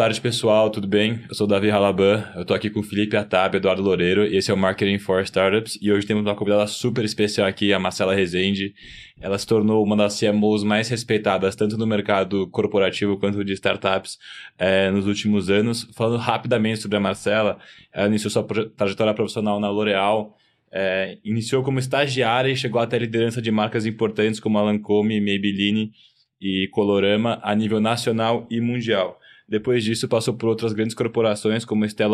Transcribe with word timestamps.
tarde, 0.00 0.18
pessoal. 0.18 0.70
Tudo 0.70 0.88
bem? 0.88 1.20
Eu 1.28 1.34
sou 1.34 1.46
o 1.46 1.50
Davi 1.50 1.70
Halaban. 1.70 2.24
Eu 2.34 2.42
tô 2.42 2.54
aqui 2.54 2.70
com 2.70 2.80
o 2.80 2.82
Felipe 2.82 3.18
Atab, 3.18 3.56
Eduardo 3.56 3.82
Loureiro, 3.82 4.24
e 4.24 4.34
esse 4.34 4.50
é 4.50 4.54
o 4.54 4.56
Marketing 4.56 4.98
for 4.98 5.22
Startups. 5.24 5.78
E 5.78 5.92
hoje 5.92 6.06
temos 6.06 6.24
uma 6.24 6.34
convidada 6.34 6.66
super 6.66 7.04
especial 7.04 7.46
aqui, 7.46 7.70
a 7.70 7.78
Marcela 7.78 8.14
Rezende. 8.14 8.72
Ela 9.20 9.36
se 9.36 9.46
tornou 9.46 9.84
uma 9.84 9.94
das 9.94 10.18
CMOs 10.18 10.64
mais 10.64 10.88
respeitadas, 10.88 11.54
tanto 11.54 11.76
no 11.76 11.86
mercado 11.86 12.48
corporativo 12.48 13.18
quanto 13.18 13.44
de 13.44 13.52
startups, 13.52 14.16
é, 14.58 14.90
nos 14.90 15.06
últimos 15.06 15.50
anos. 15.50 15.86
Falando 15.94 16.16
rapidamente 16.16 16.80
sobre 16.80 16.96
a 16.96 17.00
Marcela, 17.00 17.58
ela 17.92 18.08
iniciou 18.08 18.30
sua 18.30 18.46
trajetória 18.74 19.12
profissional 19.12 19.60
na 19.60 19.68
L'Oréal, 19.68 20.34
é, 20.72 21.18
iniciou 21.22 21.62
como 21.62 21.78
estagiária 21.78 22.50
e 22.50 22.56
chegou 22.56 22.80
até 22.80 22.96
a 22.96 23.00
liderança 23.00 23.42
de 23.42 23.50
marcas 23.50 23.84
importantes 23.84 24.40
como 24.40 24.56
a 24.56 24.62
Lancôme, 24.62 25.20
Maybelline 25.20 25.92
e 26.40 26.68
Colorama 26.68 27.38
a 27.42 27.54
nível 27.54 27.80
nacional 27.80 28.46
e 28.50 28.62
mundial. 28.62 29.19
Depois 29.50 29.82
disso, 29.82 30.08
passou 30.08 30.34
por 30.34 30.48
outras 30.48 30.72
grandes 30.72 30.94
corporações 30.94 31.64
como 31.64 31.84
Estée 31.84 32.06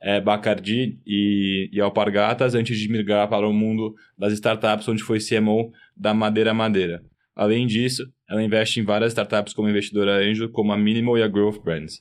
é, 0.00 0.20
Bacardi 0.20 0.98
e, 1.06 1.70
e 1.72 1.80
Alpargatas, 1.80 2.54
antes 2.54 2.76
de 2.78 2.90
migrar 2.90 3.28
para 3.28 3.48
o 3.48 3.52
mundo 3.52 3.94
das 4.18 4.32
startups, 4.32 4.88
onde 4.88 5.02
foi 5.02 5.18
CMO 5.20 5.70
da 5.96 6.12
Madeira 6.12 6.52
Madeira. 6.52 7.02
Além 7.34 7.66
disso, 7.66 8.04
ela 8.28 8.42
investe 8.42 8.80
em 8.80 8.84
várias 8.84 9.12
startups 9.12 9.54
como 9.54 9.68
investidora 9.68 10.16
anjo, 10.16 10.48
como 10.48 10.72
a 10.72 10.76
Minimal 10.76 11.18
e 11.18 11.22
a 11.22 11.28
Growth 11.28 11.62
Brands. 11.62 12.00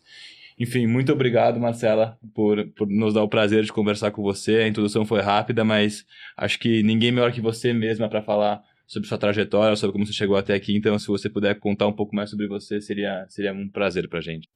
Enfim, 0.59 0.87
muito 0.87 1.13
obrigado, 1.13 1.59
Marcela, 1.59 2.17
por, 2.33 2.67
por 2.75 2.87
nos 2.87 3.13
dar 3.13 3.21
o 3.21 3.29
prazer 3.29 3.63
de 3.63 3.71
conversar 3.71 4.09
com 4.09 4.23
você. 4.23 4.55
A 4.55 4.67
introdução 4.67 5.05
foi 5.05 5.21
rápida, 5.21 5.63
mas 5.63 6.03
acho 6.35 6.57
que 6.57 6.81
ninguém 6.81 7.11
melhor 7.11 7.31
que 7.31 7.39
você 7.39 7.71
mesma 7.73 8.09
para 8.09 8.23
falar 8.23 8.63
sobre 8.87 9.07
sua 9.07 9.17
trajetória, 9.17 9.75
sobre 9.75 9.91
como 9.91 10.05
você 10.05 10.13
chegou 10.13 10.37
até 10.37 10.55
aqui. 10.55 10.75
Então, 10.75 10.97
se 10.97 11.07
você 11.07 11.29
puder 11.29 11.59
contar 11.59 11.87
um 11.87 11.93
pouco 11.93 12.15
mais 12.15 12.29
sobre 12.29 12.47
você, 12.47 12.79
seria, 12.79 13.25
seria 13.27 13.53
um 13.53 13.67
prazer 13.67 14.07
para 14.07 14.21
gente. 14.21 14.49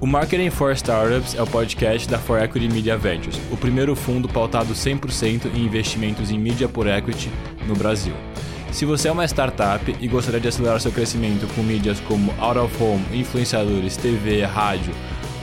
O 0.00 0.06
Marketing 0.06 0.50
for 0.50 0.72
Startups 0.72 1.34
é 1.34 1.42
o 1.42 1.46
podcast 1.46 2.08
da 2.08 2.18
For 2.18 2.40
Equity 2.42 2.68
Media 2.68 2.96
Ventures, 2.96 3.40
o 3.50 3.56
primeiro 3.56 3.96
fundo 3.96 4.28
pautado 4.28 4.72
100% 4.72 5.46
em 5.54 5.64
investimentos 5.64 6.30
em 6.30 6.38
mídia 6.38 6.68
por 6.68 6.86
equity 6.86 7.28
no 7.66 7.74
Brasil. 7.74 8.14
Se 8.70 8.84
você 8.84 9.08
é 9.08 9.12
uma 9.12 9.24
startup 9.24 9.96
e 9.98 10.06
gostaria 10.06 10.38
de 10.38 10.48
acelerar 10.48 10.80
seu 10.80 10.92
crescimento 10.92 11.46
com 11.54 11.62
mídias 11.62 11.98
como 12.00 12.30
out 12.38 12.58
of 12.58 12.82
home, 12.82 13.02
influenciadores, 13.12 13.96
TV, 13.96 14.44
rádio, 14.44 14.92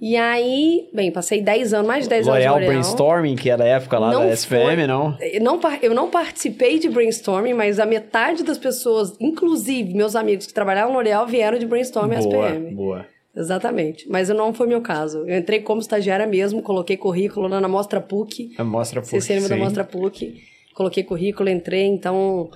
E 0.00 0.16
aí, 0.16 0.88
bem, 0.94 1.10
passei 1.10 1.42
10 1.42 1.74
anos, 1.74 1.86
mais 1.86 2.04
de 2.04 2.10
10 2.10 2.26
L'Oréal 2.26 2.54
anos 2.54 2.60
de 2.60 2.66
L'Oréal. 2.66 2.82
Brainstorming, 2.82 3.36
que 3.36 3.50
era 3.50 3.64
a 3.64 3.66
época 3.66 3.98
lá 3.98 4.12
Não 4.12 4.20
da 4.20 4.32
SPM, 4.32 4.76
foi- 4.76 4.86
não? 4.86 5.18
Eu 5.20 5.40
não, 5.42 5.60
eu 5.82 5.94
não 5.94 6.08
participei 6.08 6.78
de 6.78 6.88
brainstorming, 6.88 7.52
mas 7.52 7.78
a 7.80 7.84
metade 7.84 8.42
das 8.44 8.56
pessoas, 8.56 9.14
inclusive 9.20 9.92
meus 9.92 10.14
amigos 10.16 10.46
que 10.46 10.54
trabalhavam 10.54 10.92
no 10.92 10.98
L'Oréal, 10.98 11.26
vieram 11.26 11.58
de 11.58 11.66
brainstorming 11.66 12.16
boa, 12.22 12.46
SPM. 12.48 12.74
boa. 12.74 13.06
Exatamente. 13.36 14.08
Mas 14.08 14.28
não 14.30 14.54
foi 14.54 14.66
meu 14.66 14.80
caso. 14.80 15.24
Eu 15.26 15.36
entrei 15.36 15.60
como 15.60 15.80
estagiária 15.80 16.26
mesmo, 16.26 16.62
coloquei 16.62 16.96
currículo 16.96 17.46
lá 17.48 17.60
na 17.60 17.68
Mostra 17.68 18.00
PUC. 18.00 18.52
A 18.56 18.64
Mostra 18.64 19.00
Vocês 19.02 19.24
se 19.24 19.32
lembram 19.32 19.48
da 19.50 19.54
sim. 19.56 19.60
Mostra 19.62 19.84
PUC? 19.84 20.34
Coloquei 20.74 21.02
currículo, 21.02 21.48
entrei, 21.48 21.84
então 21.84 22.48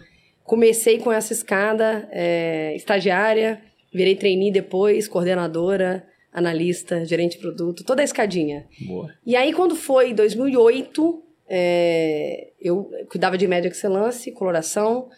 comecei 0.45 0.99
com 0.99 1.13
essa 1.13 1.33
escada, 1.33 2.09
é, 2.11 2.75
estagiária, 2.77 3.61
virei 3.93 4.17
trainee 4.17 4.51
depois, 4.51 5.09
coordenadora, 5.09 6.07
analista, 6.33 7.05
gerente 7.05 7.37
de 7.37 7.43
produto, 7.43 7.85
toda 7.85 8.03
a 8.03 8.05
escadinha. 8.05 8.67
Boa. 8.87 9.13
E 9.25 9.37
aí, 9.37 9.53
quando 9.53 9.77
foi 9.77 10.15
2008, 10.15 11.23
é, 11.49 12.53
eu 12.61 12.91
cuidava 13.11 13.37
de 13.37 13.47
média 13.47 13.69
excelência, 13.69 14.33
coloração, 14.33 15.09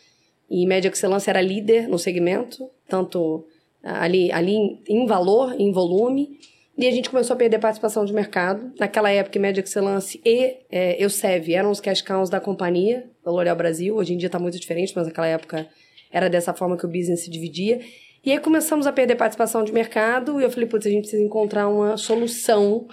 e 0.50 0.66
média 0.66 0.88
excelência 0.88 1.30
era 1.30 1.40
líder 1.40 1.88
no 1.88 1.98
segmento, 1.98 2.68
tanto 2.88 3.46
ali, 3.82 4.32
ali 4.32 4.54
em, 4.54 4.82
em 4.88 5.06
valor, 5.06 5.54
em 5.58 5.70
volume, 5.70 6.38
e 6.76 6.86
a 6.86 6.90
gente 6.90 7.10
começou 7.10 7.34
a 7.34 7.36
perder 7.36 7.58
participação 7.58 8.04
de 8.04 8.12
mercado. 8.12 8.72
Naquela 8.78 9.10
época, 9.10 9.38
média 9.38 9.62
excelência 9.62 10.20
e 10.24 10.56
é, 10.70 11.02
Eusev 11.02 11.52
eram 11.52 11.70
os 11.70 11.80
cash 11.80 12.02
cows 12.02 12.28
da 12.28 12.40
companhia, 12.40 13.08
da 13.24 13.30
L'Oréal 13.30 13.56
Brasil. 13.56 13.96
Hoje 13.96 14.14
em 14.14 14.16
dia 14.16 14.26
está 14.26 14.38
muito 14.38 14.58
diferente, 14.58 14.92
mas 14.96 15.06
naquela 15.06 15.28
época 15.28 15.68
era 16.10 16.28
dessa 16.28 16.52
forma 16.52 16.76
que 16.76 16.84
o 16.84 16.88
business 16.88 17.20
se 17.24 17.30
dividia. 17.30 17.80
E 18.24 18.32
aí 18.32 18.38
começamos 18.38 18.86
a 18.86 18.92
perder 18.92 19.16
participação 19.16 19.62
de 19.62 19.72
mercado, 19.72 20.40
e 20.40 20.44
eu 20.44 20.50
falei, 20.50 20.66
putz, 20.66 20.86
a 20.86 20.90
gente 20.90 21.02
precisa 21.02 21.22
encontrar 21.22 21.68
uma 21.68 21.96
solução 21.96 22.88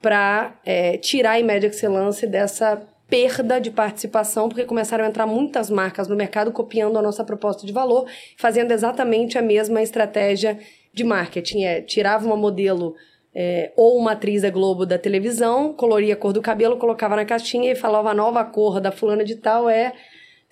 para 0.00 0.58
tirar 1.00 1.38
a 1.38 1.42
média 1.42 1.66
excelência 1.66 2.26
dessa 2.28 2.80
perda 3.10 3.60
de 3.60 3.70
participação, 3.70 4.48
porque 4.48 4.64
começaram 4.64 5.04
a 5.04 5.08
entrar 5.08 5.26
muitas 5.26 5.68
marcas 5.68 6.06
no 6.06 6.14
mercado 6.14 6.52
copiando 6.52 6.96
a 6.96 7.02
nossa 7.02 7.24
proposta 7.24 7.66
de 7.66 7.72
valor, 7.72 8.06
fazendo 8.38 8.70
exatamente 8.70 9.36
a 9.36 9.42
mesma 9.42 9.82
estratégia 9.82 10.58
de 10.94 11.02
marketing. 11.02 11.64
É, 11.64 11.80
tirava 11.82 12.24
uma 12.24 12.36
modelo 12.36 12.94
é, 13.34 13.72
ou 13.76 13.98
uma 13.98 14.12
atriz 14.12 14.42
da 14.42 14.50
Globo 14.50 14.86
da 14.86 14.96
televisão, 14.96 15.72
coloria 15.72 16.14
a 16.14 16.16
cor 16.16 16.32
do 16.32 16.40
cabelo, 16.40 16.76
colocava 16.76 17.16
na 17.16 17.24
caixinha 17.24 17.72
e 17.72 17.74
falava 17.74 18.10
a 18.10 18.14
nova 18.14 18.44
cor 18.44 18.80
da 18.80 18.92
fulana 18.92 19.24
de 19.24 19.34
tal 19.34 19.68
é 19.68 19.92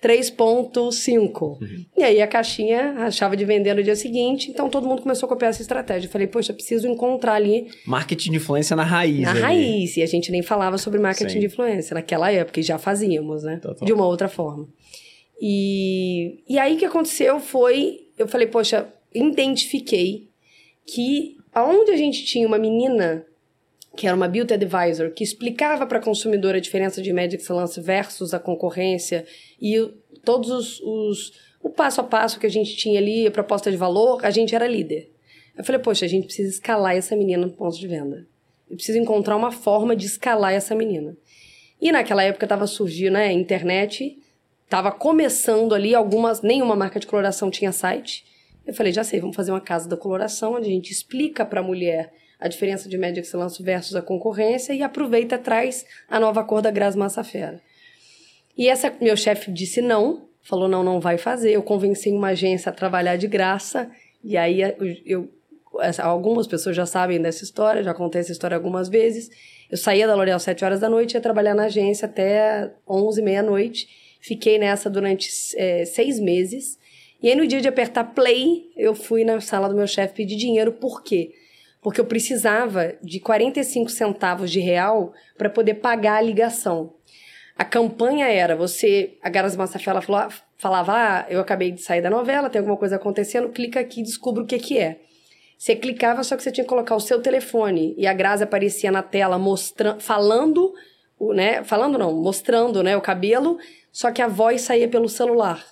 3.5. 0.01 1.57
E 1.97 2.03
aí 2.03 2.21
a 2.21 2.27
caixinha 2.27 2.93
achava 2.99 3.35
de 3.35 3.43
vender 3.43 3.73
no 3.73 3.83
dia 3.83 3.95
seguinte, 3.95 4.49
então 4.49 4.69
todo 4.69 4.87
mundo 4.87 5.01
começou 5.01 5.27
a 5.27 5.29
copiar 5.29 5.49
essa 5.49 5.61
estratégia. 5.61 6.07
Eu 6.07 6.11
falei, 6.11 6.27
poxa, 6.27 6.53
preciso 6.53 6.87
encontrar 6.87 7.33
ali 7.33 7.67
Marketing 7.85 8.31
de 8.31 8.37
influência 8.37 8.75
na 8.75 8.83
raiz. 8.83 9.21
na 9.21 9.31
ali. 9.31 9.41
raiz. 9.41 9.97
E 9.97 10.01
a 10.01 10.05
gente 10.05 10.31
nem 10.31 10.41
falava 10.41 10.77
sobre 10.77 10.99
marketing 10.99 11.33
Sim. 11.33 11.39
de 11.39 11.45
influência 11.47 11.93
naquela 11.93 12.31
época, 12.31 12.59
e 12.59 12.63
já 12.63 12.77
fazíamos, 12.77 13.43
né? 13.43 13.57
Total. 13.57 13.85
De 13.85 13.91
uma 13.91 14.05
outra 14.05 14.29
forma. 14.29 14.67
E, 15.41 16.43
e 16.47 16.57
aí 16.57 16.75
o 16.75 16.77
que 16.77 16.85
aconteceu 16.85 17.39
foi, 17.39 18.07
eu 18.17 18.27
falei, 18.27 18.47
poxa, 18.47 18.87
identifiquei 19.13 20.29
que 20.85 21.37
aonde 21.53 21.91
a 21.91 21.97
gente 21.97 22.25
tinha 22.25 22.47
uma 22.47 22.57
menina 22.57 23.25
que 23.99 24.07
era 24.07 24.15
uma 24.15 24.29
beauty 24.29 24.53
advisor, 24.53 25.11
que 25.11 25.25
explicava 25.25 25.85
para 25.85 25.99
a 25.99 26.01
consumidora 26.01 26.57
a 26.57 26.61
diferença 26.61 27.01
de 27.01 27.11
média 27.11 27.35
excelência 27.35 27.83
versus 27.83 28.33
a 28.33 28.39
concorrência 28.39 29.25
e 29.61 29.75
todos 30.23 30.49
os, 30.49 30.79
os- 30.79 31.33
o 31.61 31.69
passo 31.69 31.99
a 31.99 32.03
passo 32.05 32.39
que 32.39 32.45
a 32.45 32.49
gente 32.49 32.77
tinha 32.77 32.97
ali, 32.97 33.27
a 33.27 33.31
proposta 33.31 33.69
de 33.69 33.75
valor, 33.75 34.25
a 34.25 34.31
gente 34.31 34.55
era 34.55 34.65
líder. 34.65 35.11
Eu 35.57 35.65
falei, 35.65 35.81
poxa, 35.81 36.05
a 36.05 36.07
gente 36.07 36.27
precisa 36.27 36.49
escalar 36.49 36.95
essa 36.95 37.13
menina 37.13 37.45
no 37.45 37.51
ponto 37.51 37.77
de 37.77 37.85
venda. 37.89 38.25
Eu 38.69 38.77
preciso 38.77 38.97
encontrar 38.97 39.35
uma 39.35 39.51
forma 39.51 39.93
de 39.97 40.05
escalar 40.05 40.53
essa 40.53 40.73
menina. 40.73 41.17
E 41.81 41.91
naquela 41.91 42.23
época 42.23 42.45
estava 42.45 42.65
surgindo 42.67 43.13
né, 43.15 43.25
a 43.27 43.33
internet, 43.33 44.17
estava 44.63 44.93
começando 44.93 45.75
ali 45.75 45.93
algumas, 45.93 46.41
nenhuma 46.41 46.73
marca 46.77 47.01
de 47.01 47.07
coloração 47.07 47.51
tinha 47.51 47.73
site. 47.73 48.23
Eu 48.65 48.73
falei, 48.73 48.93
já 48.93 49.03
sei, 49.03 49.19
vamos 49.19 49.35
fazer 49.35 49.51
uma 49.51 49.59
casa 49.59 49.89
da 49.89 49.97
coloração, 49.97 50.53
onde 50.53 50.67
a 50.69 50.71
gente 50.71 50.89
explica 50.89 51.45
para 51.45 51.59
a 51.59 51.63
mulher 51.63 52.13
a 52.39 52.47
diferença 52.47 52.87
de 52.87 52.97
média 52.97 53.19
excelência 53.19 53.63
versus 53.63 53.95
a 53.95 54.01
concorrência 54.01 54.73
e 54.73 54.81
aproveita 54.81 55.37
traz 55.37 55.85
a 56.07 56.19
nova 56.19 56.43
cor 56.43 56.61
da 56.61 56.71
Gras 56.71 56.95
Massafera. 56.95 57.61
E 58.57 58.67
essa 58.67 58.93
meu 59.01 59.17
chefe 59.17 59.51
disse 59.51 59.81
não, 59.81 60.27
falou 60.41 60.67
não, 60.67 60.83
não 60.83 60.99
vai 60.99 61.17
fazer. 61.17 61.51
Eu 61.51 61.63
convenci 61.63 62.11
uma 62.11 62.29
agência 62.29 62.69
a 62.69 62.73
trabalhar 62.73 63.17
de 63.17 63.27
graça 63.27 63.91
e 64.23 64.37
aí 64.37 64.61
eu, 65.05 65.29
algumas 65.99 66.47
pessoas 66.47 66.75
já 66.75 66.85
sabem 66.85 67.21
dessa 67.21 67.43
história, 67.43 67.83
já 67.83 67.93
contei 67.93 68.21
essa 68.21 68.31
história 68.31 68.55
algumas 68.55 68.87
vezes. 68.87 69.29
Eu 69.69 69.77
saía 69.77 70.07
da 70.07 70.15
L'Oréal 70.15 70.37
às 70.37 70.43
7 70.43 70.65
horas 70.65 70.79
da 70.79 70.89
noite, 70.89 71.13
ia 71.13 71.21
trabalhar 71.21 71.53
na 71.53 71.65
agência 71.65 72.05
até 72.05 72.71
11, 72.87 73.21
meia-noite. 73.21 73.87
Fiquei 74.19 74.57
nessa 74.57 74.89
durante 74.89 75.29
eh, 75.55 75.85
seis 75.85 76.19
meses. 76.19 76.77
E 77.21 77.29
aí, 77.29 77.35
no 77.35 77.47
dia 77.47 77.61
de 77.61 77.67
apertar 77.67 78.03
play, 78.03 78.69
eu 78.75 78.95
fui 78.95 79.23
na 79.23 79.39
sala 79.39 79.69
do 79.69 79.75
meu 79.75 79.87
chefe 79.87 80.13
pedir 80.13 80.35
dinheiro. 80.35 80.73
Por 80.73 81.03
quê? 81.03 81.31
Porque 81.81 82.01
eu 82.01 82.05
precisava 82.05 82.95
de 83.01 83.19
45 83.19 83.89
centavos 83.89 84.51
de 84.51 84.59
real 84.59 85.13
para 85.37 85.49
poder 85.49 85.75
pagar 85.75 86.15
a 86.15 86.21
ligação. 86.21 86.93
A 87.57 87.63
campanha 87.65 88.27
era 88.27 88.55
você. 88.55 89.17
A 89.21 89.29
Garas 89.29 89.55
Massafela 89.55 90.01
falou, 90.01 90.21
ah, 90.21 90.29
falava: 90.57 90.93
Ah, 90.93 91.25
eu 91.29 91.39
acabei 91.39 91.71
de 91.71 91.81
sair 91.81 92.01
da 92.01 92.09
novela, 92.09 92.49
tem 92.49 92.59
alguma 92.59 92.77
coisa 92.77 92.97
acontecendo, 92.97 93.49
clica 93.49 93.79
aqui 93.79 94.01
e 94.01 94.03
descubra 94.03 94.43
o 94.43 94.45
que, 94.45 94.59
que 94.59 94.77
é. 94.77 94.99
Você 95.57 95.75
clicava, 95.75 96.23
só 96.23 96.37
que 96.37 96.43
você 96.43 96.51
tinha 96.51 96.63
que 96.63 96.69
colocar 96.69 96.95
o 96.95 97.01
seu 97.01 97.21
telefone 97.21 97.93
e 97.97 98.07
a 98.07 98.13
Grazi 98.13 98.43
aparecia 98.43 98.89
na 98.91 99.03
tela 99.03 99.37
mostrando, 99.37 99.99
falando 99.99 100.73
o, 101.19 101.33
né, 101.33 101.63
falando 101.65 101.97
não, 101.97 102.13
mostrando, 102.13 102.81
né, 102.81 102.95
o 102.95 103.01
cabelo, 103.01 103.57
só 103.91 104.09
que 104.09 104.21
a 104.21 104.27
voz 104.27 104.61
saía 104.61 104.87
pelo 104.87 105.09
celular. 105.09 105.65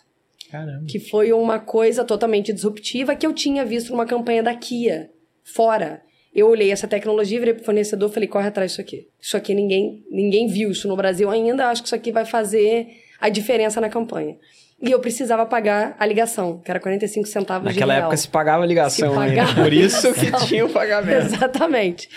Caramba. 0.52 0.86
Que 0.88 1.00
foi 1.00 1.32
uma 1.32 1.58
coisa 1.58 2.04
totalmente 2.04 2.52
disruptiva 2.52 3.16
que 3.16 3.26
eu 3.26 3.34
tinha 3.34 3.64
visto 3.64 3.92
numa 3.92 4.06
campanha 4.06 4.44
da 4.44 4.54
Kia, 4.54 5.10
fora. 5.54 6.02
Eu 6.34 6.48
olhei 6.50 6.72
essa 6.72 6.88
tecnologia, 6.88 7.40
virei 7.40 7.54
pro 7.54 7.64
fornecedor 7.64 8.10
e 8.10 8.14
falei, 8.14 8.28
corre 8.30 8.48
atrás 8.48 8.72
disso 8.72 8.82
aqui. 8.82 9.08
Isso 9.20 9.36
aqui 9.36 9.56
ninguém, 9.56 10.04
ninguém 10.12 10.48
viu 10.48 10.70
isso 10.72 10.88
no 10.88 10.96
Brasil 10.96 11.30
ainda, 11.30 11.68
acho 11.70 11.82
que 11.82 11.88
isso 11.88 11.96
aqui 11.96 12.12
vai 12.12 12.26
fazer 12.26 12.88
a 13.20 13.30
diferença 13.30 13.82
na 13.82 13.90
campanha. 13.90 14.38
E 14.80 14.92
eu 14.92 15.00
precisava 15.00 15.44
pagar 15.46 15.96
a 15.98 16.06
ligação, 16.06 16.60
que 16.60 16.70
era 16.70 16.80
45 16.80 17.28
centavos 17.28 17.66
Naquela 17.66 17.94
de 17.94 17.98
real. 17.98 18.04
época 18.04 18.18
se 18.18 18.28
pagava 18.28 18.64
a 18.64 18.68
ligação 18.68 19.14
Se 19.14 19.20
ainda. 19.20 19.42
pagava 19.42 19.64
Por 19.64 19.74
isso 19.74 20.14
que 20.14 20.32
tinha 20.46 20.66
o 20.66 20.70
pagamento. 20.70 21.26
Exatamente. 21.26 22.08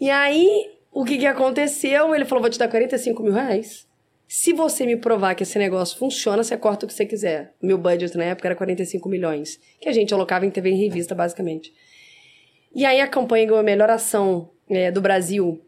E 0.00 0.08
aí, 0.08 0.48
o 0.90 1.04
que, 1.04 1.18
que 1.18 1.26
aconteceu? 1.26 2.14
Ele 2.14 2.24
falou: 2.24 2.40
vou 2.40 2.50
te 2.50 2.58
dar 2.58 2.68
45 2.68 3.22
mil 3.22 3.34
reais. 3.34 3.86
Se 4.26 4.52
você 4.54 4.86
me 4.86 4.96
provar 4.96 5.34
que 5.34 5.42
esse 5.42 5.58
negócio 5.58 5.98
funciona, 5.98 6.42
você 6.42 6.56
corta 6.56 6.86
o 6.86 6.88
que 6.88 6.94
você 6.94 7.04
quiser. 7.04 7.52
Meu 7.60 7.76
budget 7.76 8.16
na 8.16 8.24
época 8.24 8.48
era 8.48 8.54
45 8.54 9.06
milhões, 9.08 9.58
que 9.78 9.88
a 9.88 9.92
gente 9.92 10.14
alocava 10.14 10.46
em 10.46 10.50
TV 10.50 10.70
e 10.70 10.74
revista, 10.86 11.14
basicamente. 11.14 11.70
E 12.74 12.84
aí 12.84 13.00
a 13.00 13.06
campanha 13.06 13.46
ganhou 13.46 13.58
a 13.58 13.62
melhor 13.62 13.90
ação 13.90 14.50
eh, 14.68 14.90
do 14.90 15.00
Brasil 15.00 15.60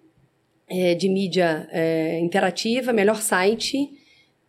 eh, 0.68 0.94
de 0.94 1.08
mídia 1.08 1.68
eh, 1.72 2.20
interativa, 2.20 2.92
melhor 2.92 3.20
site. 3.20 3.90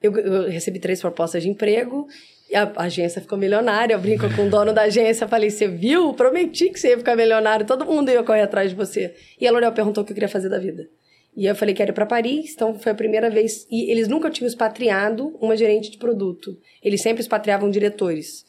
Eu, 0.01 0.15
eu 0.17 0.49
recebi 0.49 0.79
três 0.79 1.01
propostas 1.01 1.43
de 1.43 1.49
emprego. 1.49 2.07
E 2.49 2.55
a 2.55 2.71
agência 2.75 3.19
ficou 3.21 3.37
milionária. 3.37 3.95
Eu 3.95 3.99
brinco 3.99 4.25
com 4.35 4.45
o 4.45 4.49
dono 4.49 4.71
da 4.71 4.83
agência. 4.83 5.27
Falei, 5.27 5.49
você 5.49 5.67
viu? 5.67 6.13
Prometi 6.13 6.69
que 6.69 6.79
você 6.79 6.89
ia 6.89 6.97
ficar 6.97 7.15
milionário. 7.15 7.65
Todo 7.65 7.85
mundo 7.85 8.11
ia 8.11 8.21
correr 8.21 8.41
atrás 8.41 8.69
de 8.69 8.75
você. 8.75 9.15
E 9.41 9.47
a 9.47 9.51
L'Oréal 9.51 9.71
perguntou 9.71 10.03
o 10.03 10.05
que 10.05 10.11
eu 10.11 10.15
queria 10.15 10.29
fazer 10.29 10.49
da 10.49 10.59
vida. 10.59 10.87
E 11.35 11.47
eu 11.47 11.55
falei 11.55 11.73
que 11.73 11.81
era 11.81 11.91
pra 11.91 12.05
Paris. 12.05 12.51
Então 12.53 12.77
foi 12.77 12.91
a 12.91 12.95
primeira 12.95 13.29
vez. 13.29 13.65
E 13.71 13.89
eles 13.89 14.07
nunca 14.07 14.29
tinham 14.29 14.47
expatriado 14.47 15.35
uma 15.41 15.57
gerente 15.57 15.89
de 15.89 15.97
produto. 15.97 16.55
Eles 16.83 17.01
sempre 17.01 17.21
expatriavam 17.21 17.71
diretores. 17.71 18.45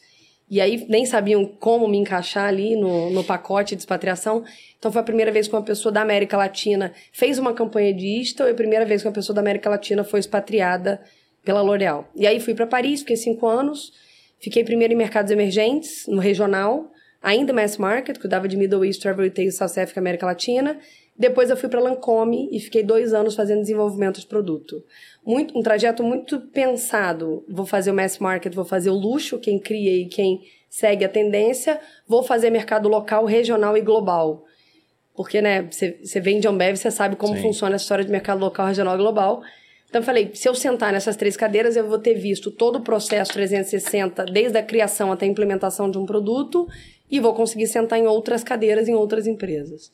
E 0.49 0.61
aí 0.61 0.85
nem 0.87 1.05
sabiam 1.05 1.45
como 1.45 1.87
me 1.87 1.97
encaixar 1.97 2.45
ali 2.45 2.75
no, 2.75 3.09
no 3.09 3.23
pacote 3.23 3.75
de 3.75 3.81
expatriação. 3.81 4.43
Então 4.77 4.91
foi 4.91 5.01
a 5.01 5.03
primeira 5.03 5.31
vez 5.31 5.47
que 5.47 5.55
uma 5.55 5.63
pessoa 5.63 5.91
da 5.91 6.01
América 6.01 6.37
Latina 6.37 6.93
fez 7.11 7.39
uma 7.39 7.53
campanha 7.53 7.93
de 7.93 8.21
Isto 8.21 8.43
e 8.43 8.51
a 8.51 8.53
primeira 8.53 8.85
vez 8.85 9.01
que 9.01 9.07
uma 9.07 9.13
pessoa 9.13 9.33
da 9.33 9.41
América 9.41 9.69
Latina 9.69 10.03
foi 10.03 10.19
expatriada 10.19 11.01
pela 11.43 11.61
L'Oréal. 11.61 12.07
E 12.15 12.27
aí 12.27 12.39
fui 12.39 12.53
para 12.53 12.67
Paris, 12.67 13.01
fiquei 13.01 13.15
cinco 13.15 13.47
anos, 13.47 13.91
fiquei 14.39 14.63
primeiro 14.63 14.93
em 14.93 14.97
mercados 14.97 15.31
emergentes, 15.31 16.05
no 16.07 16.19
regional, 16.19 16.91
ainda 17.21 17.51
mass 17.51 17.77
market, 17.77 18.19
cuidava 18.19 18.47
de 18.47 18.55
Middle 18.55 18.85
East, 18.85 19.01
Travel 19.01 19.23
Retail, 19.23 19.51
South 19.51 19.79
Africa, 19.79 19.99
América 19.99 20.25
Latina. 20.25 20.77
Depois 21.17 21.49
eu 21.49 21.55
fui 21.55 21.69
para 21.69 21.79
Lancome 21.79 22.49
e 22.51 22.59
fiquei 22.59 22.83
dois 22.83 23.13
anos 23.13 23.35
fazendo 23.35 23.61
desenvolvimento 23.61 24.19
de 24.19 24.27
produto. 24.27 24.83
Muito, 25.25 25.57
um 25.57 25.61
trajeto 25.61 26.03
muito 26.03 26.41
pensado. 26.41 27.45
Vou 27.47 27.65
fazer 27.65 27.91
o 27.91 27.93
mass 27.93 28.19
market, 28.19 28.53
vou 28.53 28.65
fazer 28.65 28.89
o 28.89 28.95
luxo, 28.95 29.39
quem 29.39 29.57
cria 29.57 30.01
e 30.01 30.07
quem 30.07 30.41
segue 30.69 31.05
a 31.05 31.09
tendência. 31.09 31.79
Vou 32.05 32.21
fazer 32.21 32.49
mercado 32.49 32.89
local, 32.89 33.23
regional 33.23 33.77
e 33.77 33.81
global. 33.81 34.43
Porque, 35.15 35.41
né, 35.41 35.69
você 35.71 36.19
vende 36.19 36.45
Ambev, 36.47 36.75
você 36.75 36.91
sabe 36.91 37.15
como 37.15 37.33
Sim. 37.35 37.43
funciona 37.43 37.75
a 37.75 37.77
história 37.77 38.03
de 38.03 38.11
mercado 38.11 38.41
local, 38.41 38.67
regional 38.67 38.95
e 38.95 38.97
global. 38.97 39.41
Então 39.87 40.01
eu 40.01 40.05
falei, 40.05 40.31
se 40.33 40.49
eu 40.49 40.53
sentar 40.53 40.91
nessas 40.91 41.15
três 41.15 41.37
cadeiras, 41.37 41.77
eu 41.77 41.87
vou 41.87 41.97
ter 41.97 42.15
visto 42.15 42.51
todo 42.51 42.79
o 42.79 42.81
processo 42.81 43.31
360, 43.31 44.25
desde 44.25 44.57
a 44.57 44.63
criação 44.63 45.09
até 45.09 45.25
a 45.25 45.29
implementação 45.29 45.89
de 45.89 45.97
um 45.97 46.05
produto, 46.05 46.67
e 47.09 47.21
vou 47.21 47.33
conseguir 47.33 47.67
sentar 47.67 47.97
em 47.97 48.05
outras 48.05 48.43
cadeiras 48.43 48.89
em 48.89 48.93
outras 48.93 49.25
empresas. 49.25 49.89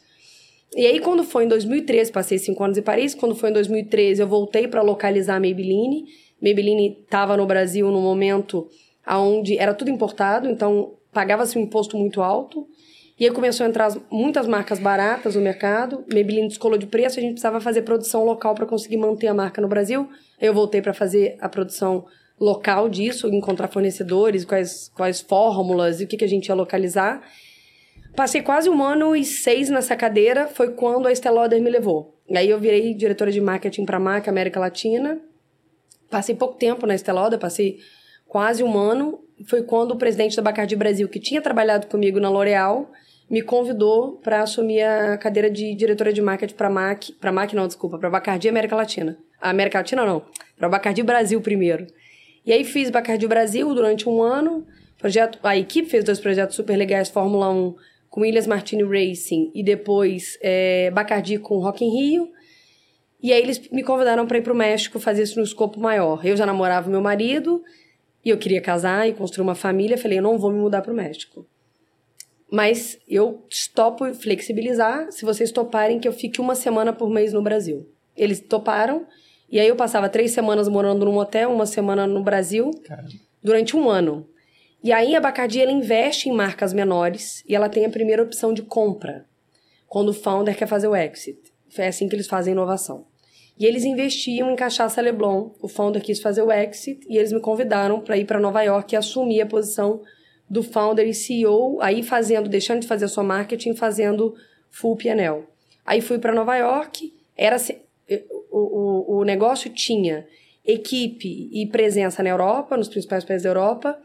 E 0.76 0.86
aí, 0.86 1.00
quando 1.02 1.24
foi 1.24 1.44
em 1.44 1.48
2013, 1.48 2.12
passei 2.12 2.38
cinco 2.38 2.64
anos 2.64 2.78
em 2.78 2.82
Paris, 2.82 3.14
quando 3.14 3.36
foi 3.36 3.50
em 3.50 3.54
2013, 3.54 4.22
eu 4.22 4.28
voltei 4.28 4.68
para 4.68 4.82
localizar 4.82 5.36
a 5.36 5.40
Maybelline. 5.40 6.06
Maybelline 6.42 6.98
estava 7.04 7.36
no 7.36 7.46
Brasil 7.46 7.92
no 7.92 8.00
momento 8.00 8.68
onde 9.08 9.58
era 9.58 9.74
tudo 9.74 9.92
importado, 9.92 10.48
então 10.50 10.94
pagava-se 11.12 11.58
um 11.58 11.62
imposto 11.62 11.98
muito 11.98 12.22
alto. 12.22 12.66
E 13.20 13.26
aí 13.26 13.32
começou 13.32 13.66
a 13.66 13.70
entrar 13.70 13.88
as- 13.88 14.00
muitas 14.10 14.48
marcas 14.48 14.80
baratas 14.80 15.36
no 15.36 15.42
mercado. 15.42 16.06
Maybelline 16.12 16.48
descolou 16.48 16.78
de 16.78 16.88
preço, 16.88 17.20
a 17.20 17.22
gente 17.22 17.34
precisava 17.34 17.60
fazer 17.60 17.82
produção 17.82 18.24
local 18.24 18.56
para 18.56 18.66
conseguir 18.66 18.98
manter 18.98 19.28
a 19.28 19.34
marca 19.34 19.62
no 19.62 19.68
Brasil. 19.68 20.08
Eu 20.40 20.54
voltei 20.54 20.82
para 20.82 20.94
fazer 20.94 21.36
a 21.42 21.50
produção 21.50 22.06
local 22.40 22.90
disso, 22.90 23.28
encontrar 23.28 23.68
fornecedores, 23.68 24.46
quais, 24.46 24.90
quais 24.96 25.20
fórmulas 25.22 26.00
e 26.02 26.06
o 26.06 26.08
que, 26.08 26.18
que 26.18 26.26
a 26.26 26.28
gente 26.30 26.48
ia 26.48 26.56
localizar. 26.56 27.22
Passei 28.16 28.42
quase 28.42 28.70
um 28.70 28.84
ano 28.84 29.16
e 29.16 29.24
seis 29.24 29.70
nessa 29.70 29.96
cadeira, 29.96 30.48
foi 30.48 30.72
quando 30.74 31.08
a 31.08 31.12
Estée 31.12 31.32
Lauder 31.32 31.62
me 31.62 31.70
levou. 31.70 32.20
E 32.28 32.38
aí 32.38 32.50
eu 32.50 32.60
virei 32.60 32.94
diretora 32.94 33.32
de 33.32 33.40
marketing 33.40 33.86
para 33.86 33.98
a 33.98 34.00
marca 34.00 34.30
América 34.30 34.60
Latina. 34.60 35.20
Passei 36.10 36.36
pouco 36.36 36.56
tempo 36.56 36.86
na 36.86 36.94
Estée 36.94 37.14
Lauder, 37.14 37.40
passei 37.40 37.78
quase 38.28 38.64
um 38.64 38.78
ano. 38.78 39.24
Foi 39.46 39.64
quando 39.64 39.92
o 39.92 39.96
presidente 39.96 40.36
da 40.36 40.42
Bacardi 40.42 40.76
Brasil, 40.76 41.08
que 41.08 41.20
tinha 41.20 41.42
trabalhado 41.42 41.88
comigo 41.88 42.20
na 42.20 42.30
L'Oréal, 42.30 42.92
me 43.30 43.42
convidou 43.42 44.18
para 44.18 44.42
assumir 44.42 44.82
a 44.82 45.18
cadeira 45.18 45.50
de 45.50 45.74
diretora 45.74 46.12
de 46.12 46.22
marketing 46.22 46.56
para 46.56 46.70
MAC, 46.70 47.14
para 47.14 47.32
MAC 47.32 47.56
não, 47.56 47.66
desculpa, 47.66 47.98
para 47.98 48.10
Bacardi 48.10 48.50
América 48.50 48.76
Latina. 48.76 49.18
A 49.42 49.50
América 49.50 49.78
Latina 49.78 50.06
não, 50.06 50.26
para 50.58 50.68
Bacardi 50.68 51.02
Brasil 51.02 51.40
primeiro. 51.40 51.88
E 52.46 52.52
aí 52.52 52.66
fiz 52.66 52.90
Bacardi 52.90 53.26
Brasil 53.26 53.74
durante 53.74 54.08
um 54.08 54.22
ano. 54.22 54.68
Projeto, 54.98 55.40
a 55.42 55.58
equipe 55.58 55.90
fez 55.90 56.04
dois 56.04 56.20
projetos 56.20 56.58
super 56.58 56.76
legais, 56.76 57.10
Fórmula 57.10 57.50
1 57.50 57.76
com 58.12 58.22
Williams 58.22 58.46
Martini 58.46 58.84
Racing 58.84 59.52
e 59.56 59.64
depois 59.64 60.38
é, 60.42 60.92
Bacardi 60.92 61.40
com 61.40 61.58
Rock 61.60 61.84
in 61.84 61.90
Rio. 61.90 62.32
E 63.24 63.32
aí 63.32 63.42
eles 63.42 63.70
me 63.70 63.84
convidaram 63.84 64.28
para 64.28 64.38
ir 64.38 64.42
para 64.42 64.52
o 64.52 64.56
México 64.56 65.00
fazer 65.00 65.24
isso 65.24 65.40
no 65.40 65.46
escopo 65.46 65.80
maior. 65.80 66.24
Eu 66.26 66.36
já 66.36 66.46
namorava 66.46 66.90
meu 66.90 67.02
marido 67.02 67.64
e 68.24 68.30
eu 68.30 68.38
queria 68.38 68.60
casar 68.60 69.08
e 69.08 69.14
construir 69.14 69.44
uma 69.44 69.56
família. 69.56 69.98
Falei, 69.98 70.20
eu 70.20 70.24
não 70.24 70.38
vou 70.38 70.52
me 70.52 70.60
mudar 70.60 70.82
para 70.82 70.92
o 70.92 70.96
México. 70.96 71.48
Mas 72.52 73.00
eu 73.08 73.46
topo 73.74 74.14
flexibilizar 74.14 75.10
se 75.10 75.24
vocês 75.24 75.50
toparem 75.50 75.98
que 75.98 76.08
eu 76.08 76.12
fique 76.12 76.42
uma 76.42 76.54
semana 76.54 76.92
por 76.92 77.10
mês 77.10 77.32
no 77.32 77.42
Brasil. 77.42 77.90
Eles 78.18 78.42
toparam 78.42 79.08
e 79.50 79.58
aí 79.58 79.70
eu 79.70 79.76
passava 79.78 80.10
três 80.10 80.32
semanas 80.32 80.68
morando 80.68 81.06
num 81.06 81.18
hotel, 81.18 81.50
uma 81.50 81.66
semana 81.66 82.06
no 82.06 82.22
Brasil, 82.22 82.72
durante 83.42 83.78
um 83.78 83.90
ano. 83.90 84.28
E 84.84 84.92
aí 84.92 85.16
a 85.16 85.22
Bacardi 85.22 85.62
ela 85.62 85.72
investe 85.72 86.28
em 86.28 86.32
marcas 86.32 86.74
menores 86.74 87.44
e 87.48 87.56
ela 87.56 87.70
tem 87.70 87.86
a 87.86 87.90
primeira 87.90 88.24
opção 88.24 88.54
de 88.54 88.64
compra 88.64 89.26
quando 89.88 90.10
o 90.10 90.14
founder 90.14 90.58
quer 90.58 90.68
fazer 90.68 90.88
o 90.88 90.96
exit. 90.96 91.40
É 91.78 91.88
assim 91.88 92.10
que 92.10 92.16
eles 92.16 92.28
fazem 92.28 92.54
inovação. 92.54 93.06
E 93.60 93.66
eles 93.66 93.84
investiam 93.84 94.50
em 94.50 94.56
cachaça 94.56 95.02
Leblon. 95.02 95.52
O 95.62 95.68
founder 95.68 96.02
quis 96.02 96.20
fazer 96.20 96.42
o 96.42 96.52
exit 96.52 97.06
e 97.08 97.18
eles 97.18 97.32
me 97.32 97.40
convidaram 97.40 98.00
para 98.00 98.18
ir 98.18 98.26
para 98.26 98.40
Nova 98.40 98.64
York 98.64 98.96
e 98.96 98.98
assumir 98.98 99.42
a 99.42 99.46
posição 99.46 100.02
do 100.50 100.64
founder 100.64 101.08
e 101.08 101.14
CEO, 101.14 101.80
aí 101.80 102.04
fazendo, 102.04 102.50
deixando 102.50 102.82
de 102.82 102.88
fazer 102.88 103.08
sua 103.08 103.24
marketing, 103.24 103.76
fazendo 103.76 104.34
full 104.70 104.98
PNL. 104.98 105.44
Aí 105.86 106.02
fui 106.02 106.20
para 106.20 106.34
Nova 106.34 106.58
York, 106.58 107.14
era 107.38 107.56
assim, 107.56 107.76
o, 108.50 109.16
o, 109.16 109.20
o 109.20 109.24
negócio 109.24 109.70
tinha 109.70 110.28
equipe 110.66 111.50
e 111.52 111.66
presença 111.68 112.22
na 112.22 112.30
Europa, 112.30 112.76
nos 112.76 112.90
principais 112.90 113.24
países 113.24 113.44
da 113.44 113.50
Europa, 113.50 113.98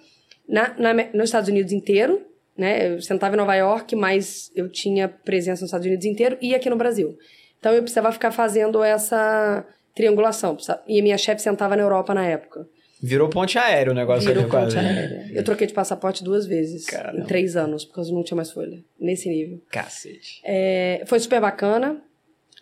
na, 0.48 0.74
na, 0.78 0.94
nos 1.12 1.24
Estados 1.24 1.48
Unidos 1.48 1.72
inteiro, 1.72 2.20
né? 2.56 2.94
Eu 2.94 3.02
sentava 3.02 3.34
em 3.34 3.38
Nova 3.38 3.54
York, 3.54 3.94
mas 3.94 4.50
eu 4.54 4.68
tinha 4.68 5.08
presença 5.08 5.62
nos 5.62 5.68
Estados 5.68 5.86
Unidos 5.86 6.06
inteiro 6.06 6.38
e 6.40 6.54
aqui 6.54 6.70
no 6.70 6.76
Brasil. 6.76 7.16
Então 7.58 7.72
eu 7.72 7.82
precisava 7.82 8.10
ficar 8.12 8.30
fazendo 8.30 8.82
essa 8.82 9.66
triangulação. 9.94 10.56
E 10.86 11.00
a 11.00 11.02
minha 11.02 11.18
chefe 11.18 11.42
sentava 11.42 11.76
na 11.76 11.82
Europa 11.82 12.14
na 12.14 12.24
época. 12.26 12.66
Virou 13.02 13.28
ponte 13.28 13.58
aéreo 13.58 13.92
o 13.92 13.94
negócio 13.94 14.26
Virou 14.26 14.42
ali 14.44 14.50
quase. 14.50 14.76
ponte 14.76 14.78
aérea. 14.78 15.30
Eu 15.32 15.44
troquei 15.44 15.66
de 15.66 15.74
passaporte 15.74 16.24
duas 16.24 16.46
vezes 16.46 16.86
Caramba. 16.86 17.20
em 17.20 17.24
três 17.24 17.54
anos, 17.56 17.84
porque 17.84 18.00
eu 18.00 18.14
não 18.14 18.22
tinha 18.22 18.36
mais 18.36 18.50
folha. 18.50 18.82
Nesse 18.98 19.28
nível. 19.28 19.60
Cacete. 19.70 20.40
É, 20.44 21.02
foi 21.06 21.18
super 21.20 21.40
bacana, 21.40 22.00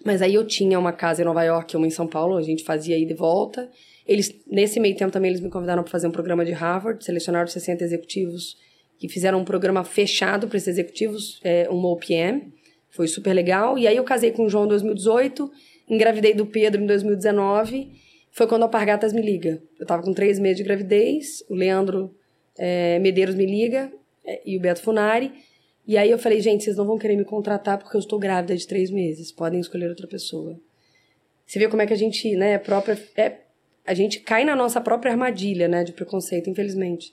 mas 0.05 0.23
aí 0.23 0.35
eu 0.35 0.45
tinha 0.45 0.79
uma 0.79 0.93
casa 0.93 1.23
em 1.23 1.25
Nova 1.25 1.43
York 1.45 1.75
e 1.75 1.77
uma 1.77 1.87
em 1.87 1.91
São 1.91 2.07
Paulo, 2.07 2.37
a 2.37 2.43
gente 2.43 2.65
fazia 2.65 2.99
ida 2.99 3.13
e 3.13 3.17
volta. 3.17 3.69
Eles, 4.07 4.35
nesse 4.47 4.79
meio 4.79 4.97
tempo 4.97 5.11
também, 5.11 5.31
eles 5.31 5.41
me 5.41 5.49
convidaram 5.49 5.83
para 5.83 5.91
fazer 5.91 6.07
um 6.07 6.11
programa 6.11 6.45
de 6.45 6.53
Harvard, 6.53 7.03
selecionaram 7.05 7.47
60 7.47 7.83
executivos 7.83 8.57
que 8.99 9.09
fizeram 9.09 9.41
um 9.41 9.45
programa 9.45 9.83
fechado 9.83 10.47
para 10.47 10.57
esses 10.57 10.69
executivos, 10.69 11.41
é, 11.43 11.69
uma 11.71 11.91
OPM. 11.91 12.53
Foi 12.91 13.09
super 13.09 13.33
legal. 13.33 13.79
E 13.79 13.87
aí 13.87 13.97
eu 13.97 14.05
casei 14.05 14.31
com 14.31 14.45
o 14.45 14.49
João 14.49 14.67
em 14.67 14.69
2018, 14.69 15.51
engravidei 15.89 16.35
do 16.35 16.47
Pedro 16.47 16.83
em 16.83 16.87
2019. 16.87 17.91
Foi 18.31 18.47
quando 18.47 18.63
a 18.63 18.67
Alpargatas 18.67 19.13
me 19.13 19.23
liga. 19.23 19.63
Eu 19.79 19.87
tava 19.87 20.03
com 20.03 20.13
três 20.13 20.39
meses 20.39 20.59
de 20.59 20.65
gravidez, 20.65 21.45
o 21.49 21.55
Leandro 21.55 22.15
é, 22.59 22.99
Medeiros 22.99 23.35
me 23.35 23.47
liga 23.47 23.93
é, 24.25 24.43
e 24.45 24.57
o 24.57 24.61
Beto 24.61 24.81
Funari. 24.81 25.33
E 25.87 25.99
aí 25.99 26.11
eu 26.11 26.19
falei, 26.19 26.41
gente, 26.41 26.65
vocês 26.65 26.77
não 26.77 26.87
vão 26.87 26.99
querer 26.99 27.17
me 27.17 27.25
contratar 27.25 27.79
porque 27.79 27.97
eu 27.97 28.01
estou 28.01 28.19
grávida 28.19 28.57
de 28.57 28.67
três 28.67 28.91
meses. 28.91 29.31
Podem 29.31 29.61
escolher 29.61 29.89
outra 29.89 30.07
pessoa. 30.07 30.59
Você 31.47 31.59
vê 31.59 31.69
como 31.69 31.83
é 31.83 31.87
que 31.87 31.93
a 31.93 31.97
gente, 31.97 32.35
né, 32.37 32.57
própria, 32.59 32.99
é, 33.17 33.44
a 33.87 33.95
gente 33.95 34.21
cai 34.21 34.45
na 34.45 34.57
nossa 34.57 34.81
própria 34.81 35.13
armadilha, 35.13 35.69
né, 35.69 35.85
de 35.85 35.93
preconceito, 35.93 36.49
infelizmente. 36.49 37.13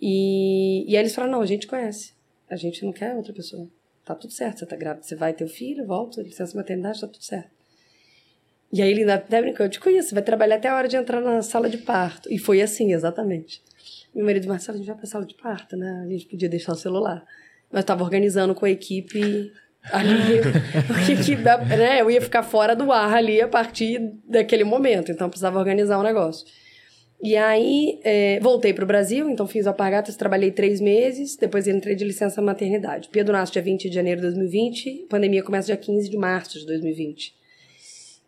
E, 0.00 0.84
e 0.90 0.96
aí 0.96 1.02
eles 1.02 1.14
falaram, 1.14 1.34
não, 1.34 1.40
a 1.40 1.46
gente 1.46 1.66
conhece. 1.66 2.12
A 2.48 2.56
gente 2.56 2.84
não 2.84 2.92
quer 2.92 3.14
outra 3.14 3.32
pessoa. 3.32 3.68
Tá 4.04 4.14
tudo 4.14 4.32
certo, 4.32 4.58
você 4.58 4.66
tá 4.66 4.76
grávida, 4.76 5.02
você 5.02 5.16
vai 5.16 5.32
ter 5.32 5.44
o 5.44 5.48
filho, 5.48 5.86
volta, 5.86 6.22
licença 6.22 6.56
maternidade, 6.56 7.00
tá 7.00 7.08
tudo 7.08 7.24
certo. 7.24 7.50
E 8.72 8.82
aí 8.82 8.90
ele 8.90 9.00
ainda 9.00 9.14
até 9.14 9.40
brincou, 9.40 9.64
eu 9.64 9.70
te 9.70 9.80
conheço, 9.80 10.14
vai 10.14 10.22
trabalhar 10.22 10.56
até 10.56 10.68
a 10.68 10.76
hora 10.76 10.88
de 10.88 10.96
entrar 10.96 11.20
na 11.20 11.42
sala 11.42 11.70
de 11.70 11.78
parto. 11.78 12.30
E 12.30 12.38
foi 12.38 12.60
assim, 12.60 12.92
exatamente. 12.92 13.62
Meu 14.14 14.24
marido, 14.24 14.48
Marcelo, 14.48 14.76
a 14.76 14.78
gente 14.78 14.88
vai 14.88 14.96
pra 14.96 15.06
sala 15.06 15.24
de 15.24 15.34
parto, 15.34 15.76
né? 15.76 16.02
A 16.04 16.08
gente 16.08 16.26
podia 16.26 16.48
deixar 16.48 16.72
o 16.72 16.76
celular. 16.76 17.24
Mas 17.70 17.82
eu 17.82 17.86
tava 17.86 18.04
organizando 18.04 18.54
com 18.54 18.66
a 18.66 18.70
equipe 18.70 19.52
ali, 19.90 20.40
o 20.90 21.24
que, 21.24 21.36
né? 21.76 22.00
Eu 22.00 22.10
ia 22.10 22.20
ficar 22.20 22.42
fora 22.42 22.74
do 22.74 22.90
ar 22.92 23.12
ali 23.14 23.40
a 23.40 23.48
partir 23.48 24.00
daquele 24.28 24.64
momento, 24.64 25.10
então 25.12 25.28
precisava 25.28 25.58
organizar 25.58 25.98
o 25.98 26.02
negócio. 26.02 26.46
E 27.22 27.36
aí, 27.36 28.00
é, 28.04 28.38
voltei 28.40 28.74
para 28.74 28.84
o 28.84 28.86
Brasil, 28.86 29.30
então 29.30 29.46
fiz 29.46 29.64
o 29.64 29.68
Alpargatas, 29.70 30.14
trabalhei 30.16 30.50
três 30.50 30.80
meses, 30.80 31.36
depois 31.36 31.66
entrei 31.66 31.94
de 31.94 32.04
licença 32.04 32.42
maternidade. 32.42 33.08
Pedro 33.10 33.32
nasce 33.32 33.52
dia 33.52 33.62
20 33.62 33.88
de 33.88 33.94
janeiro 33.94 34.20
de 34.20 34.26
2020, 34.26 35.06
pandemia 35.08 35.42
começa 35.42 35.66
dia 35.66 35.76
15 35.76 36.10
de 36.10 36.16
março 36.18 36.58
de 36.58 36.66
2020. 36.66 37.32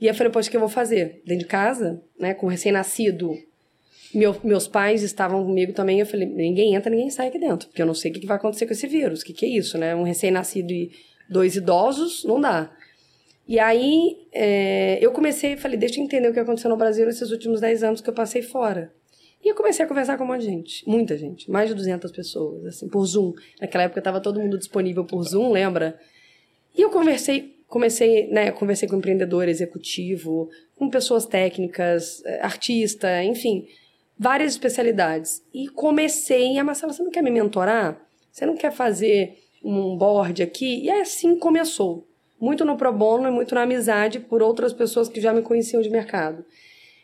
E 0.00 0.06
eu 0.06 0.14
falei, 0.14 0.32
poxa, 0.32 0.48
o 0.48 0.50
que 0.50 0.56
eu 0.56 0.60
vou 0.60 0.68
fazer? 0.68 1.20
Dentro 1.26 1.44
de 1.44 1.46
casa, 1.46 2.00
né, 2.18 2.32
com 2.32 2.46
recém-nascido, 2.46 3.32
meu- 4.14 4.36
meus 4.42 4.66
pais 4.66 5.02
estavam 5.02 5.44
comigo 5.44 5.72
também, 5.72 6.00
eu 6.00 6.06
falei, 6.06 6.26
ninguém 6.26 6.74
entra, 6.74 6.88
ninguém 6.90 7.10
sai 7.10 7.28
aqui 7.28 7.38
dentro, 7.38 7.68
porque 7.68 7.82
eu 7.82 7.86
não 7.86 7.94
sei 7.94 8.10
o 8.10 8.14
que 8.14 8.26
vai 8.26 8.36
acontecer 8.38 8.66
com 8.66 8.72
esse 8.72 8.86
vírus, 8.86 9.20
o 9.20 9.24
que, 9.24 9.32
que 9.34 9.44
é 9.44 9.48
isso, 9.48 9.76
né? 9.76 9.94
Um 9.94 10.04
recém-nascido 10.04 10.72
e 10.72 10.90
dois 11.28 11.56
idosos, 11.56 12.24
não 12.24 12.40
dá. 12.40 12.70
E 13.48 13.60
aí, 13.60 14.26
é, 14.32 14.98
eu 15.00 15.12
comecei, 15.12 15.56
falei, 15.56 15.78
deixa 15.78 16.00
eu 16.00 16.04
entender 16.04 16.28
o 16.28 16.32
que 16.32 16.40
aconteceu 16.40 16.68
no 16.68 16.76
Brasil 16.76 17.06
nesses 17.06 17.30
últimos 17.30 17.60
10 17.60 17.84
anos 17.84 18.00
que 18.00 18.10
eu 18.10 18.14
passei 18.14 18.42
fora. 18.42 18.92
E 19.44 19.48
eu 19.48 19.54
comecei 19.54 19.84
a 19.84 19.88
conversar 19.88 20.18
com 20.18 20.24
um 20.24 20.26
monte 20.26 20.40
de 20.40 20.46
gente, 20.46 20.88
muita 20.88 21.16
gente, 21.16 21.48
mais 21.48 21.68
de 21.68 21.74
200 21.76 22.10
pessoas, 22.10 22.66
assim, 22.66 22.88
por 22.88 23.04
Zoom. 23.06 23.34
Naquela 23.60 23.84
época 23.84 24.00
estava 24.00 24.20
todo 24.20 24.40
mundo 24.40 24.58
disponível 24.58 25.04
por 25.04 25.22
Zoom, 25.22 25.52
lembra? 25.52 25.96
E 26.76 26.82
eu 26.82 26.90
conversei, 26.90 27.54
comecei, 27.68 28.26
né, 28.28 28.50
conversei 28.50 28.88
com 28.88 28.96
empreendedor 28.96 29.48
executivo, 29.48 30.50
com 30.74 30.90
pessoas 30.90 31.26
técnicas, 31.26 32.24
eh, 32.24 32.40
artista, 32.42 33.22
enfim, 33.22 33.68
várias 34.18 34.52
especialidades. 34.52 35.44
E 35.54 35.68
comecei, 35.68 36.58
a 36.58 36.64
Marcela, 36.64 36.92
você 36.92 37.04
não 37.04 37.10
quer 37.12 37.22
me 37.22 37.30
mentorar? 37.30 38.04
Você 38.32 38.44
não 38.44 38.56
quer 38.56 38.72
fazer 38.72 39.45
um 39.66 39.96
board 39.96 40.42
aqui? 40.42 40.84
E 40.84 40.90
assim 40.90 41.38
começou. 41.38 42.06
Muito 42.40 42.64
no 42.64 42.76
pro 42.76 42.92
bono 42.92 43.26
e 43.28 43.30
muito 43.30 43.54
na 43.54 43.62
amizade 43.62 44.20
por 44.20 44.42
outras 44.42 44.72
pessoas 44.72 45.08
que 45.08 45.20
já 45.20 45.32
me 45.32 45.42
conheciam 45.42 45.82
de 45.82 45.90
mercado. 45.90 46.44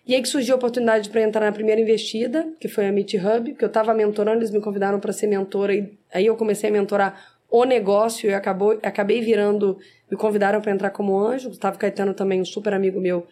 E 0.06 0.14
aí 0.14 0.22
que 0.22 0.28
surgiu 0.28 0.54
a 0.54 0.58
oportunidade 0.58 1.08
para 1.10 1.22
entrar 1.22 1.46
na 1.46 1.52
primeira 1.52 1.80
investida, 1.80 2.52
que 2.60 2.68
foi 2.68 2.86
a 2.86 2.92
Meet 2.92 3.14
Hub, 3.14 3.54
que 3.54 3.64
eu 3.64 3.68
estava 3.68 3.94
mentorando, 3.94 4.38
eles 4.38 4.50
me 4.50 4.60
convidaram 4.60 4.98
para 4.98 5.12
ser 5.12 5.26
mentora, 5.28 5.74
e 5.74 5.96
aí 6.12 6.26
eu 6.26 6.36
comecei 6.36 6.70
a 6.70 6.72
mentorar 6.72 7.38
o 7.48 7.64
negócio 7.64 8.28
e 8.28 8.34
acabou, 8.34 8.78
acabei 8.82 9.20
virando, 9.20 9.78
me 10.10 10.16
convidaram 10.16 10.60
para 10.60 10.72
entrar 10.72 10.90
como 10.90 11.18
anjo. 11.18 11.50
Gustavo 11.50 11.78
Caetano 11.78 12.14
também, 12.14 12.40
um 12.40 12.44
super 12.44 12.74
amigo 12.74 13.00
meu, 13.00 13.26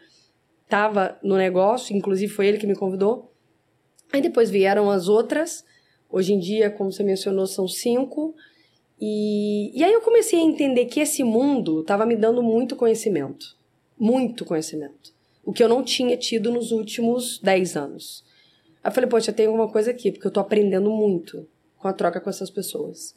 estava 0.65 1.19
no 1.23 1.37
negócio, 1.37 1.97
inclusive 1.97 2.33
foi 2.33 2.47
ele 2.47 2.59
que 2.59 2.67
me 2.67 2.77
convidou. 2.77 3.33
Aí 4.13 4.21
depois 4.21 4.49
vieram 4.49 4.91
as 4.91 5.09
outras, 5.09 5.65
hoje 6.09 6.33
em 6.33 6.39
dia, 6.39 6.71
como 6.71 6.93
você 6.93 7.03
mencionou, 7.03 7.47
são 7.47 7.67
cinco. 7.67 8.35
E, 9.01 9.71
e 9.79 9.83
aí 9.83 9.93
eu 9.93 10.01
comecei 10.03 10.39
a 10.39 10.43
entender 10.43 10.85
que 10.87 11.01
esse 11.01 11.25
mundo 11.25 11.81
estava 11.81 12.05
me 12.05 12.15
dando 12.17 12.43
muito 12.43 12.77
conhecimento. 12.77 13.57
Muito 13.99 14.45
conhecimento. 14.45 15.13
O 15.45 15.53
que 15.53 15.63
eu 15.65 15.69
não 15.69 15.83
tinha 15.83 16.17
tido 16.17 16.51
nos 16.51 16.71
últimos 16.71 17.39
10 17.41 17.77
anos. 17.77 18.25
Aí 18.85 18.91
eu 18.91 18.95
falei, 18.95 19.09
poxa, 19.09 19.33
tem 19.33 19.47
alguma 19.47 19.69
coisa 19.69 19.91
aqui, 19.91 20.13
porque 20.13 20.27
eu 20.27 20.31
tô 20.31 20.41
aprendendo 20.41 20.91
muito 20.91 21.47
com 21.79 21.89
a 21.89 21.93
troca 21.93 22.21
com 22.21 22.29
essas 22.29 22.51
pessoas. 22.51 23.15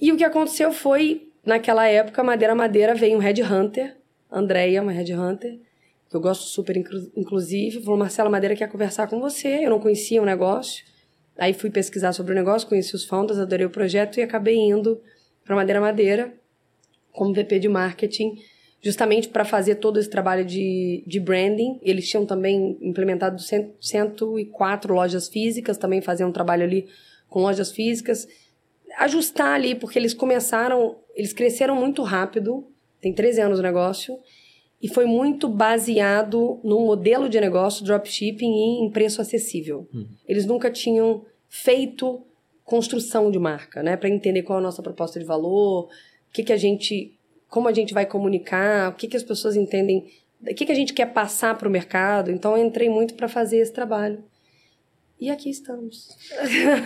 E 0.00 0.12
o 0.12 0.16
que 0.16 0.24
aconteceu 0.24 0.72
foi, 0.72 1.28
naquela 1.44 1.86
época, 1.86 2.22
Madeira 2.22 2.54
Madeira 2.54 2.94
veio 2.94 3.16
um 3.16 3.20
Red 3.20 3.42
Hunter, 3.42 3.96
Andréia, 4.30 4.82
uma 4.82 4.92
Red 4.92 5.12
Hunter, 5.14 5.58
que 6.08 6.16
eu 6.16 6.20
gosto 6.20 6.44
super, 6.44 6.76
inclu- 6.76 7.10
inclusive, 7.16 7.82
falou, 7.82 7.98
Marcela 7.98 8.30
Madeira 8.30 8.56
quer 8.56 8.68
conversar 8.68 9.08
com 9.08 9.20
você, 9.20 9.64
eu 9.64 9.70
não 9.70 9.80
conhecia 9.80 10.22
o 10.22 10.24
negócio. 10.24 10.84
Aí 11.38 11.52
fui 11.54 11.70
pesquisar 11.70 12.12
sobre 12.12 12.32
o 12.32 12.34
negócio, 12.34 12.68
conheci 12.68 12.94
os 12.94 13.04
founders, 13.04 13.38
adorei 13.38 13.66
o 13.66 13.70
projeto 13.70 14.18
e 14.18 14.22
acabei 14.22 14.56
indo 14.56 15.00
para 15.44 15.56
Madeira 15.56 15.80
Madeira 15.80 16.34
como 17.12 17.34
VP 17.34 17.58
de 17.58 17.68
marketing, 17.68 18.36
justamente 18.80 19.28
para 19.28 19.44
fazer 19.44 19.76
todo 19.76 19.98
esse 19.98 20.08
trabalho 20.08 20.44
de, 20.44 21.02
de 21.06 21.18
branding. 21.18 21.78
Eles 21.82 22.08
tinham 22.08 22.24
também 22.24 22.78
implementado 22.80 23.40
cento- 23.40 23.74
104 23.80 24.94
lojas 24.94 25.28
físicas, 25.28 25.76
também 25.76 26.00
faziam 26.00 26.28
um 26.28 26.32
trabalho 26.32 26.64
ali 26.64 26.88
com 27.28 27.40
lojas 27.40 27.72
físicas. 27.72 28.28
Ajustar 28.98 29.54
ali, 29.54 29.74
porque 29.74 29.98
eles 29.98 30.14
começaram, 30.14 30.96
eles 31.14 31.32
cresceram 31.32 31.74
muito 31.74 32.02
rápido, 32.02 32.66
tem 33.00 33.12
13 33.12 33.40
anos 33.40 33.58
o 33.58 33.62
negócio, 33.62 34.18
e 34.82 34.88
foi 34.88 35.04
muito 35.04 35.48
baseado 35.48 36.58
num 36.64 36.86
modelo 36.86 37.28
de 37.28 37.40
negócio, 37.40 37.84
dropshipping 37.84 38.50
e 38.50 38.84
em 38.84 38.90
preço 38.90 39.20
acessível. 39.20 39.86
Eles 40.26 40.46
nunca 40.46 40.70
tinham 40.70 41.24
feito 41.48 42.22
construção 42.64 43.30
de 43.30 43.38
marca, 43.38 43.82
né, 43.82 43.96
para 43.96 44.08
entender 44.08 44.42
qual 44.42 44.58
é 44.58 44.60
a 44.60 44.62
nossa 44.62 44.82
proposta 44.82 45.18
de 45.18 45.24
valor, 45.26 45.84
o 45.86 46.32
que, 46.32 46.44
que 46.44 46.52
a 46.52 46.56
gente, 46.56 47.18
como 47.48 47.68
a 47.68 47.72
gente 47.72 47.92
vai 47.92 48.06
comunicar, 48.06 48.90
o 48.90 48.94
que, 48.94 49.08
que 49.08 49.16
as 49.16 49.24
pessoas 49.24 49.56
entendem, 49.56 50.06
o 50.40 50.54
que, 50.54 50.64
que 50.64 50.72
a 50.72 50.74
gente 50.74 50.94
quer 50.94 51.12
passar 51.12 51.58
para 51.58 51.68
o 51.68 51.70
mercado. 51.70 52.30
Então, 52.30 52.56
eu 52.56 52.64
entrei 52.64 52.88
muito 52.88 53.14
para 53.14 53.26
fazer 53.26 53.58
esse 53.58 53.72
trabalho. 53.72 54.22
E 55.20 55.28
aqui 55.28 55.50
estamos. 55.50 56.08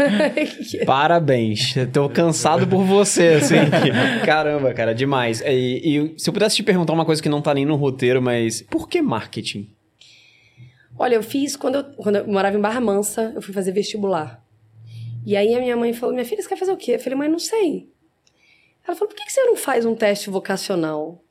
Parabéns. 0.84 1.72
Tô 1.92 2.08
cansado 2.08 2.66
por 2.66 2.82
você, 2.82 3.34
assim. 3.34 3.54
Caramba, 4.26 4.74
cara, 4.74 4.92
demais. 4.92 5.40
E, 5.40 6.14
e 6.14 6.18
se 6.18 6.28
eu 6.28 6.32
pudesse 6.34 6.56
te 6.56 6.64
perguntar 6.64 6.92
uma 6.94 7.04
coisa 7.04 7.22
que 7.22 7.28
não 7.28 7.40
tá 7.40 7.54
nem 7.54 7.64
no 7.64 7.76
roteiro, 7.76 8.20
mas 8.20 8.60
por 8.62 8.88
que 8.88 9.00
marketing? 9.00 9.70
Olha, 10.98 11.14
eu 11.14 11.22
fiz 11.22 11.54
quando 11.54 11.76
eu, 11.76 11.84
quando 11.94 12.16
eu 12.16 12.26
morava 12.26 12.58
em 12.58 12.60
Barra 12.60 12.80
Mansa, 12.80 13.30
eu 13.36 13.40
fui 13.40 13.54
fazer 13.54 13.70
vestibular. 13.70 14.44
E 15.24 15.36
aí 15.36 15.54
a 15.54 15.60
minha 15.60 15.76
mãe 15.76 15.92
falou: 15.92 16.12
Minha 16.12 16.26
filha, 16.26 16.42
você 16.42 16.48
quer 16.48 16.58
fazer 16.58 16.72
o 16.72 16.76
quê? 16.76 16.96
Eu 16.96 17.00
falei: 17.00 17.16
Mãe, 17.16 17.28
não 17.28 17.38
sei. 17.38 17.88
Ela 18.84 18.96
falou: 18.96 19.14
Por 19.14 19.16
que 19.16 19.30
você 19.30 19.44
não 19.44 19.54
faz 19.54 19.86
um 19.86 19.94
teste 19.94 20.28
vocacional? 20.28 21.23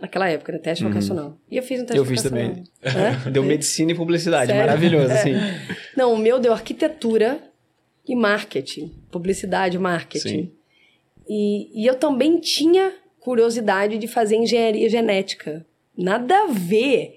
Naquela 0.00 0.28
época, 0.28 0.52
né? 0.52 0.58
Teste 0.58 0.82
vocacional. 0.84 1.36
E 1.50 1.56
eu 1.56 1.62
fiz 1.62 1.80
um 1.80 1.84
teste 1.84 1.98
Eu 1.98 2.04
fiz 2.04 2.22
vocacional. 2.22 2.54
também. 2.80 3.26
Hã? 3.26 3.30
Deu 3.30 3.42
medicina 3.42 3.92
e 3.92 3.94
publicidade, 3.94 4.46
Sério? 4.46 4.60
maravilhoso, 4.66 5.10
É. 5.10 5.18
assim. 5.18 5.32
Não, 5.96 6.14
o 6.14 6.18
meu 6.18 6.38
deu 6.38 6.52
arquitetura 6.52 7.38
e 8.08 8.16
marketing. 8.16 8.90
Publicidade 9.10 9.78
marketing. 9.78 10.28
Sim. 10.28 10.52
E, 11.28 11.82
e 11.82 11.86
eu 11.86 11.94
também 11.96 12.38
tinha 12.40 12.92
curiosidade 13.20 13.98
de 13.98 14.08
fazer 14.08 14.36
engenharia 14.36 14.88
genética. 14.88 15.64
Nada 15.96 16.34
a 16.44 16.46
ver. 16.46 17.16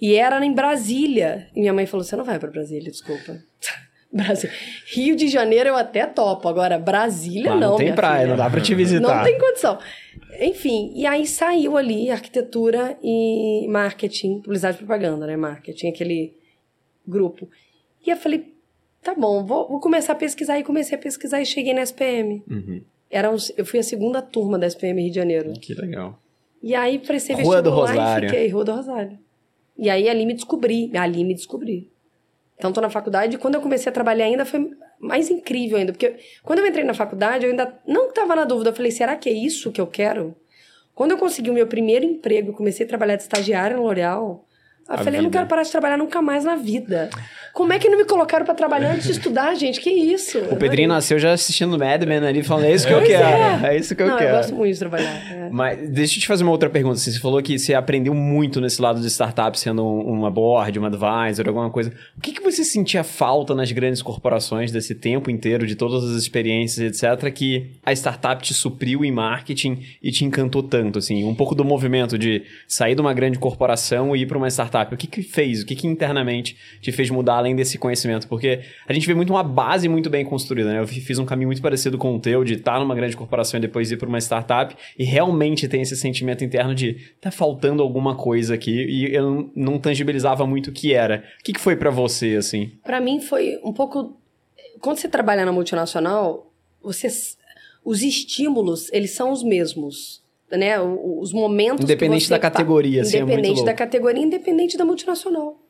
E 0.00 0.14
era 0.14 0.44
em 0.44 0.52
Brasília. 0.52 1.48
E 1.54 1.60
minha 1.60 1.72
mãe 1.72 1.86
falou: 1.86 2.02
Você 2.04 2.16
não 2.16 2.24
vai 2.24 2.38
para 2.38 2.50
Brasília, 2.50 2.90
desculpa. 2.90 3.38
Brasil. 4.12 4.48
Rio 4.94 5.14
de 5.14 5.28
Janeiro 5.28 5.68
eu 5.68 5.76
até 5.76 6.06
topo. 6.06 6.48
Agora, 6.48 6.78
Brasília 6.78 7.50
não. 7.54 7.72
não 7.72 7.76
tem 7.76 7.94
praia, 7.94 8.20
filha. 8.20 8.28
não 8.30 8.36
dá 8.36 8.48
pra 8.48 8.60
te 8.60 8.74
visitar. 8.74 9.16
Não 9.18 9.24
tem 9.24 9.38
condição. 9.38 9.78
Enfim, 10.40 10.92
e 10.94 11.06
aí 11.06 11.26
saiu 11.26 11.76
ali 11.76 12.10
arquitetura 12.10 12.98
e 13.02 13.66
marketing, 13.68 14.40
publicidade 14.40 14.76
e 14.76 14.78
propaganda, 14.78 15.26
né? 15.26 15.36
Marketing, 15.36 15.88
aquele 15.88 16.34
grupo. 17.06 17.48
E 18.06 18.10
eu 18.10 18.16
falei, 18.16 18.52
tá 19.02 19.14
bom, 19.14 19.44
vou, 19.44 19.68
vou 19.68 19.80
começar 19.80 20.12
a 20.12 20.16
pesquisar. 20.16 20.58
E 20.58 20.64
comecei 20.64 20.96
a 20.96 21.00
pesquisar 21.00 21.40
e 21.40 21.46
cheguei 21.46 21.72
na 21.74 21.82
SPM. 21.82 22.42
Uhum. 22.50 22.82
Era 23.10 23.30
um- 23.30 23.36
eu 23.56 23.64
fui 23.64 23.78
a 23.78 23.82
segunda 23.82 24.20
turma 24.20 24.58
da 24.58 24.66
SPM 24.66 25.00
Rio 25.00 25.10
de 25.10 25.16
Janeiro. 25.16 25.52
Que 25.60 25.74
legal. 25.74 26.20
E 26.62 26.74
aí 26.74 26.98
prestei 26.98 27.36
Rua 27.36 27.62
do 27.62 27.70
Rosário. 27.70 28.26
e 28.26 28.30
fiquei, 28.30 28.48
Rua 28.48 28.64
do 28.64 28.72
Rosário. 28.72 29.18
E 29.78 29.88
aí 29.90 30.08
ali 30.08 30.24
me 30.26 30.34
descobri, 30.34 30.90
ali 30.96 31.22
me 31.22 31.34
descobri. 31.34 31.90
Então 32.56 32.72
tô 32.72 32.80
na 32.80 32.88
faculdade, 32.90 33.36
e 33.36 33.38
quando 33.38 33.54
eu 33.56 33.60
comecei 33.60 33.90
a 33.90 33.92
trabalhar 33.92 34.24
ainda 34.24 34.44
foi 34.46 34.70
mais 34.98 35.30
incrível 35.30 35.78
ainda, 35.78 35.92
porque 35.92 36.16
quando 36.42 36.60
eu 36.60 36.66
entrei 36.66 36.84
na 36.84 36.94
faculdade 36.94 37.44
eu 37.44 37.50
ainda 37.50 37.78
não 37.86 38.08
estava 38.08 38.34
na 38.34 38.44
dúvida, 38.44 38.70
eu 38.70 38.74
falei, 38.74 38.90
será 38.90 39.16
que 39.16 39.28
é 39.28 39.32
isso 39.32 39.72
que 39.72 39.80
eu 39.80 39.86
quero? 39.86 40.34
Quando 40.94 41.10
eu 41.10 41.18
consegui 41.18 41.50
o 41.50 41.54
meu 41.54 41.66
primeiro 41.66 42.06
emprego, 42.06 42.54
comecei 42.54 42.86
a 42.86 42.88
trabalhar 42.88 43.16
de 43.16 43.22
estagiária 43.22 43.76
no 43.76 43.82
L'Oréal, 43.82 44.45
eu 44.88 44.94
A 44.94 44.98
falei, 44.98 45.18
eu 45.18 45.22
não 45.22 45.30
vida. 45.30 45.38
quero 45.38 45.48
parar 45.48 45.62
de 45.62 45.70
trabalhar 45.70 45.96
nunca 45.96 46.22
mais 46.22 46.44
na 46.44 46.56
vida. 46.56 47.10
Como 47.52 47.72
é 47.72 47.78
que 47.78 47.88
não 47.88 47.96
me 47.96 48.04
colocaram 48.04 48.44
para 48.44 48.54
trabalhar 48.54 48.92
antes 48.92 49.06
de 49.06 49.12
estudar, 49.12 49.54
gente? 49.54 49.80
Que 49.80 49.88
isso? 49.90 50.38
O 50.50 50.56
Pedrinho 50.56 50.88
nasceu 50.88 51.18
já 51.18 51.32
assistindo 51.32 51.78
Mad 51.78 52.02
Men 52.04 52.18
ali, 52.18 52.42
falando, 52.42 52.64
é 52.66 52.74
isso 52.74 52.86
que 52.86 52.92
eu 52.92 52.98
Pois 52.98 53.08
quero. 53.08 53.24
é. 53.64 53.74
É. 53.74 53.76
isso 53.78 53.96
que 53.96 54.02
eu 54.02 54.08
não, 54.08 54.16
quero. 54.18 54.30
eu 54.30 54.36
gosto 54.36 54.54
muito 54.54 54.72
de 54.74 54.78
trabalhar. 54.78 55.32
é. 55.32 55.48
Mas 55.50 55.88
deixa 55.90 56.16
eu 56.16 56.20
te 56.20 56.26
fazer 56.26 56.42
uma 56.42 56.52
outra 56.52 56.68
pergunta. 56.68 56.96
Você 56.96 57.18
falou 57.18 57.40
que 57.42 57.58
você 57.58 57.72
aprendeu 57.72 58.12
muito 58.14 58.60
nesse 58.60 58.80
lado 58.82 59.00
de 59.00 59.06
startup, 59.08 59.58
sendo 59.58 59.82
um- 59.84 60.02
uma 60.18 60.30
board, 60.30 60.78
uma 60.78 60.88
advisor, 60.88 61.48
alguma 61.48 61.70
coisa. 61.70 61.92
O 62.16 62.20
que, 62.20 62.32
que 62.32 62.42
você 62.42 62.62
sentia 62.62 63.02
falta 63.02 63.54
nas 63.54 63.72
grandes 63.72 64.02
corporações 64.02 64.70
desse 64.70 64.94
tempo 64.94 65.30
inteiro, 65.30 65.66
de 65.66 65.74
todas 65.76 66.04
as 66.04 66.16
experiências, 66.16 67.02
etc., 67.02 67.32
que 67.32 67.70
a 67.84 67.92
startup 67.92 68.42
te 68.42 68.52
supriu 68.52 69.02
em 69.04 69.10
marketing 69.10 69.82
e 70.02 70.10
te 70.10 70.24
encantou 70.26 70.62
tanto, 70.62 70.98
assim? 70.98 71.24
Um 71.24 71.34
pouco 71.34 71.54
do 71.54 71.64
movimento 71.64 72.18
de 72.18 72.42
sair 72.68 72.94
de 72.94 73.00
uma 73.00 73.14
grande 73.14 73.38
corporação 73.38 74.14
e 74.14 74.20
ir 74.22 74.26
para 74.26 74.36
uma 74.36 74.48
startup 74.50 74.75
startup? 74.76 74.94
O 74.94 74.98
que 74.98 75.06
que 75.06 75.22
fez? 75.22 75.62
O 75.62 75.66
que 75.66 75.74
que 75.74 75.86
internamente 75.86 76.56
te 76.80 76.92
fez 76.92 77.10
mudar 77.10 77.36
além 77.36 77.56
desse 77.56 77.78
conhecimento? 77.78 78.28
Porque 78.28 78.60
a 78.86 78.92
gente 78.92 79.06
vê 79.06 79.14
muito 79.14 79.30
uma 79.32 79.42
base 79.42 79.88
muito 79.88 80.10
bem 80.10 80.24
construída, 80.24 80.72
né? 80.72 80.80
Eu 80.80 80.86
fiz 80.86 81.18
um 81.18 81.24
caminho 81.24 81.48
muito 81.48 81.62
parecido 81.62 81.96
com 81.96 82.14
o 82.14 82.20
teu, 82.20 82.44
de 82.44 82.54
estar 82.54 82.78
numa 82.78 82.94
grande 82.94 83.16
corporação 83.16 83.58
e 83.58 83.60
depois 83.60 83.90
ir 83.90 83.96
para 83.96 84.08
uma 84.08 84.18
startup 84.18 84.76
e 84.98 85.04
realmente 85.04 85.68
tem 85.68 85.82
esse 85.82 85.96
sentimento 85.96 86.44
interno 86.44 86.74
de 86.74 86.94
tá 87.20 87.30
faltando 87.30 87.82
alguma 87.82 88.14
coisa 88.14 88.54
aqui 88.54 88.84
e 88.84 89.14
eu 89.14 89.50
não 89.54 89.78
tangibilizava 89.78 90.46
muito 90.46 90.68
o 90.68 90.72
que 90.72 90.92
era. 90.92 91.24
O 91.40 91.44
que 91.44 91.52
que 91.52 91.60
foi 91.60 91.76
para 91.76 91.90
você, 91.90 92.36
assim? 92.36 92.72
Para 92.82 93.00
mim 93.00 93.20
foi 93.20 93.58
um 93.64 93.72
pouco... 93.72 94.16
Quando 94.80 94.98
você 94.98 95.08
trabalha 95.08 95.44
na 95.44 95.52
multinacional, 95.52 96.52
você... 96.82 97.08
Os 97.84 98.02
estímulos, 98.02 98.92
eles 98.92 99.12
são 99.12 99.30
os 99.30 99.44
mesmos 99.44 100.20
né, 100.50 100.80
os 100.80 101.32
momentos 101.32 101.84
independente 101.84 102.28
da 102.28 102.38
categoria, 102.38 103.02
assim, 103.02 103.18
independente 103.18 103.62
é 103.62 103.64
da 103.64 103.74
categoria, 103.74 104.22
independente 104.22 104.76
da 104.76 104.84
multinacional. 104.84 105.60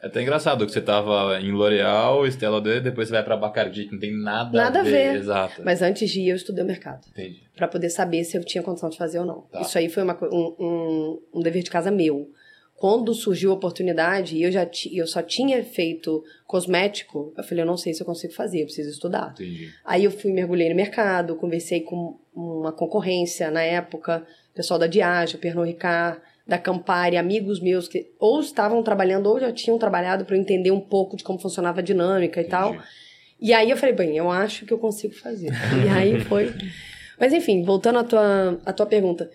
É 0.00 0.06
até 0.06 0.22
engraçado 0.22 0.64
que 0.64 0.72
você 0.72 0.80
tava 0.80 1.40
em 1.40 1.50
L'Oréal, 1.50 2.24
Estela 2.24 2.60
D, 2.60 2.80
depois 2.80 3.08
você 3.08 3.14
vai 3.14 3.24
para 3.24 3.36
Bacardi, 3.36 3.86
que 3.86 3.92
não 3.92 3.98
tem 3.98 4.16
nada, 4.16 4.56
nada 4.56 4.80
a 4.80 4.82
ver. 4.84 5.12
ver. 5.12 5.16
Exato. 5.16 5.60
Mas 5.64 5.82
antes 5.82 6.08
de 6.08 6.20
ir, 6.20 6.28
eu 6.28 6.36
estudei 6.36 6.62
o 6.62 6.66
mercado. 6.66 7.04
Entendi. 7.10 7.42
Para 7.56 7.66
poder 7.66 7.90
saber 7.90 8.22
se 8.22 8.36
eu 8.36 8.44
tinha 8.44 8.62
condição 8.62 8.88
de 8.88 8.96
fazer 8.96 9.18
ou 9.18 9.26
não. 9.26 9.40
Tá. 9.50 9.60
Isso 9.60 9.76
aí 9.76 9.88
foi 9.88 10.04
uma, 10.04 10.16
um, 10.22 10.54
um, 10.58 11.22
um 11.34 11.40
dever 11.40 11.64
de 11.64 11.70
casa 11.70 11.90
meu. 11.90 12.30
Quando 12.76 13.12
surgiu 13.12 13.50
a 13.50 13.54
oportunidade 13.54 14.36
e 14.36 14.44
eu 14.44 14.52
já 14.52 14.64
eu 14.92 15.04
só 15.04 15.20
tinha 15.20 15.64
feito 15.64 16.22
cosmético, 16.46 17.34
eu 17.36 17.42
falei, 17.42 17.62
eu 17.62 17.66
não 17.66 17.76
sei 17.76 17.92
se 17.92 18.00
eu 18.00 18.06
consigo 18.06 18.32
fazer, 18.32 18.60
eu 18.60 18.66
preciso 18.66 18.90
estudar. 18.90 19.32
Entendi. 19.32 19.72
Aí 19.84 20.04
eu 20.04 20.12
fui, 20.12 20.32
mergulhei 20.32 20.68
no 20.68 20.76
mercado, 20.76 21.34
conversei 21.34 21.80
com 21.80 22.16
uma 22.38 22.72
concorrência 22.72 23.50
na 23.50 23.62
época, 23.62 24.24
pessoal 24.54 24.78
da 24.78 24.86
Diageo, 24.86 25.38
Pernod 25.38 25.68
Ricard, 25.68 26.20
da 26.46 26.56
Campari, 26.56 27.16
amigos 27.16 27.60
meus 27.60 27.88
que 27.88 28.10
ou 28.18 28.40
estavam 28.40 28.82
trabalhando 28.82 29.26
ou 29.26 29.38
já 29.38 29.52
tinham 29.52 29.78
trabalhado 29.78 30.24
para 30.24 30.36
eu 30.36 30.40
entender 30.40 30.70
um 30.70 30.80
pouco 30.80 31.16
de 31.16 31.24
como 31.24 31.38
funcionava 31.38 31.80
a 31.80 31.82
dinâmica 31.82 32.40
e 32.40 32.44
Entendi. 32.44 32.50
tal. 32.50 32.76
E 33.40 33.52
aí 33.52 33.70
eu 33.70 33.76
falei, 33.76 33.94
bem, 33.94 34.16
eu 34.16 34.30
acho 34.30 34.64
que 34.64 34.72
eu 34.72 34.78
consigo 34.78 35.14
fazer. 35.14 35.50
e 35.84 35.88
aí 35.88 36.20
foi. 36.24 36.52
Mas 37.18 37.32
enfim, 37.32 37.62
voltando 37.62 37.98
à 37.98 38.04
tua, 38.04 38.60
à 38.64 38.72
tua 38.72 38.86
pergunta. 38.86 39.30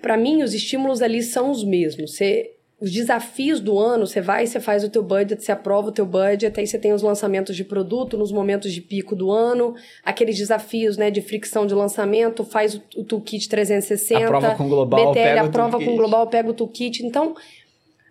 Para 0.00 0.16
mim, 0.16 0.42
os 0.42 0.54
estímulos 0.54 1.02
ali 1.02 1.22
são 1.22 1.50
os 1.50 1.64
mesmos. 1.64 2.12
Você, 2.12 2.52
os 2.80 2.92
desafios 2.92 3.58
do 3.58 3.76
ano, 3.76 4.06
você 4.06 4.20
vai, 4.20 4.46
você 4.46 4.60
faz 4.60 4.84
o 4.84 4.88
teu 4.88 5.02
budget, 5.02 5.42
você 5.42 5.50
aprova 5.50 5.88
o 5.88 5.92
teu 5.92 6.06
budget, 6.06 6.58
aí 6.60 6.66
você 6.66 6.78
tem 6.78 6.92
os 6.92 7.02
lançamentos 7.02 7.56
de 7.56 7.64
produto 7.64 8.16
nos 8.16 8.30
momentos 8.30 8.72
de 8.72 8.80
pico 8.80 9.16
do 9.16 9.32
ano, 9.32 9.74
aqueles 10.04 10.36
desafios, 10.36 10.96
né, 10.96 11.10
de 11.10 11.20
fricção 11.20 11.66
de 11.66 11.74
lançamento, 11.74 12.44
faz 12.44 12.74
o, 12.74 12.82
o 12.96 13.04
toolkit 13.04 13.48
360, 13.48 14.24
Aprova 14.24 14.54
com 14.54 14.68
global, 14.68 15.10
BTL 15.10 15.14
pega 15.14 15.40
aprova 15.42 15.84
com 15.84 15.96
global, 15.96 16.26
pega 16.28 16.50
o 16.50 16.54
toolkit. 16.54 17.04
Então, 17.04 17.34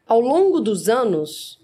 ao 0.06 0.20
longo 0.20 0.60
dos 0.60 0.90
anos, 0.90 1.58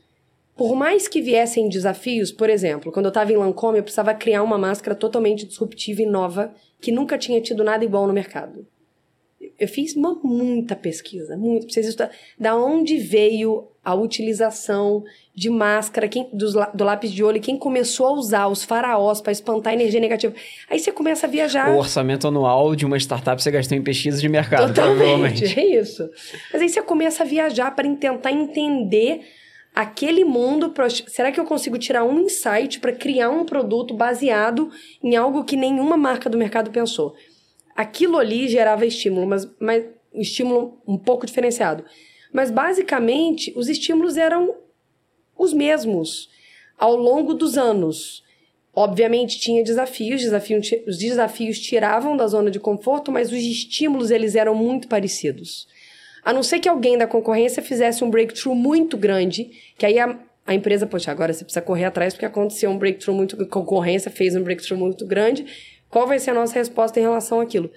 por 0.55 0.74
mais 0.74 1.05
que 1.05 1.22
viessem 1.22 1.67
desafios, 1.67 2.31
por 2.31 2.50
exemplo, 2.50 2.89
quando 2.89 3.07
eu 3.07 3.10
estava 3.10 3.33
em 3.33 3.38
Lancôme, 3.38 3.79
eu 3.79 3.83
precisava 3.83 4.13
criar 4.13 4.43
uma 4.43 4.57
máscara 4.57 4.95
totalmente 4.95 5.45
disruptiva 5.45 6.01
e 6.01 6.05
nova, 6.05 6.53
que 6.79 6.91
nunca 6.91 7.17
tinha 7.17 7.41
tido 7.41 7.65
nada 7.65 7.83
igual 7.83 8.07
no 8.07 8.13
mercado. 8.13 8.65
Eu 9.60 9.67
fiz 9.67 9.95
uma, 9.95 10.15
muita 10.24 10.75
pesquisa, 10.75 11.38
muito. 11.38 11.72
Vocês 11.72 11.88
estudar, 11.88 12.12
da 12.39 12.55
onde 12.55 12.98
veio 12.98 13.67
a 13.86 13.93
utilização 13.93 15.03
de 15.36 15.50
máscara 15.50 16.07
quem, 16.07 16.27
dos, 16.33 16.53
do 16.74 16.83
lápis 16.83 17.12
de 17.12 17.24
olho, 17.24 17.39
quem 17.41 17.57
começou 17.57 18.07
a 18.07 18.12
usar 18.13 18.48
os 18.48 18.63
faraós 18.63 19.19
para 19.22 19.31
espantar 19.31 19.72
a 19.72 19.75
energia 19.75 20.00
negativa. 20.00 20.33
Aí 20.69 20.79
você 20.79 20.91
começa 20.91 21.27
a 21.27 21.29
viajar. 21.29 21.69
O 21.74 21.77
orçamento 21.79 22.27
anual 22.27 22.75
de 22.75 22.86
uma 22.86 22.98
startup 22.98 23.41
você 23.41 23.51
gastou 23.51 23.77
em 23.77 23.81
pesquisa 23.83 24.20
de 24.20 24.29
mercado, 24.29 24.74
provavelmente. 24.74 25.42
Totalmente, 25.44 25.59
é 25.59 25.79
isso. 25.81 26.09
Mas 26.51 26.61
aí 26.61 26.70
você 26.70 26.81
começa 26.81 27.24
a 27.24 27.25
viajar 27.25 27.72
para 27.75 27.87
tentar 27.96 28.31
entender 28.31 29.22
aquele 29.75 30.24
mundo. 30.24 30.70
pra- 30.70 30.89
Será 30.89 31.31
que 31.31 31.39
eu 31.39 31.46
consigo 31.46 31.77
tirar 31.77 32.03
um 32.03 32.22
insight 32.22 32.79
para 32.79 32.92
criar 32.94 33.29
um 33.29 33.44
produto 33.46 33.94
baseado 33.94 34.70
em 35.03 35.16
algo 35.16 35.44
que 35.44 35.55
nenhuma 35.57 35.98
marca 35.98 36.29
do 36.29 36.37
mercado 36.37 36.72
pensou? 36.72 37.13
Aquilo 37.75 38.18
ali 38.18 38.48
gerava 38.48 38.86
estímulo, 38.86 39.25
mas, 39.25 39.50
mas 39.59 39.86
um 40.14 40.22
estímulo 40.22 40.81
um 40.88 40.98
pouco 40.98 41.25
diferenciado. 41.25 41.83
Mas 42.31 42.51
basicamente 42.51 43.53
os 43.55 43.70
estímulos 43.70 44.18
eram 44.18 44.55
os 45.38 45.53
mesmos 45.53 46.29
ao 46.77 46.96
longo 46.96 47.33
dos 47.33 47.57
anos. 47.57 48.24
Obviamente 48.75 49.40
tinha 49.40 49.64
desafios, 49.64 50.22
desafio, 50.22 50.59
os 50.88 50.98
desafios 50.98 51.59
tiravam 51.59 52.18
da 52.18 52.25
zona 52.27 52.50
de 52.50 52.59
conforto, 52.59 53.12
mas 53.12 53.31
os 53.31 53.38
estímulos 53.38 54.09
eles 54.09 54.36
eram 54.36 54.55
muito 54.55 54.88
parecidos. 54.88 55.68
A 56.25 56.33
não 56.33 56.42
ser 56.42 56.59
que 56.59 56.70
alguém 56.70 56.98
da 56.98 57.05
concorrência 57.05 57.62
fizesse 57.62 58.03
um 58.03 58.09
breakthrough 58.09 58.55
muito 58.55 58.98
grande, 58.98 59.51
que 59.77 59.86
aí 59.86 60.00
a, 60.00 60.18
a 60.46 60.55
empresa, 60.55 60.88
poxa, 60.88 61.12
agora 61.12 61.33
você 61.33 61.44
precisa 61.44 61.62
correr 61.62 61.86
atrás 61.86 62.14
porque 62.14 62.25
aconteceu 62.25 62.70
um 62.70 62.77
breakthrough 62.77 63.16
muito, 63.16 63.42
a 63.42 63.46
concorrência 63.46 64.09
fez 64.09 64.36
um 64.36 64.42
breakthrough 64.42 64.79
muito 64.79 65.05
grande. 65.05 65.46
Qual 65.94 66.08
vai 66.08 66.18
ser 66.18 66.32
a 66.32 66.34
nossa 66.34 66.56
resposta 66.56 67.00
em 67.00 67.03
relação 67.03 67.40
àquilo? 67.40 67.70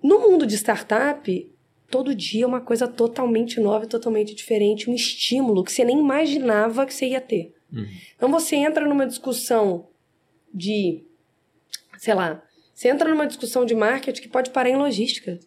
No 0.00 0.20
mundo 0.20 0.46
de 0.46 0.54
startup, 0.54 1.52
todo 1.90 2.14
dia 2.14 2.44
é 2.44 2.46
uma 2.46 2.60
coisa 2.60 2.86
totalmente 2.86 3.58
nova 3.58 3.84
e 3.84 3.88
totalmente 3.88 4.32
diferente, 4.32 4.88
um 4.88 4.94
estímulo 4.94 5.64
que 5.64 5.72
você 5.72 5.84
nem 5.84 5.98
imaginava 5.98 6.86
que 6.86 6.94
você 6.94 7.06
ia 7.06 7.20
ter. 7.20 7.52
Então 8.14 8.30
você 8.30 8.54
entra 8.54 8.86
numa 8.86 9.08
discussão 9.08 9.88
de, 10.54 11.02
sei 11.98 12.14
lá, 12.14 12.40
você 12.72 12.90
entra 12.90 13.08
numa 13.08 13.26
discussão 13.26 13.64
de 13.64 13.74
marketing 13.74 14.22
que 14.22 14.28
pode 14.28 14.50
parar 14.50 14.70
em 14.70 14.76
logística. 14.76 15.40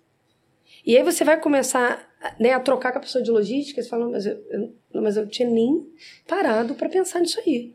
E 0.86 0.98
aí 0.98 1.04
você 1.04 1.24
vai 1.24 1.40
começar 1.40 2.14
né, 2.38 2.52
a 2.52 2.60
trocar 2.60 2.92
com 2.92 2.98
a 2.98 3.02
pessoa 3.02 3.24
de 3.24 3.32
logística, 3.32 3.82
você 3.82 3.88
fala, 3.88 4.04
"Não, 4.04 4.12
mas 4.12 4.26
eu, 4.26 4.46
eu, 4.50 4.74
não, 4.94 5.02
mas 5.02 5.16
eu 5.16 5.26
tinha 5.26 5.50
nem 5.50 5.88
parado 6.28 6.76
para 6.76 6.90
pensar 6.90 7.22
nisso 7.22 7.40
aí. 7.40 7.74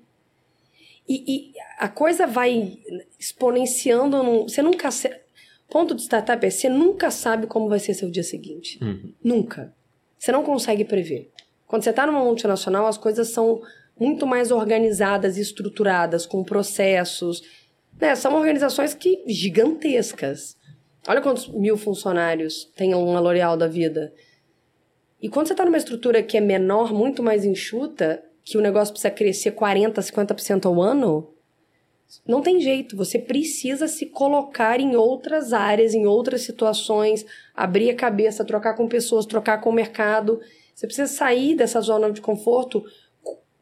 E, 1.09 1.25
e 1.27 1.53
a 1.85 1.89
coisa 1.89 2.27
vai 2.27 2.79
exponenciando. 3.19 4.23
Num, 4.23 4.43
você 4.49 4.63
nunca. 4.63 4.91
se- 4.91 5.21
Ponto 5.69 5.95
de 5.95 6.03
startup 6.03 6.45
é 6.45 6.51
você 6.51 6.69
nunca 6.69 7.11
sabe 7.11 7.47
como 7.47 7.69
vai 7.69 7.79
ser 7.79 7.95
seu 7.95 8.11
dia 8.11 8.23
seguinte. 8.23 8.79
Nunca. 9.25 9.75
Você 10.19 10.31
não 10.31 10.43
consegue 10.45 10.85
prever. 10.85 11.31
Quando 11.67 11.83
você 11.83 11.91
está 11.91 12.07
numa 12.07 12.23
multinacional, 12.23 12.87
as 12.87 12.99
coisas 12.99 13.29
são 13.31 13.63
muito 13.99 14.27
mais 14.27 14.51
organizadas 14.51 15.39
e 15.39 15.41
estruturadas, 15.41 16.27
com 16.27 16.45
processos. 16.45 17.43
Né? 17.99 18.15
São 18.15 18.35
organizações 18.35 18.93
que 18.93 19.23
gigantescas. 19.27 20.57
Olha 21.09 21.23
quantos 21.23 21.49
mil 21.49 21.77
funcionários 21.79 22.71
tem 22.77 22.95
uma 22.95 23.19
L'Oréal 23.19 23.57
da 23.57 23.67
vida. 23.67 24.13
E 25.23 25.29
quando 25.29 25.47
você 25.47 25.55
está 25.55 25.65
numa 25.65 25.79
estrutura 25.79 26.23
que 26.23 26.37
é 26.37 26.41
menor, 26.41 26.93
muito 26.93 27.23
mais 27.23 27.45
enxuta, 27.45 28.23
que 28.45 28.59
o 28.59 28.61
negócio 28.61 28.93
precisa 28.93 29.11
crescer 29.11 29.53
40%, 29.53 29.95
50% 30.03 30.67
ao 30.67 30.83
ano, 30.83 31.33
não 32.27 32.43
tem 32.43 32.61
jeito. 32.61 32.97
Você 32.97 33.19
precisa 33.19 33.89
se 33.89 34.07
colocar 34.07 34.81
em 34.81 34.97
outras 34.97 35.53
áreas, 35.53 35.95
em 35.95 36.07
outras 36.07 36.43
situações, 36.43 37.25
abrir 37.55 37.91
a 37.91 37.97
cabeça, 37.97 38.45
trocar 38.45 38.75
com 38.75 38.89
pessoas, 38.89 39.27
trocar 39.27 39.61
com 39.61 39.71
o 39.71 39.75
mercado. 39.75 40.41
Você 40.75 40.87
precisa 40.87 41.13
sair 41.13 41.55
dessa 41.55 41.81
zona 41.81 42.11
de 42.11 42.21
conforto 42.21 42.85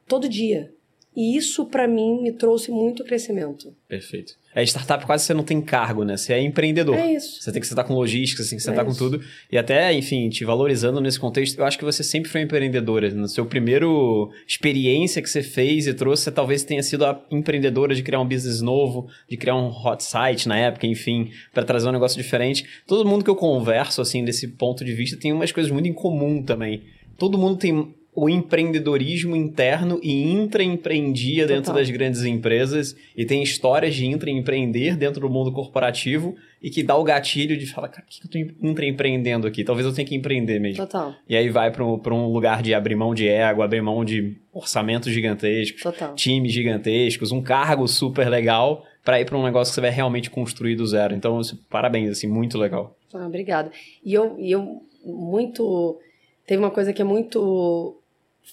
todo 0.06 0.28
dia. 0.28 0.72
E 1.14 1.36
isso, 1.36 1.66
para 1.66 1.86
mim, 1.86 2.22
me 2.22 2.32
trouxe 2.32 2.70
muito 2.70 3.04
crescimento. 3.04 3.74
Perfeito. 3.88 4.39
É, 4.54 4.62
startup 4.64 5.06
quase 5.06 5.24
você 5.24 5.32
não 5.32 5.44
tem 5.44 5.60
cargo, 5.60 6.04
né? 6.04 6.16
Você 6.16 6.32
é 6.32 6.42
empreendedor. 6.42 6.96
É 6.96 7.12
isso. 7.14 7.40
Você 7.40 7.52
tem 7.52 7.60
que 7.60 7.66
sentar 7.68 7.84
com 7.84 7.94
logística, 7.94 8.42
você 8.42 8.50
tem 8.50 8.58
que 8.58 8.64
sentar 8.64 8.82
É 8.82 8.84
com 8.84 8.90
isso. 8.90 8.98
tudo. 8.98 9.22
E 9.50 9.56
até, 9.56 9.92
enfim, 9.92 10.28
te 10.28 10.44
valorizando 10.44 11.00
nesse 11.00 11.20
contexto, 11.20 11.58
eu 11.58 11.64
acho 11.64 11.78
que 11.78 11.84
você 11.84 12.02
sempre 12.02 12.28
foi 12.28 12.40
empreendedora. 12.42 13.10
No 13.10 13.28
seu 13.28 13.46
primeiro 13.46 14.30
experiência 14.48 15.22
que 15.22 15.30
você 15.30 15.42
fez 15.42 15.86
e 15.86 15.94
trouxe, 15.94 16.24
você 16.24 16.32
talvez 16.32 16.64
tenha 16.64 16.82
sido 16.82 17.04
a 17.04 17.24
empreendedora 17.30 17.94
de 17.94 18.02
criar 18.02 18.20
um 18.20 18.26
business 18.26 18.60
novo, 18.60 19.08
de 19.28 19.36
criar 19.36 19.54
um 19.54 19.68
hot 19.68 20.02
site 20.02 20.48
na 20.48 20.56
época, 20.56 20.86
enfim, 20.86 21.30
para 21.54 21.62
trazer 21.64 21.88
um 21.88 21.92
negócio 21.92 22.20
diferente. 22.20 22.64
Todo 22.86 23.08
mundo 23.08 23.22
que 23.24 23.30
eu 23.30 23.36
converso, 23.36 24.02
assim, 24.02 24.24
desse 24.24 24.48
ponto 24.48 24.84
de 24.84 24.92
vista, 24.92 25.16
tem 25.16 25.32
umas 25.32 25.52
coisas 25.52 25.70
muito 25.70 25.86
em 25.88 25.92
comum 25.92 26.42
também. 26.42 26.82
Todo 27.16 27.38
mundo 27.38 27.56
tem 27.56 27.94
o 28.22 28.28
empreendedorismo 28.28 29.35
interno 29.35 29.98
e 30.02 30.30
intraempreendia 30.30 31.46
dentro 31.46 31.62
Total. 31.62 31.76
das 31.76 31.88
grandes 31.88 32.22
empresas 32.22 32.94
e 33.16 33.24
tem 33.24 33.42
histórias 33.42 33.94
de 33.94 34.04
intraempreender 34.04 34.94
dentro 34.94 35.22
do 35.22 35.30
mundo 35.30 35.50
corporativo 35.50 36.37
e 36.62 36.68
que 36.68 36.83
dá 36.83 36.94
o 36.98 37.02
gatilho 37.02 37.56
de 37.56 37.64
falar, 37.64 37.88
cara, 37.88 38.06
o 38.06 38.11
que 38.11 38.38
eu 38.38 38.46
tô 38.46 38.66
intraempreendendo 38.66 39.46
aqui? 39.46 39.64
Talvez 39.64 39.87
eu 39.87 39.94
tenha 39.94 40.06
que 40.06 40.14
empreender 40.14 40.59
mesmo. 40.59 40.85
Total, 40.85 41.14
E 41.26 41.35
aí 41.35 41.48
vai 41.48 41.70
para 41.70 41.83
um 41.83 42.26
lugar 42.30 42.61
de 42.61 42.74
abrir 42.74 42.94
mão 42.94 43.14
de 43.14 43.26
ego, 43.26 43.62
abrir 43.62 43.80
mão 43.80 44.04
de 44.04 44.37
orçamentos 44.52 45.11
gigantescos, 45.11 45.83
total. 45.83 46.14
times 46.14 46.52
gigantescos, 46.52 47.33
um 47.33 47.40
cargo 47.40 47.88
super 47.88 48.28
legal 48.28 48.85
para 49.02 49.18
ir 49.18 49.24
para 49.24 49.38
um 49.38 49.42
negócio 49.42 49.72
que 49.72 49.76
você 49.76 49.80
vai 49.80 49.90
realmente 49.90 50.28
construir 50.28 50.76
do 50.76 50.87
zero. 50.87 51.14
Então, 51.14 51.40
isso, 51.40 51.59
parabéns, 51.70 52.11
assim, 52.11 52.26
muito 52.26 52.59
legal. 52.59 52.94
Ah, 53.14 53.26
obrigada. 53.26 53.72
E 54.04 54.12
eu, 54.12 54.37
e 54.38 54.52
eu 54.52 54.83
muito. 55.06 55.98
Teve 56.46 56.62
uma 56.62 56.70
coisa 56.70 56.92
que 56.92 57.00
é 57.00 57.04
muito 57.04 57.99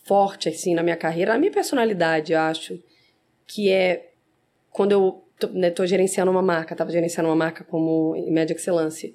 forte, 0.03 0.49
assim, 0.49 0.73
na 0.73 0.83
minha 0.83 0.97
carreira, 0.97 1.33
na 1.33 1.39
minha 1.39 1.51
personalidade, 1.51 2.33
eu 2.33 2.39
acho, 2.39 2.81
que 3.45 3.71
é 3.71 4.11
quando 4.71 4.91
eu 4.91 5.23
tô, 5.39 5.47
né, 5.47 5.69
tô 5.71 5.85
gerenciando 5.85 6.29
uma 6.29 6.41
marca, 6.41 6.75
tava 6.75 6.91
gerenciando 6.91 7.29
uma 7.29 7.35
marca 7.35 7.63
como 7.63 8.13
média 8.29 8.53
excelência. 8.53 9.11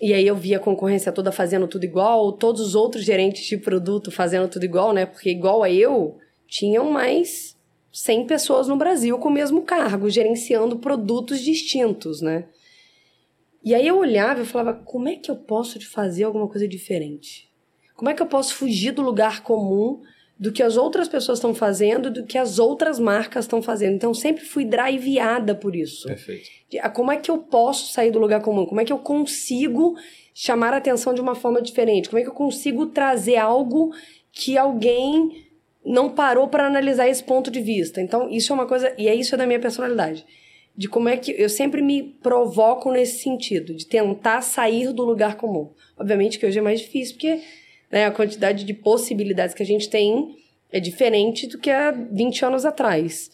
E 0.00 0.14
aí 0.14 0.26
eu 0.26 0.34
via 0.34 0.56
a 0.56 0.60
concorrência 0.60 1.12
toda 1.12 1.30
fazendo 1.30 1.68
tudo 1.68 1.84
igual, 1.84 2.32
todos 2.32 2.60
os 2.60 2.74
outros 2.74 3.04
gerentes 3.04 3.44
de 3.44 3.56
produto 3.56 4.10
fazendo 4.10 4.48
tudo 4.48 4.64
igual, 4.64 4.92
né? 4.92 5.06
Porque 5.06 5.30
igual 5.30 5.62
a 5.62 5.70
eu, 5.70 6.18
tinham 6.46 6.90
mais 6.90 7.56
100 7.92 8.26
pessoas 8.26 8.68
no 8.68 8.76
Brasil 8.76 9.18
com 9.18 9.28
o 9.28 9.32
mesmo 9.32 9.62
cargo, 9.62 10.08
gerenciando 10.08 10.78
produtos 10.78 11.40
distintos, 11.40 12.20
né? 12.20 12.48
E 13.62 13.74
aí 13.74 13.86
eu 13.86 13.98
olhava 13.98 14.42
e 14.42 14.46
falava, 14.46 14.74
como 14.74 15.08
é 15.08 15.14
que 15.14 15.30
eu 15.30 15.36
posso 15.36 15.78
fazer 15.88 16.24
alguma 16.24 16.48
coisa 16.48 16.66
diferente? 16.66 17.51
Como 17.96 18.10
é 18.10 18.14
que 18.14 18.22
eu 18.22 18.26
posso 18.26 18.54
fugir 18.54 18.92
do 18.92 19.02
lugar 19.02 19.42
comum, 19.42 20.00
do 20.38 20.50
que 20.50 20.62
as 20.62 20.76
outras 20.76 21.08
pessoas 21.08 21.38
estão 21.38 21.54
fazendo, 21.54 22.10
do 22.10 22.24
que 22.24 22.36
as 22.36 22.58
outras 22.58 22.98
marcas 22.98 23.44
estão 23.44 23.62
fazendo? 23.62 23.94
Então 23.94 24.12
sempre 24.12 24.44
fui 24.44 24.64
driveada 24.64 25.54
por 25.54 25.76
isso. 25.76 26.06
Perfeito. 26.08 26.48
Ah, 26.80 26.90
como 26.90 27.12
é 27.12 27.16
que 27.16 27.30
eu 27.30 27.38
posso 27.38 27.92
sair 27.92 28.10
do 28.10 28.18
lugar 28.18 28.40
comum? 28.40 28.66
Como 28.66 28.80
é 28.80 28.84
que 28.84 28.92
eu 28.92 28.98
consigo 28.98 29.96
chamar 30.34 30.72
a 30.72 30.78
atenção 30.78 31.14
de 31.14 31.20
uma 31.20 31.34
forma 31.34 31.62
diferente? 31.62 32.08
Como 32.08 32.18
é 32.18 32.22
que 32.22 32.28
eu 32.28 32.34
consigo 32.34 32.86
trazer 32.86 33.36
algo 33.36 33.92
que 34.32 34.58
alguém 34.58 35.46
não 35.84 36.08
parou 36.10 36.48
para 36.48 36.66
analisar 36.66 37.08
esse 37.08 37.22
ponto 37.22 37.50
de 37.50 37.60
vista? 37.60 38.00
Então, 38.00 38.28
isso 38.30 38.52
é 38.52 38.54
uma 38.54 38.66
coisa, 38.66 38.94
e 38.96 39.08
é 39.08 39.14
isso 39.14 39.36
da 39.36 39.46
minha 39.46 39.60
personalidade 39.60 40.24
de 40.76 40.88
como 40.88 41.08
é 41.08 41.16
que 41.16 41.32
eu 41.32 41.48
sempre 41.48 41.82
me 41.82 42.02
provoco 42.02 42.90
nesse 42.90 43.22
sentido, 43.22 43.74
de 43.74 43.86
tentar 43.86 44.40
sair 44.40 44.92
do 44.92 45.04
lugar 45.04 45.36
comum. 45.36 45.70
Obviamente 45.98 46.38
que 46.38 46.46
hoje 46.46 46.58
é 46.58 46.62
mais 46.62 46.80
difícil, 46.80 47.14
porque 47.14 47.40
né, 47.92 48.06
a 48.06 48.10
quantidade 48.10 48.64
de 48.64 48.72
possibilidades 48.72 49.54
que 49.54 49.62
a 49.62 49.66
gente 49.66 49.90
tem 49.90 50.34
é 50.72 50.80
diferente 50.80 51.46
do 51.46 51.58
que 51.58 51.70
há 51.70 51.90
20 51.90 52.44
anos 52.46 52.64
atrás. 52.64 53.30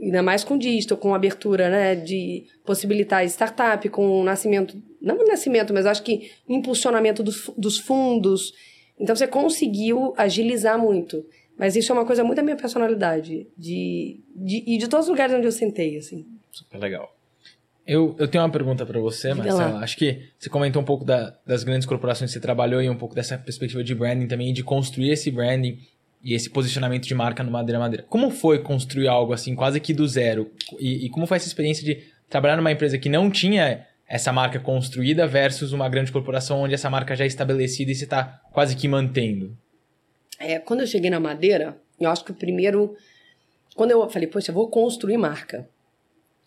Ainda 0.00 0.22
mais 0.22 0.44
com 0.44 0.56
digital, 0.56 0.96
com 0.96 1.14
abertura 1.14 1.68
né, 1.68 1.96
de 1.96 2.46
possibilitar 2.64 3.24
startup, 3.26 3.88
com 3.88 4.20
o 4.20 4.24
nascimento, 4.24 4.80
não 5.02 5.16
o 5.16 5.26
nascimento, 5.26 5.74
mas 5.74 5.86
acho 5.86 6.02
que 6.04 6.30
impulsionamento 6.48 7.22
dos, 7.22 7.50
dos 7.56 7.78
fundos. 7.78 8.52
Então 8.98 9.14
você 9.14 9.26
conseguiu 9.26 10.14
agilizar 10.16 10.78
muito. 10.78 11.24
Mas 11.56 11.74
isso 11.74 11.90
é 11.90 11.94
uma 11.94 12.06
coisa 12.06 12.22
muito 12.22 12.36
da 12.36 12.42
minha 12.42 12.56
personalidade. 12.56 13.48
De, 13.56 14.20
de, 14.34 14.62
e 14.64 14.78
de 14.78 14.88
todos 14.88 15.06
os 15.06 15.10
lugares 15.10 15.34
onde 15.34 15.46
eu 15.46 15.52
sentei, 15.52 15.96
assim. 15.96 16.24
Super 16.52 16.78
legal. 16.78 17.17
Eu, 17.88 18.14
eu 18.18 18.28
tenho 18.28 18.44
uma 18.44 18.50
pergunta 18.50 18.84
para 18.84 19.00
você, 19.00 19.32
Marcela. 19.32 19.78
Acho 19.78 19.96
que 19.96 20.28
você 20.38 20.50
comentou 20.50 20.82
um 20.82 20.84
pouco 20.84 21.06
da, 21.06 21.34
das 21.46 21.64
grandes 21.64 21.86
corporações 21.86 22.28
que 22.30 22.34
você 22.34 22.40
trabalhou 22.40 22.82
e 22.82 22.90
um 22.90 22.94
pouco 22.94 23.14
dessa 23.14 23.38
perspectiva 23.38 23.82
de 23.82 23.94
branding 23.94 24.26
também, 24.26 24.52
de 24.52 24.62
construir 24.62 25.10
esse 25.10 25.30
branding 25.30 25.78
e 26.22 26.34
esse 26.34 26.50
posicionamento 26.50 27.06
de 27.06 27.14
marca 27.14 27.42
no 27.42 27.50
Madeira 27.50 27.78
Madeira. 27.78 28.04
Como 28.06 28.30
foi 28.30 28.58
construir 28.58 29.08
algo 29.08 29.32
assim, 29.32 29.54
quase 29.54 29.80
que 29.80 29.94
do 29.94 30.06
zero? 30.06 30.52
E, 30.78 31.06
e 31.06 31.08
como 31.08 31.26
foi 31.26 31.38
essa 31.38 31.46
experiência 31.46 31.82
de 31.82 32.04
trabalhar 32.28 32.58
numa 32.58 32.70
empresa 32.70 32.98
que 32.98 33.08
não 33.08 33.30
tinha 33.30 33.86
essa 34.06 34.30
marca 34.34 34.60
construída 34.60 35.26
versus 35.26 35.72
uma 35.72 35.88
grande 35.88 36.12
corporação 36.12 36.60
onde 36.60 36.74
essa 36.74 36.90
marca 36.90 37.16
já 37.16 37.24
é 37.24 37.26
estabelecida 37.26 37.90
e 37.90 37.94
você 37.94 38.04
está 38.04 38.42
quase 38.52 38.76
que 38.76 38.86
mantendo? 38.86 39.56
É, 40.38 40.58
quando 40.58 40.80
eu 40.80 40.86
cheguei 40.86 41.08
na 41.08 41.18
Madeira, 41.18 41.78
eu 41.98 42.10
acho 42.10 42.22
que 42.22 42.32
o 42.32 42.34
primeiro. 42.34 42.94
Quando 43.74 43.92
eu 43.92 44.10
falei, 44.10 44.28
poxa, 44.28 44.50
eu 44.50 44.54
vou 44.54 44.68
construir 44.68 45.16
marca 45.16 45.66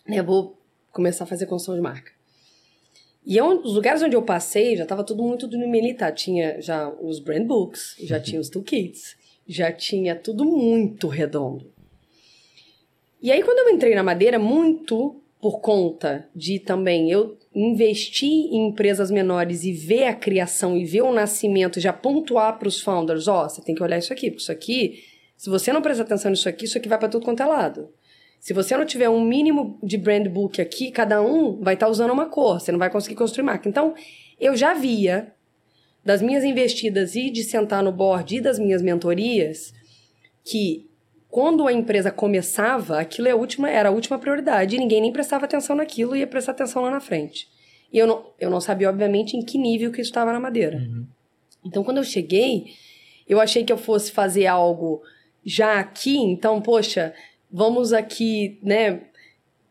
né, 0.07 0.19
eu 0.19 0.23
vou 0.23 0.60
começar 0.91 1.23
a 1.23 1.27
fazer 1.27 1.45
construção 1.45 1.75
de 1.75 1.81
marca. 1.81 2.11
E 3.25 3.37
eu, 3.37 3.47
os 3.61 3.75
lugares 3.75 4.01
onde 4.01 4.15
eu 4.15 4.23
passei, 4.23 4.75
já 4.75 4.83
estava 4.83 5.03
tudo 5.03 5.23
muito 5.23 5.47
do 5.47 5.57
militar. 5.57 6.11
Tinha 6.11 6.59
já 6.59 6.89
os 6.89 7.19
brand 7.19 7.45
books, 7.45 7.95
já 7.99 8.19
tinha 8.21 8.41
os 8.41 8.49
toolkits, 8.49 9.15
já 9.47 9.71
tinha 9.71 10.15
tudo 10.15 10.43
muito 10.45 11.07
redondo. 11.07 11.71
E 13.21 13.31
aí, 13.31 13.43
quando 13.43 13.59
eu 13.59 13.75
entrei 13.75 13.93
na 13.93 14.01
Madeira, 14.01 14.39
muito 14.39 15.21
por 15.39 15.59
conta 15.59 16.27
de 16.35 16.59
também 16.59 17.11
eu 17.11 17.37
investir 17.53 18.29
em 18.29 18.67
empresas 18.67 19.11
menores 19.11 19.63
e 19.63 19.73
ver 19.73 20.05
a 20.05 20.13
criação 20.13 20.77
e 20.77 20.85
ver 20.85 21.01
o 21.01 21.11
nascimento, 21.11 21.79
já 21.79 21.91
pontuar 21.91 22.57
para 22.57 22.67
os 22.67 22.79
founders, 22.79 23.27
ó, 23.27 23.45
oh, 23.45 23.49
você 23.49 23.61
tem 23.61 23.75
que 23.75 23.83
olhar 23.83 23.97
isso 23.97 24.13
aqui, 24.13 24.29
porque 24.29 24.41
isso 24.41 24.51
aqui, 24.51 25.03
se 25.35 25.49
você 25.49 25.73
não 25.73 25.81
prestar 25.81 26.03
atenção 26.03 26.31
nisso 26.31 26.47
aqui, 26.47 26.65
isso 26.65 26.77
aqui 26.77 26.87
vai 26.87 26.97
para 26.97 27.09
tudo 27.09 27.25
quanto 27.25 27.43
é 27.43 27.45
lado. 27.45 27.89
Se 28.41 28.53
você 28.53 28.75
não 28.75 28.87
tiver 28.87 29.07
um 29.07 29.23
mínimo 29.23 29.77
de 29.83 29.99
brand 29.99 30.27
book 30.27 30.59
aqui, 30.59 30.89
cada 30.89 31.21
um 31.21 31.61
vai 31.61 31.75
estar 31.75 31.85
tá 31.85 31.91
usando 31.91 32.11
uma 32.11 32.25
cor, 32.25 32.59
você 32.59 32.71
não 32.71 32.79
vai 32.79 32.89
conseguir 32.89 33.15
construir 33.15 33.43
marca. 33.43 33.69
Então, 33.69 33.93
eu 34.39 34.57
já 34.57 34.73
via 34.73 35.31
das 36.03 36.23
minhas 36.23 36.43
investidas 36.43 37.15
e 37.15 37.29
de 37.29 37.43
sentar 37.43 37.83
no 37.83 37.91
board 37.91 38.35
e 38.35 38.41
das 38.41 38.57
minhas 38.57 38.81
mentorias 38.81 39.71
que 40.43 40.89
quando 41.29 41.67
a 41.67 41.71
empresa 41.71 42.09
começava, 42.09 42.99
aquilo 42.99 43.27
é 43.27 43.31
a 43.31 43.35
última, 43.35 43.69
era 43.69 43.89
a 43.89 43.91
última 43.91 44.17
prioridade 44.17 44.75
e 44.75 44.79
ninguém 44.79 45.01
nem 45.01 45.13
prestava 45.13 45.45
atenção 45.45 45.75
naquilo 45.75 46.15
e 46.15 46.19
ia 46.21 46.27
prestar 46.27 46.53
atenção 46.53 46.81
lá 46.81 46.89
na 46.89 46.99
frente. 46.99 47.47
E 47.93 47.99
eu 47.99 48.07
não, 48.07 48.25
eu 48.39 48.49
não 48.49 48.59
sabia, 48.59 48.89
obviamente, 48.89 49.37
em 49.37 49.45
que 49.45 49.59
nível 49.59 49.91
que 49.91 50.01
isso 50.01 50.09
estava 50.09 50.33
na 50.33 50.39
madeira. 50.39 50.77
Uhum. 50.77 51.05
Então, 51.63 51.83
quando 51.83 51.97
eu 51.97 52.03
cheguei, 52.03 52.73
eu 53.29 53.39
achei 53.39 53.63
que 53.63 53.71
eu 53.71 53.77
fosse 53.77 54.11
fazer 54.11 54.47
algo 54.47 55.03
já 55.45 55.79
aqui, 55.79 56.17
então, 56.17 56.59
poxa, 56.59 57.13
vamos 57.51 57.91
aqui, 57.93 58.59
né, 58.63 59.01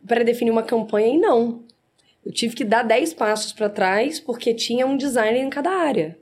pré-definir 0.05 0.51
uma 0.51 0.63
campanha 0.63 1.15
e 1.15 1.17
não. 1.17 1.63
Eu 2.25 2.31
tive 2.31 2.55
que 2.55 2.63
dar 2.63 2.83
10 2.83 3.13
passos 3.13 3.51
para 3.51 3.69
trás 3.69 4.19
porque 4.19 4.53
tinha 4.53 4.85
um 4.85 4.95
designer 4.95 5.41
em 5.41 5.49
cada 5.49 5.71
área. 5.71 6.17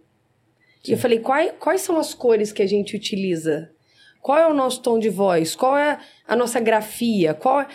Sim. 0.84 0.92
E 0.92 0.96
eu 0.96 0.98
falei, 0.98 1.20
quais, 1.20 1.52
quais 1.60 1.82
são 1.82 1.98
as 1.98 2.14
cores 2.14 2.52
que 2.52 2.62
a 2.62 2.68
gente 2.68 2.96
utiliza? 2.96 3.70
Qual 4.22 4.38
é 4.38 4.48
o 4.48 4.54
nosso 4.54 4.82
tom 4.82 4.98
de 4.98 5.10
voz? 5.10 5.56
Qual 5.56 5.78
é 5.78 6.00
a 6.28 6.36
nossa 6.36 6.60
grafia? 6.60 7.34
Qual 7.34 7.62
é... 7.62 7.68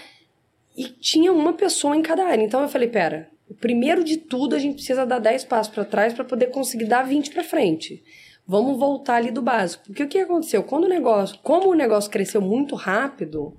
E 0.77 0.85
tinha 0.85 1.33
uma 1.33 1.53
pessoa 1.53 1.97
em 1.97 2.03
cada 2.03 2.25
área. 2.25 2.43
Então 2.43 2.63
eu 2.63 2.69
falei, 2.69 2.89
pera, 2.89 3.31
primeiro 3.61 4.03
de 4.03 4.17
tudo 4.17 4.57
a 4.57 4.59
gente 4.59 4.77
precisa 4.77 5.07
dar 5.07 5.19
10 5.19 5.45
passos 5.45 5.73
para 5.73 5.85
trás 5.85 6.13
para 6.13 6.25
poder 6.25 6.47
conseguir 6.47 6.87
dar 6.87 7.03
20 7.03 7.31
para 7.31 7.45
frente. 7.45 8.03
Vamos 8.47 8.79
voltar 8.79 9.17
ali 9.17 9.31
do 9.31 9.41
básico. 9.41 9.85
Porque 9.87 10.03
o 10.03 10.09
que 10.09 10.19
aconteceu? 10.19 10.63
Quando 10.63 10.85
o 10.85 10.89
negócio, 10.89 11.39
como 11.43 11.71
o 11.71 11.75
negócio 11.75 12.11
cresceu 12.11 12.41
muito 12.41 12.75
rápido, 12.75 13.57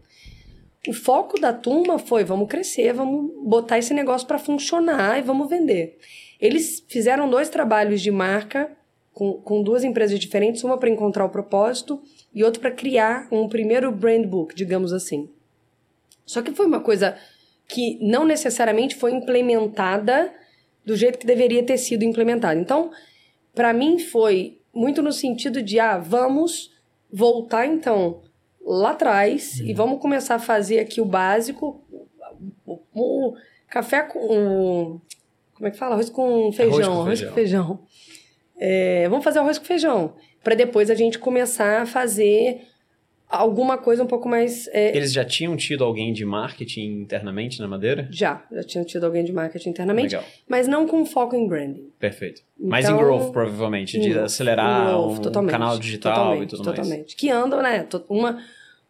o 0.89 0.93
foco 0.93 1.39
da 1.39 1.54
turma 1.54 1.98
foi: 1.98 2.24
vamos 2.24 2.48
crescer, 2.48 2.93
vamos 2.93 3.32
botar 3.43 3.78
esse 3.78 3.93
negócio 3.93 4.28
para 4.28 4.39
funcionar 4.39 5.19
e 5.19 5.21
vamos 5.21 5.50
vender. 5.50 5.98
Eles 6.39 6.84
fizeram 6.88 7.30
dois 7.30 7.50
trabalhos 7.50 8.02
de 8.02 8.12
marca 8.12 8.71
com, 9.13 9.34
com 9.34 9.63
duas 9.63 9.84
empresas 9.84 10.19
diferentes, 10.19 10.63
uma 10.63 10.78
para 10.78 10.89
encontrar 10.89 11.26
o 11.26 11.30
propósito 11.30 12.02
e 12.34 12.43
outra 12.43 12.62
para 12.62 12.71
criar 12.71 13.28
um 13.32 13.48
primeiro 13.48 13.91
brand 13.91 14.26
book, 14.26 14.54
digamos 14.54 14.91
assim. 14.91 15.30
Só 16.26 16.41
que 16.41 16.52
foi 16.52 16.65
uma 16.65 16.82
coisa 16.82 17.17
que 17.67 17.98
não 18.02 18.26
necessariamente 18.26 18.95
foi 18.95 19.12
implementada 19.12 20.34
do 20.86 20.95
jeito 20.95 21.17
que 21.17 21.26
deveria 21.26 21.63
ter 21.63 21.78
sido 21.78 22.04
implementada. 22.04 22.60
Então, 22.60 22.91
para 23.54 23.74
mim 23.74 23.98
foi 23.98 24.60
muito 24.74 25.02
no 25.02 25.12
sentido 25.12 25.62
de 25.62 25.80
ah, 25.80 25.98
vamos 25.98 26.76
voltar 27.12 27.65
então 27.65 28.21
lá 28.65 28.91
atrás 28.91 29.60
uhum. 29.60 29.67
e 29.67 29.73
vamos 29.73 30.01
começar 30.01 30.36
a 30.36 30.39
fazer 30.39 30.80
aqui 30.80 30.99
o 30.99 31.06
básico. 31.06 31.84
O, 32.65 32.80
o, 32.93 33.30
o 33.30 33.36
café 33.69 34.01
com. 34.01 34.99
Como 35.54 35.67
é 35.67 35.71
que 35.71 35.78
fala? 35.78 35.93
Arroz 35.93 36.10
com 36.10 36.51
feijão. 36.51 36.75
Arroz 36.75 36.88
com 36.88 37.01
arroz 37.01 37.19
feijão. 37.19 37.30
Com 37.30 37.36
feijão. 37.36 37.80
É, 38.58 39.08
vamos 39.08 39.23
fazer 39.23 39.39
arroz 39.39 39.58
com 39.58 39.65
feijão. 39.65 40.15
Para 40.43 40.56
depois 40.56 40.89
a 40.89 40.95
gente 40.95 41.19
começar 41.19 41.82
a 41.82 41.86
fazer 41.86 42.62
alguma 43.28 43.78
coisa 43.78 44.04
um 44.04 44.08
pouco 44.08 44.28
mais. 44.28 44.67
É... 44.67 44.95
Eles 44.95 45.12
já 45.12 45.25
tinham 45.25 45.56
tido 45.56 45.84
alguém 45.84 46.13
de 46.13 46.25
marketing 46.25 47.01
internamente 47.01 47.60
na 47.60 47.67
Madeira? 47.67 48.08
Já, 48.12 48.45
já 48.51 48.63
tinham 48.63 48.86
tido 48.86 49.06
alguém 49.06 49.23
de 49.23 49.34
marketing 49.34 49.69
internamente, 49.69 50.15
Legal. 50.15 50.30
mas 50.47 50.67
não 50.67 50.88
com 50.88 51.06
foco 51.06 51.36
em 51.36 51.47
branding. 51.47 51.89
Perfeito. 51.99 52.41
Então, 52.58 52.69
mais 52.69 52.88
em 52.88 52.95
growth, 52.95 53.32
provavelmente, 53.32 53.99
de 53.99 54.17
acelerar 54.17 54.89
growth, 54.89 55.36
um 55.38 55.47
canal 55.47 55.80
digital 55.80 56.43
e 56.43 56.47
tudo 56.47 56.63
totalmente. 56.63 56.78
mais. 56.78 56.88
Totalmente. 56.88 57.15
Que 57.15 57.30
andam, 57.30 57.62
né? 57.62 57.88
Uma, 58.10 58.39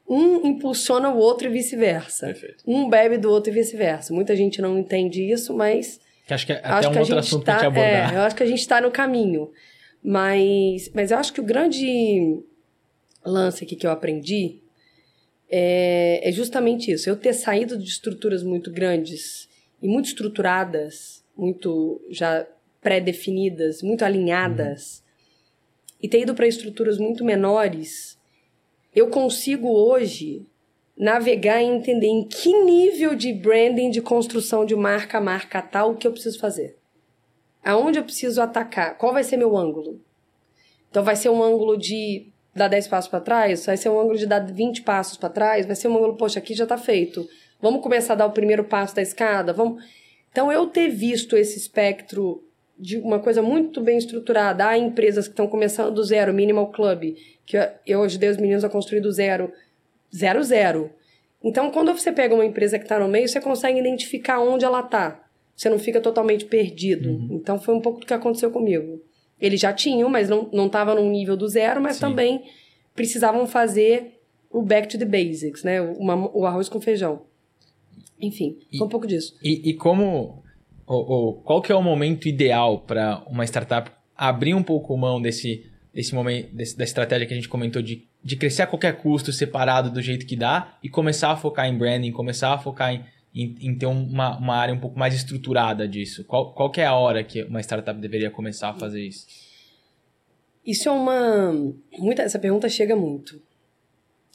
um 0.08 0.46
impulsiona 0.48 1.10
o 1.10 1.18
outro 1.18 1.48
e 1.48 1.52
vice-versa. 1.52 2.28
Perfeito. 2.28 2.63
Um 2.65 2.89
bebe 2.89 3.18
do 3.18 3.30
outro 3.30 3.52
e 3.52 3.56
vice-versa. 3.56 4.13
Muita 4.13 4.36
gente 4.36 4.62
não 4.62 4.78
entende 4.78 5.22
isso, 5.24 5.54
mas. 5.56 6.00
Que 6.28 6.34
acho 6.34 6.46
que 6.46 6.54
é 6.54 6.58
até 6.58 6.70
acho 6.70 6.89
um 6.89 6.91
que 6.91 7.00
outro 7.00 7.18
assunto 7.18 7.46
tá, 7.46 7.60
que 7.60 7.65
abordar. 7.65 8.13
É, 8.13 8.18
eu 8.18 8.22
acho 8.22 8.36
que 8.36 8.44
a 8.44 8.48
gente 8.48 8.60
está 8.60 8.80
no 8.80 8.91
caminho. 8.91 9.52
Mas, 10.04 10.91
mas 10.94 11.10
eu 11.10 11.18
acho 11.18 11.34
que 11.34 11.41
o 11.41 11.44
grande 11.44 12.39
lance 13.26 13.63
aqui 13.63 13.76
que 13.76 13.88
eu 13.88 13.91
aprendi 13.91 14.62
é, 15.50 16.22
é 16.28 16.32
justamente 16.32 16.91
isso. 16.91 17.10
Eu 17.10 17.15
ter 17.15 17.34
saído 17.34 17.78
de 17.78 17.89
estruturas 17.89 18.44
muito 18.44 18.72
grandes 18.72 19.50
e 19.82 19.88
muito 19.88 20.06
estruturadas, 20.06 21.24
muito 21.36 22.02
já 22.10 22.46
pré-definidas, 22.82 23.82
muito 23.82 24.06
alinhadas, 24.06 25.00
uhum. 25.00 25.96
e 26.04 26.08
ter 26.08 26.22
ido 26.22 26.36
para 26.36 26.48
estruturas 26.48 27.00
muito 27.00 27.26
menores 27.26 28.14
eu 28.96 29.10
consigo 29.10 29.68
hoje 29.68 30.46
navegar 30.98 31.62
e 31.62 31.66
entender 31.66 32.08
em 32.08 32.24
que 32.24 32.64
nível 32.64 33.14
de 33.14 33.34
branding, 33.34 33.90
de 33.90 34.02
construção 34.02 34.66
de 34.66 34.76
marca, 34.76 35.20
marca 35.20 35.62
tal, 35.62 35.96
que 35.96 36.08
eu 36.08 36.12
preciso 36.12 36.40
fazer. 36.40 36.78
Aonde 37.64 38.00
eu 38.00 38.04
preciso 38.04 38.42
atacar? 38.42 38.98
Qual 38.98 39.12
vai 39.12 39.24
ser 39.24 39.36
meu 39.36 39.58
ângulo? 39.58 40.00
Então, 40.90 41.04
vai 41.04 41.16
ser 41.16 41.30
um 41.30 41.44
ângulo 41.44 41.78
de 41.78 42.28
dar 42.56 42.70
10 42.70 42.88
passos 42.88 43.10
para 43.10 43.20
trás? 43.20 43.66
Vai 43.66 43.76
ser 43.76 43.90
um 43.90 44.00
ângulo 44.00 44.18
de 44.18 44.26
dar 44.26 44.40
20 44.40 44.84
passos 44.84 45.18
para 45.18 45.30
trás? 45.30 45.66
Vai 45.66 45.76
ser 45.76 45.90
um 45.90 45.98
ângulo, 45.98 46.16
poxa, 46.16 46.40
aqui 46.40 46.54
já 46.54 46.64
está 46.64 46.78
feito. 46.78 47.28
Vamos 47.60 47.82
começar 47.82 48.14
a 48.14 48.18
dar 48.18 48.28
o 48.28 48.32
primeiro 48.32 48.64
passo 48.64 48.96
da 48.96 49.02
escada? 49.02 49.52
Vamos. 49.52 49.84
Então, 50.32 50.50
eu 50.50 50.68
ter 50.68 50.88
visto 50.88 51.36
esse 51.36 51.58
espectro 51.58 52.45
de 52.78 52.98
uma 52.98 53.20
coisa 53.20 53.42
muito 53.42 53.82
bem 53.82 53.98
estruturada. 53.98 54.68
Há 54.68 54.78
empresas 54.78 55.28
que 55.28 55.34
estão 55.34 55.48
começando 55.48 55.94
do 55.94 56.04
zero, 56.04 56.34
Minimal 56.34 56.72
Club, 56.72 57.16
que 57.46 57.58
eu 57.86 58.04
ajudei 58.04 58.30
os 58.30 58.38
meninos 58.38 58.64
a 58.64 58.70
construir 58.70 59.02
do 59.02 59.12
zero, 59.12 59.52
zero, 60.14 60.44
zero. 60.44 60.92
Então, 61.44 61.70
quando 61.72 61.94
você 61.94 62.12
pega 62.12 62.34
uma 62.34 62.46
empresa 62.46 62.78
que 62.78 62.86
está 62.86 63.00
no 63.00 63.08
meio, 63.08 63.28
você 63.28 63.40
consegue 63.40 63.80
identificar 63.80 64.40
onde 64.40 64.66
ela 64.66 64.80
está. 64.80 65.24
Você 65.56 65.70
não 65.70 65.80
fica 65.80 66.02
totalmente 66.02 66.46
perdido. 66.46 67.10
Uhum. 67.10 67.28
Então, 67.32 67.60
foi 67.60 67.74
um 67.74 67.82
pouco 67.82 68.00
do 68.00 68.06
que 68.06 68.14
aconteceu 68.14 68.52
comigo. 68.52 69.02
Eles 69.40 69.60
já 69.60 69.72
tinham, 69.72 70.10
mas 70.10 70.28
não 70.28 70.66
estava 70.66 70.96
num 70.96 71.10
nível 71.10 71.38
do 71.38 71.48
zero, 71.48 71.82
mas 71.82 71.96
Sim. 71.96 72.02
também 72.02 72.44
precisavam 72.94 73.46
fazer 73.46 74.20
o 74.50 74.62
back 74.62 74.88
to 74.88 74.98
the 74.98 75.06
basics, 75.06 75.64
né? 75.64 75.82
Uma, 75.82 76.30
o 76.36 76.46
arroz 76.46 76.70
com 76.70 76.80
feijão. 76.82 77.22
Enfim, 78.20 78.58
e, 78.72 78.78
foi 78.78 78.88
um 78.88 78.90
pouco 78.90 79.06
disso. 79.06 79.38
E, 79.44 79.70
e 79.70 79.74
como... 79.74 80.44
Ou, 80.88 81.10
ou, 81.10 81.34
qual 81.34 81.62
que 81.62 81.71
é 81.71 81.76
o 81.76 81.82
momento 81.82 82.28
ideal 82.28 82.80
para 82.80 83.24
uma 83.28 83.43
startup 83.43 83.91
abrir 84.15 84.54
um 84.54 84.63
pouco 84.63 84.95
mão 84.95 85.21
desse, 85.21 85.65
desse 85.93 86.13
momento, 86.13 86.54
desse, 86.54 86.78
da 86.78 86.84
estratégia 86.84 87.26
que 87.26 87.34
a 87.34 87.36
gente 87.36 87.50
comentou 87.50 87.82
de, 87.82 88.08
de 88.24 88.36
crescer 88.36 88.62
a 88.62 88.67
qualquer 88.67 88.98
custo, 88.98 89.32
separado 89.34 89.89
do 89.89 90.02
jeito 90.02 90.26
que 90.26 90.36
dá, 90.36 90.78
e 90.84 90.89
começar 90.89 91.32
a 91.32 91.36
focar 91.36 91.67
em 91.67 91.78
branding, 91.78 92.12
começar 92.12 92.54
a 92.54 92.58
focar 92.58 92.93
em, 92.93 93.04
em, 93.34 93.56
em 93.62 93.76
ter 93.76 93.88
uma, 93.88 94.38
uma 94.38 94.56
área 94.56 94.74
um 94.74 94.80
pouco 94.80 94.98
mais 94.98 95.13
estruturada 95.13 95.88
disso? 95.88 96.24
Qual, 96.24 96.54
qual 96.54 96.69
que 96.69 96.82
é 96.82 96.86
a 96.86 96.95
hora 96.95 97.24
que 97.24 97.43
uma 97.43 97.62
startup 97.62 98.00
deveria 98.00 98.30
começar 98.30 98.69
a 98.69 98.74
fazer 98.74 99.02
isso? 99.04 99.26
Isso 100.65 100.89
é 100.89 100.91
uma. 100.91 101.52
Muita, 101.98 102.24
essa 102.24 102.39
pergunta 102.39 102.67
chega 102.69 102.95
muito. 102.95 103.39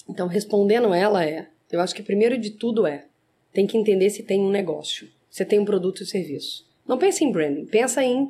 Então, 0.08 0.28
respondendo 0.28 0.92
ela 0.94 1.24
é: 1.24 1.48
eu 1.70 1.80
acho 1.80 1.94
que 1.94 2.02
primeiro 2.02 2.38
de 2.38 2.50
tudo 2.50 2.86
é 2.86 3.06
tem 3.52 3.66
que 3.66 3.76
entender 3.76 4.10
se 4.10 4.22
tem 4.22 4.40
um 4.40 4.50
negócio, 4.50 5.08
se 5.30 5.44
tem 5.44 5.58
um 5.58 5.64
produto 5.64 6.02
e 6.02 6.06
serviço. 6.06 6.68
Não 6.86 6.98
pense 6.98 7.24
em 7.24 7.30
branding, 7.30 7.66
pensa 7.66 8.02
em 8.02 8.28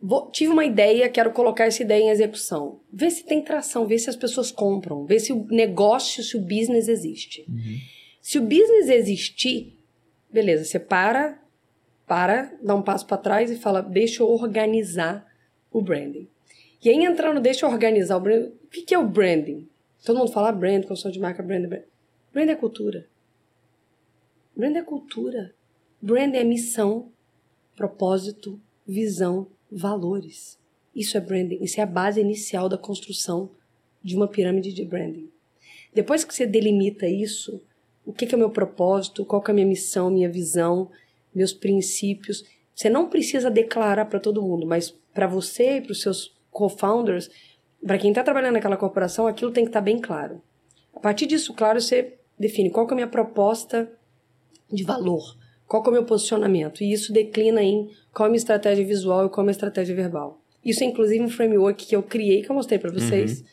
vou, 0.00 0.30
tive 0.30 0.52
uma 0.52 0.64
ideia, 0.64 1.08
quero 1.08 1.32
colocar 1.32 1.66
essa 1.66 1.82
ideia 1.82 2.04
em 2.04 2.10
execução. 2.10 2.80
Vê 2.92 3.10
se 3.10 3.24
tem 3.24 3.42
tração, 3.42 3.86
vê 3.86 3.98
se 3.98 4.08
as 4.08 4.16
pessoas 4.16 4.50
compram, 4.50 5.04
vê 5.04 5.18
se 5.18 5.32
o 5.32 5.44
negócio, 5.46 6.22
se 6.22 6.36
o 6.36 6.40
business 6.40 6.88
existe. 6.88 7.44
Uhum. 7.48 7.78
Se 8.22 8.38
o 8.38 8.42
business 8.42 8.88
existir, 8.88 9.78
beleza, 10.32 10.64
você 10.64 10.78
para, 10.78 11.42
para, 12.06 12.52
dá 12.62 12.74
um 12.74 12.82
passo 12.82 13.06
para 13.06 13.18
trás 13.18 13.50
e 13.50 13.56
fala, 13.56 13.82
deixa 13.82 14.22
eu 14.22 14.30
organizar 14.30 15.26
o 15.70 15.82
branding. 15.82 16.28
E 16.82 16.88
aí 16.88 17.04
entrando, 17.04 17.40
deixa 17.40 17.66
eu 17.66 17.70
organizar 17.70 18.16
o 18.16 18.20
branding. 18.20 18.48
O 18.64 18.68
que, 18.70 18.82
que 18.82 18.94
é 18.94 18.98
o 18.98 19.06
branding? 19.06 19.68
Todo 20.04 20.18
mundo 20.18 20.32
fala 20.32 20.50
brand, 20.50 20.82
construção 20.82 21.10
de 21.10 21.20
marca, 21.20 21.42
brand, 21.42 21.66
brand. 21.66 21.82
Brand 22.32 22.48
é 22.48 22.54
cultura. 22.54 23.06
Brand 24.56 24.76
é 24.76 24.82
cultura. 24.82 25.54
Brand 26.02 26.34
é 26.34 26.42
missão, 26.42 27.12
propósito, 27.76 28.58
visão, 28.86 29.46
valores. 29.70 30.58
Isso 30.94 31.16
é 31.16 31.20
branding. 31.20 31.62
Isso 31.62 31.78
é 31.78 31.82
a 31.82 31.86
base 31.86 32.20
inicial 32.20 32.68
da 32.68 32.78
construção 32.78 33.50
de 34.02 34.16
uma 34.16 34.26
pirâmide 34.26 34.72
de 34.72 34.84
branding. 34.84 35.30
Depois 35.92 36.24
que 36.24 36.34
você 36.34 36.46
delimita 36.46 37.06
isso, 37.06 37.60
o 38.04 38.12
que, 38.12 38.32
é 38.32 38.36
o 38.36 38.38
meu 38.38 38.50
propósito, 38.50 39.24
qual 39.24 39.44
é 39.46 39.50
a 39.50 39.54
minha 39.54 39.66
missão, 39.66 40.10
minha 40.10 40.30
visão, 40.30 40.90
meus 41.34 41.52
princípios, 41.52 42.44
você 42.74 42.88
não 42.88 43.08
precisa 43.08 43.50
declarar 43.50 44.06
para 44.06 44.18
todo 44.18 44.42
mundo, 44.42 44.66
mas 44.66 44.90
para 45.12 45.26
você 45.26 45.76
e 45.76 45.80
para 45.80 45.92
os 45.92 46.00
seus 46.00 46.34
co-founders, 46.50 47.30
para 47.86 47.98
quem 47.98 48.10
está 48.10 48.22
trabalhando 48.22 48.54
naquela 48.54 48.76
corporação, 48.76 49.26
aquilo 49.26 49.52
tem 49.52 49.64
que 49.64 49.68
estar 49.68 49.80
tá 49.80 49.84
bem 49.84 50.00
claro. 50.00 50.40
A 50.94 51.00
partir 51.00 51.26
disso, 51.26 51.52
claro, 51.54 51.80
você 51.80 52.14
define 52.38 52.70
qual 52.70 52.88
é 52.88 52.92
a 52.92 52.94
minha 52.94 53.06
proposta 53.06 53.90
de 54.72 54.82
valor, 54.82 55.36
qual 55.70 55.84
é 55.84 55.88
o 55.88 55.92
meu 55.92 56.04
posicionamento, 56.04 56.82
e 56.82 56.92
isso 56.92 57.12
declina 57.12 57.62
em 57.62 57.88
qual 58.12 58.26
é 58.26 58.28
a 58.28 58.30
minha 58.30 58.38
estratégia 58.38 58.84
visual 58.84 59.26
e 59.26 59.28
qual 59.28 59.38
é 59.38 59.42
a 59.42 59.44
minha 59.44 59.52
estratégia 59.52 59.94
verbal. 59.94 60.42
Isso 60.64 60.82
é 60.82 60.86
inclusive 60.86 61.22
um 61.22 61.28
framework 61.28 61.86
que 61.86 61.94
eu 61.94 62.02
criei, 62.02 62.42
que 62.42 62.50
eu 62.50 62.56
mostrei 62.56 62.76
para 62.76 62.90
vocês, 62.90 63.38
uhum. 63.38 63.46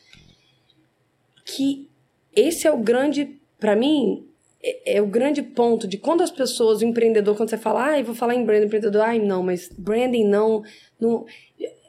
que 1.44 1.88
esse 2.34 2.66
é 2.66 2.72
o 2.72 2.78
grande, 2.78 3.40
para 3.60 3.76
mim, 3.76 4.26
é, 4.60 4.96
é, 4.96 5.00
o 5.00 5.06
grande 5.06 5.42
ponto 5.42 5.86
de 5.86 5.96
quando 5.96 6.22
as 6.22 6.30
pessoas, 6.32 6.80
o 6.80 6.84
empreendedor, 6.84 7.36
quando 7.36 7.50
você 7.50 7.56
fala, 7.56 7.92
ah, 7.92 8.00
eu 8.00 8.04
vou 8.04 8.16
falar 8.16 8.34
em 8.34 8.44
branding, 8.44 8.66
empreendedor, 8.66 9.02
ai, 9.02 9.20
não, 9.20 9.44
mas 9.44 9.70
branding 9.78 10.24
não, 10.24 10.64
não. 10.98 11.24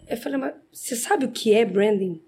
Eu 0.07 0.17
falei, 0.17 0.37
mas 0.37 0.53
você 0.71 0.95
sabe 0.95 1.25
o 1.25 1.31
que 1.31 1.55
é 1.55 1.65
branding? 1.65 2.21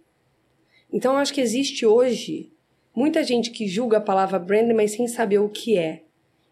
Então, 0.92 1.14
eu 1.14 1.20
acho 1.20 1.32
que 1.32 1.40
existe 1.40 1.86
hoje 1.86 2.52
muita 2.96 3.24
gente 3.24 3.52
que 3.52 3.68
julga 3.68 3.98
a 3.98 4.02
palavra 4.02 4.40
branding, 4.40 4.74
mas 4.74 4.94
sem 4.94 5.08
saber 5.08 5.38
o 5.38 5.50
que 5.50 5.78
é. 5.78 6.02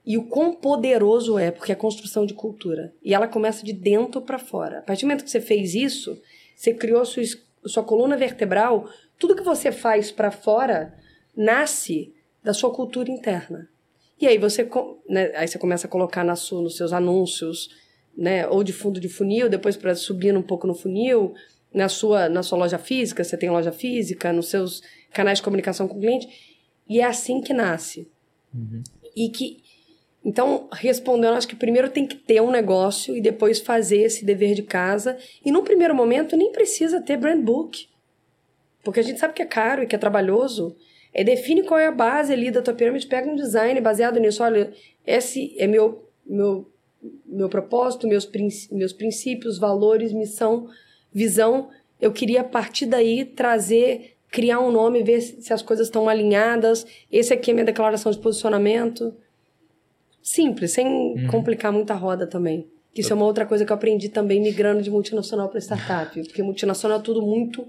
E 0.10 0.18
o 0.18 0.24
quão 0.24 0.56
poderoso 0.56 1.38
é, 1.38 1.52
porque 1.52 1.72
é 1.72 1.76
construção 1.76 2.26
de 2.26 2.34
cultura. 2.34 2.92
E 3.04 3.14
ela 3.14 3.28
começa 3.28 3.64
de 3.64 3.72
dentro 3.72 4.20
para 4.20 4.40
fora. 4.40 4.80
A 4.80 4.82
partir 4.82 5.04
do 5.04 5.06
momento 5.06 5.24
que 5.24 5.30
você 5.30 5.40
fez 5.40 5.76
isso, 5.76 6.20
você 6.56 6.74
criou 6.74 7.06
sua, 7.06 7.22
sua 7.68 7.84
coluna 7.84 8.18
vertebral, 8.18 8.90
tudo 9.20 9.36
que 9.36 9.44
você 9.44 9.72
faz 9.72 10.12
para 10.12 10.32
fora 10.32 10.98
nasce 11.38 12.12
da 12.44 12.56
sua 12.56 12.74
cultura 12.74 13.12
interna. 13.12 13.70
E 14.20 14.26
aí 14.26 14.40
você, 14.40 14.68
né, 15.08 15.32
aí 15.36 15.48
você 15.48 15.60
começa 15.60 15.86
a 15.86 15.90
colocar 15.90 16.24
na 16.24 16.36
sua, 16.36 16.64
nos 16.64 16.76
seus 16.76 16.92
anúncios, 16.92 17.70
né, 18.18 18.48
ou 18.48 18.64
de 18.64 18.74
fundo 18.74 19.00
de 19.00 19.10
funil, 19.10 19.48
depois 19.48 19.78
para 19.78 19.94
subir 19.94 20.36
um 20.36 20.42
pouco 20.42 20.66
no 20.66 20.74
funil, 20.74 21.36
na 21.72 21.88
sua, 21.88 22.28
na 22.28 22.42
sua 22.42 22.58
loja 22.58 22.80
física, 22.80 23.24
você 23.24 23.38
tem 23.38 23.52
loja 23.52 23.72
física, 23.72 24.34
nos 24.34 24.48
seus 24.48 24.82
canais 25.14 25.38
de 25.38 25.44
comunicação 25.44 25.88
com 25.88 25.98
o 25.98 26.00
cliente, 26.00 26.28
e 26.90 27.00
é 27.00 27.06
assim 27.06 27.42
que 27.42 27.54
nasce. 27.54 28.10
Uhum. 28.52 28.82
E 29.16 29.30
que 29.30 29.69
então, 30.24 30.68
respondendo, 30.74 31.36
acho 31.36 31.48
que 31.48 31.56
primeiro 31.56 31.90
tem 31.90 32.06
que 32.06 32.16
ter 32.16 32.42
um 32.42 32.52
negócio 32.52 33.16
e 33.16 33.22
depois 33.22 33.60
fazer 33.60 34.00
esse 34.02 34.26
dever 34.26 34.54
de 34.54 34.64
casa. 34.64 35.18
E 35.44 35.52
num 35.52 35.64
primeiro 35.64 35.96
momento 35.96 36.36
nem 36.36 36.52
precisa 36.52 37.02
ter 37.02 37.18
brand 37.18 37.42
book. 37.42 37.88
Porque 38.84 39.00
a 39.00 39.04
gente 39.04 39.20
sabe 39.20 39.34
que 39.34 39.42
é 39.42 39.46
caro 39.46 39.84
e 39.84 39.88
que 39.88 39.96
é 39.96 40.00
trabalhoso. 40.00 40.76
É, 41.14 41.24
define 41.24 41.64
qual 41.64 41.80
é 41.80 41.88
a 41.88 41.92
base 41.92 42.34
ali 42.34 42.52
da 42.52 42.62
tua 42.62 42.74
pirâmide, 42.74 43.08
pega 43.08 43.30
um 43.30 43.36
design 43.36 43.80
baseado 43.82 44.20
nisso. 44.20 44.44
Olha, 44.44 44.74
esse 45.08 45.56
é 45.58 45.66
meu, 45.66 46.06
meu, 46.26 46.70
meu 47.26 47.50
propósito, 47.50 48.08
meus, 48.08 48.26
princ 48.26 48.68
meus 48.72 48.94
princípios, 48.94 49.58
valores, 49.58 50.12
missão 50.12 50.68
visão, 51.12 51.70
eu 52.00 52.12
queria 52.12 52.42
a 52.42 52.44
partir 52.46 52.86
daí 52.86 53.26
trazer, 53.26 54.16
criar 54.32 54.60
um 54.60 54.72
nome, 54.72 55.04
ver 55.04 55.22
se 55.22 55.52
as 55.52 55.62
coisas 55.62 55.88
estão 55.88 56.08
alinhadas. 56.08 56.86
Esse 57.12 57.34
aqui 57.34 57.52
é 57.52 57.54
minha 57.54 57.66
declaração 57.66 58.12
de 58.12 58.20
posicionamento. 58.20 59.14
Simples, 60.22 60.72
sem 60.72 60.86
uhum. 60.88 61.28
complicar 61.28 61.72
muita 61.72 61.94
roda 61.94 62.28
também. 62.28 62.68
Isso 62.96 63.14
é 63.14 63.16
uma 63.16 63.26
outra 63.26 63.46
coisa 63.46 63.64
que 63.66 63.72
eu 63.72 63.76
aprendi 63.76 64.10
também 64.10 64.42
migrando 64.42 64.82
de 64.82 64.90
multinacional 64.90 65.48
para 65.48 65.60
startup, 65.60 66.22
porque 66.24 66.44
multinacional 66.44 67.00
é 67.00 67.02
tudo 67.02 67.22
muito 67.22 67.66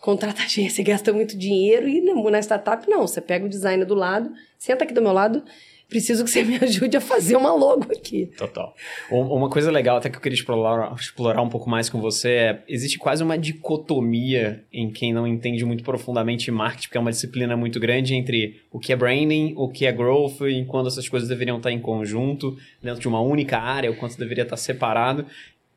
contrata 0.00 0.42
agência, 0.42 0.82
gasta 0.82 1.12
muito 1.12 1.36
dinheiro 1.36 1.86
e 1.88 2.00
na 2.00 2.38
startup 2.40 2.88
não, 2.88 3.06
você 3.06 3.20
pega 3.20 3.44
o 3.44 3.48
design 3.48 3.84
do 3.84 3.94
lado, 3.94 4.32
senta 4.58 4.84
aqui 4.84 4.94
do 4.94 5.02
meu 5.02 5.12
lado, 5.12 5.42
preciso 5.90 6.24
que 6.24 6.30
você 6.30 6.42
me 6.42 6.56
ajude 6.62 6.96
a 6.96 7.00
fazer 7.00 7.36
uma 7.36 7.52
logo 7.52 7.92
aqui. 7.92 8.26
Total. 8.38 8.74
Uma 9.10 9.50
coisa 9.50 9.70
legal 9.70 9.98
até 9.98 10.08
que 10.08 10.16
eu 10.16 10.20
queria 10.20 10.36
explorar, 10.36 10.94
explorar 10.94 11.42
um 11.42 11.48
pouco 11.48 11.68
mais 11.68 11.90
com 11.90 12.00
você 12.00 12.30
é, 12.30 12.64
existe 12.68 12.98
quase 12.98 13.22
uma 13.22 13.36
dicotomia 13.36 14.64
em 14.72 14.90
quem 14.90 15.12
não 15.12 15.26
entende 15.26 15.64
muito 15.64 15.82
profundamente 15.82 16.50
marketing, 16.50 16.86
porque 16.86 16.98
é 16.98 17.00
uma 17.00 17.10
disciplina 17.10 17.56
muito 17.56 17.78
grande 17.80 18.14
entre 18.14 18.62
o 18.70 18.78
que 18.78 18.92
é 18.92 18.96
branding, 18.96 19.52
o 19.56 19.68
que 19.68 19.84
é 19.84 19.92
growth, 19.92 20.40
e 20.42 20.64
quando 20.64 20.86
essas 20.86 21.08
coisas 21.08 21.28
deveriam 21.28 21.56
estar 21.56 21.72
em 21.72 21.80
conjunto, 21.80 22.56
dentro 22.82 23.00
de 23.00 23.08
uma 23.08 23.20
única 23.20 23.58
área, 23.58 23.90
o 23.90 23.96
quanto 23.96 24.16
deveria 24.16 24.44
estar 24.44 24.56
separado. 24.56 25.26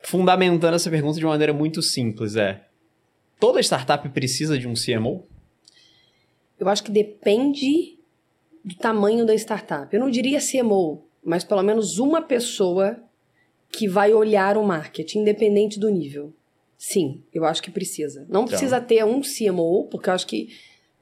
Fundamentando 0.00 0.74
essa 0.74 0.88
pergunta 0.88 1.18
de 1.18 1.24
uma 1.24 1.32
maneira 1.32 1.52
muito 1.52 1.82
simples, 1.82 2.36
é, 2.36 2.60
toda 3.40 3.60
startup 3.60 4.08
precisa 4.10 4.56
de 4.58 4.68
um 4.68 4.74
CMO? 4.74 5.26
Eu 6.58 6.68
acho 6.68 6.84
que 6.84 6.90
depende 6.90 7.93
do 8.64 8.74
tamanho 8.74 9.26
da 9.26 9.34
startup. 9.34 9.92
Eu 9.94 10.00
não 10.00 10.10
diria 10.10 10.38
CMO, 10.40 11.04
mas 11.22 11.44
pelo 11.44 11.62
menos 11.62 11.98
uma 11.98 12.22
pessoa 12.22 12.98
que 13.70 13.88
vai 13.88 14.14
olhar 14.14 14.56
o 14.56 14.64
marketing, 14.64 15.20
independente 15.20 15.78
do 15.78 15.90
nível. 15.90 16.32
Sim, 16.78 17.22
eu 17.32 17.44
acho 17.44 17.62
que 17.62 17.70
precisa. 17.70 18.20
Não 18.28 18.42
então. 18.42 18.46
precisa 18.46 18.80
ter 18.80 19.04
um 19.04 19.20
CMO, 19.20 19.88
porque 19.90 20.08
eu 20.08 20.14
acho 20.14 20.26
que 20.26 20.48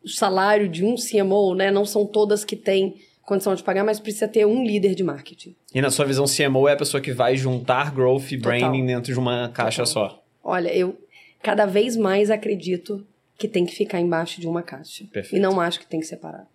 o 0.03 0.09
salário 0.09 0.69
de 0.69 0.85
um 0.85 0.97
CMO, 0.97 1.55
né, 1.55 1.71
não 1.71 1.85
são 1.85 2.07
todas 2.07 2.45
que 2.45 2.57
têm 2.57 2.97
condição 3.23 3.55
de 3.55 3.63
pagar, 3.63 3.85
mas 3.85 4.01
precisa 4.01 4.27
ter 4.27 4.45
um 4.47 4.65
líder 4.65 4.95
de 4.95 5.05
marketing. 5.05 5.55
E 5.75 5.81
na 5.81 5.91
sua 5.91 6.05
visão, 6.05 6.25
CMO 6.25 6.69
é 6.69 6.73
a 6.73 6.77
pessoa 6.77 7.01
que 7.01 7.13
vai 7.13 7.37
juntar 7.37 7.95
growth 7.95 8.33
e 8.33 8.37
branding 8.37 8.85
dentro 8.85 9.13
de 9.13 9.19
uma 9.19 9.49
caixa 9.49 9.85
Total. 9.85 10.11
só? 10.11 10.25
Olha, 10.43 10.75
eu 10.75 10.99
cada 11.41 11.67
vez 11.67 11.97
mais 11.97 12.31
acredito 12.31 13.07
que 13.39 13.49
tem 13.49 13.65
que 13.65 13.75
ficar 13.75 14.01
embaixo 14.01 14.41
de 14.41 14.47
uma 14.47 14.63
caixa. 14.63 15.05
Perfeito. 15.13 15.37
E 15.37 15.41
não 15.41 15.61
acho 15.61 15.81
que 15.81 15.87
tem 15.87 16.01
que 16.01 16.07
separar. 16.07 16.47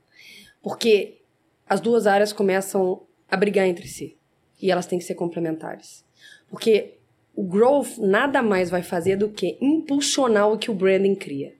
Porque 0.61 1.21
as 1.67 1.79
duas 1.79 2.07
áreas 2.07 2.33
começam 2.33 3.01
a 3.29 3.37
brigar 3.37 3.67
entre 3.67 3.87
si. 3.87 4.17
E 4.61 4.71
elas 4.71 4.85
têm 4.85 4.99
que 4.99 5.05
ser 5.05 5.15
complementares. 5.15 6.03
Porque 6.49 6.97
o 7.35 7.43
growth 7.43 7.97
nada 7.99 8.41
mais 8.41 8.69
vai 8.69 8.81
fazer 8.81 9.15
do 9.15 9.29
que 9.29 9.57
impulsionar 9.61 10.51
o 10.51 10.57
que 10.57 10.71
o 10.71 10.73
branding 10.73 11.15
cria. 11.15 11.53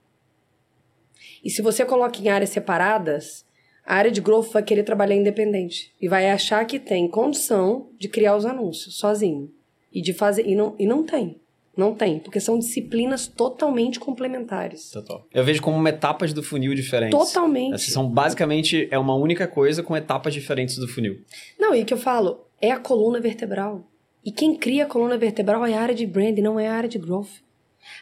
E 1.44 1.50
se 1.50 1.62
você 1.62 1.86
coloca 1.86 2.20
em 2.20 2.30
áreas 2.30 2.50
separadas, 2.50 3.46
a 3.86 3.96
área 3.96 4.12
de 4.12 4.20
growth 4.20 4.52
vai 4.52 4.64
querer 4.64 4.84
trabalhar 4.84 5.16
independente 5.16 5.94
e 6.02 6.08
vai 6.08 6.30
achar 6.30 6.66
que 6.66 6.80
tem 6.80 7.08
condição 7.08 7.90
de 7.98 8.10
criar 8.10 8.36
os 8.36 8.46
anúncios 8.46 8.98
sozinho 8.98 9.52
e 9.94 10.02
de 10.02 10.14
fazer 10.14 10.46
e 10.48 10.56
não, 10.56 10.76
e 10.78 10.86
não 10.86 11.06
tem. 11.06 11.40
Não 11.78 11.94
tem, 11.94 12.18
porque 12.18 12.40
são 12.40 12.58
disciplinas 12.58 13.28
totalmente 13.28 14.00
complementares. 14.00 14.90
Total. 14.90 15.24
Eu 15.32 15.44
vejo 15.44 15.62
como 15.62 15.88
etapas 15.88 16.34
do 16.34 16.42
funil 16.42 16.74
diferentes. 16.74 17.18
Totalmente. 17.18 17.76
Essas 17.76 17.94
são 17.94 18.10
basicamente 18.10 18.88
é 18.90 18.98
uma 18.98 19.14
única 19.14 19.48
coisa 19.48 19.84
com 19.84 19.96
etapas 19.96 20.34
diferentes 20.34 20.78
do 20.78 20.88
funil. 20.88 21.22
Não, 21.60 21.76
e 21.76 21.86
que 21.86 21.94
eu 21.94 21.98
falo, 21.98 22.48
é 22.60 22.72
a 22.72 22.80
coluna 22.80 23.20
vertebral. 23.20 23.88
E 24.26 24.32
quem 24.32 24.56
cria 24.56 24.86
a 24.86 24.88
coluna 24.88 25.18
vertebral 25.18 25.64
é 25.66 25.76
a 25.76 25.82
área 25.82 25.94
de 25.94 26.08
brand, 26.08 26.40
não 26.40 26.60
é 26.60 26.68
a 26.68 26.74
área 26.74 26.90
de 26.90 26.98
growth. 26.98 27.30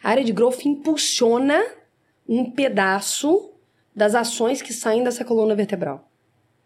A 0.01 0.09
área 0.09 0.23
de 0.23 0.31
growth 0.31 0.65
impulsiona 0.65 1.61
um 2.27 2.49
pedaço 2.49 3.51
das 3.93 4.15
ações 4.15 4.61
que 4.61 4.73
saem 4.73 5.03
dessa 5.03 5.25
coluna 5.25 5.53
vertebral. 5.53 6.09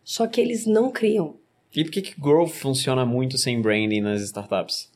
Só 0.03 0.27
que 0.27 0.39
eles 0.39 0.65
não 0.67 0.91
criam. 0.91 1.37
E 1.75 1.83
por 1.83 1.91
que, 1.91 2.01
que 2.01 2.21
growth 2.21 2.51
funciona 2.51 3.05
muito 3.05 3.37
sem 3.37 3.61
branding 3.61 4.01
nas 4.01 4.21
startups? 4.21 4.89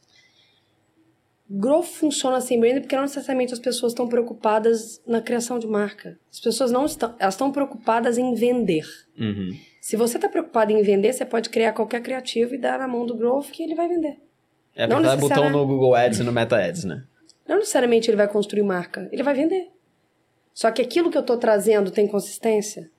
Growth 1.50 1.86
funciona 1.86 2.40
sem 2.40 2.60
branding 2.60 2.82
porque 2.82 2.96
não 2.96 3.04
necessariamente 3.04 3.54
as 3.54 3.60
pessoas 3.60 3.92
estão 3.92 4.08
preocupadas 4.08 5.02
na 5.06 5.22
criação 5.22 5.60
de 5.60 5.68
marca. 5.68 6.18
As 6.32 6.40
pessoas 6.40 6.72
não 6.72 6.86
estão, 6.86 7.14
elas 7.20 7.34
estão 7.34 7.52
preocupadas 7.52 8.18
em 8.18 8.34
vender. 8.34 8.86
Uhum. 9.20 9.52
Se 9.82 9.98
você 9.98 10.18
está 10.18 10.30
preocupado 10.30 10.72
em 10.72 10.82
vender, 10.82 11.12
você 11.12 11.26
pode 11.26 11.50
criar 11.50 11.74
qualquer 11.74 12.02
criativo 12.02 12.56
e 12.56 12.58
dar 12.58 12.80
na 12.80 12.88
mão 12.88 13.06
do 13.06 13.16
growth 13.16 13.52
que 13.52 13.62
ele 13.62 13.76
vai 13.76 13.88
vender. 13.88 14.18
É 14.76 14.88
porque 14.88 15.04
não 15.04 15.18
botão 15.18 15.50
no 15.50 15.68
Google 15.68 15.94
Ads 15.94 16.20
e 16.20 16.24
no 16.24 16.32
Meta 16.32 16.58
Ads, 16.58 16.86
né? 16.86 17.04
Não 17.48 17.58
necessariamente 17.58 18.10
ele 18.10 18.18
vai 18.18 18.28
construir 18.28 18.64
marca, 18.64 19.10
ele 19.12 19.22
vai 19.22 19.34
vender. 19.34 19.68
Só 20.54 20.72
que 20.72 20.82
aquilo 20.82 21.12
que 21.12 21.18
eu 21.18 21.22
estou 21.22 21.38
trazendo 21.38 21.92
tem 21.92 22.08
consistência? 22.08 22.90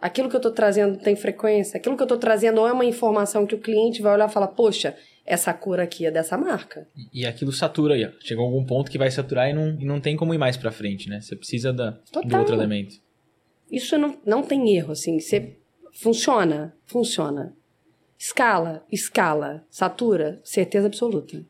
Aquilo 0.00 0.28
que 0.30 0.34
eu 0.34 0.38
estou 0.38 0.52
trazendo 0.52 0.98
tem 0.98 1.14
frequência? 1.14 1.76
Aquilo 1.76 1.94
que 1.96 2.02
eu 2.02 2.06
estou 2.06 2.18
trazendo 2.18 2.66
é 2.66 2.72
uma 2.72 2.84
informação 2.84 3.46
que 3.46 3.54
o 3.54 3.60
cliente 3.60 4.00
vai 4.00 4.14
olhar 4.14 4.28
e 4.28 4.32
falar, 4.32 4.48
poxa, 4.48 4.96
essa 5.24 5.52
cor 5.52 5.80
aqui 5.80 6.06
é 6.06 6.10
dessa 6.10 6.36
marca. 6.36 6.86
E, 6.96 7.22
e 7.22 7.26
aquilo 7.26 7.52
satura 7.52 7.94
aí, 7.94 8.04
ó. 8.04 8.10
Chegou 8.20 8.44
algum 8.44 8.64
ponto 8.64 8.90
que 8.90 8.98
vai 8.98 9.10
saturar 9.10 9.48
e 9.48 9.52
não, 9.52 9.78
e 9.78 9.84
não 9.84 10.00
tem 10.00 10.16
como 10.16 10.34
ir 10.34 10.38
mais 10.38 10.56
para 10.56 10.72
frente, 10.72 11.08
né? 11.08 11.20
Você 11.20 11.36
precisa 11.36 11.72
da, 11.72 11.90
do 12.24 12.36
outro 12.36 12.54
elemento. 12.54 12.96
Isso 13.70 13.96
não, 13.96 14.18
não 14.26 14.42
tem 14.42 14.74
erro, 14.74 14.92
assim. 14.92 15.20
Você 15.20 15.56
funciona, 15.92 16.74
funciona. 16.86 17.54
Escala, 18.18 18.84
escala, 18.90 19.64
satura, 19.70 20.40
certeza 20.44 20.88
absoluta. 20.88 21.44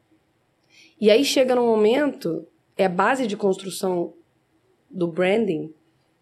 E 1.00 1.10
aí 1.10 1.24
chega 1.24 1.54
num 1.54 1.66
momento, 1.66 2.46
é 2.76 2.84
a 2.84 2.88
base 2.88 3.26
de 3.26 3.36
construção 3.36 4.14
do 4.90 5.08
branding, 5.08 5.72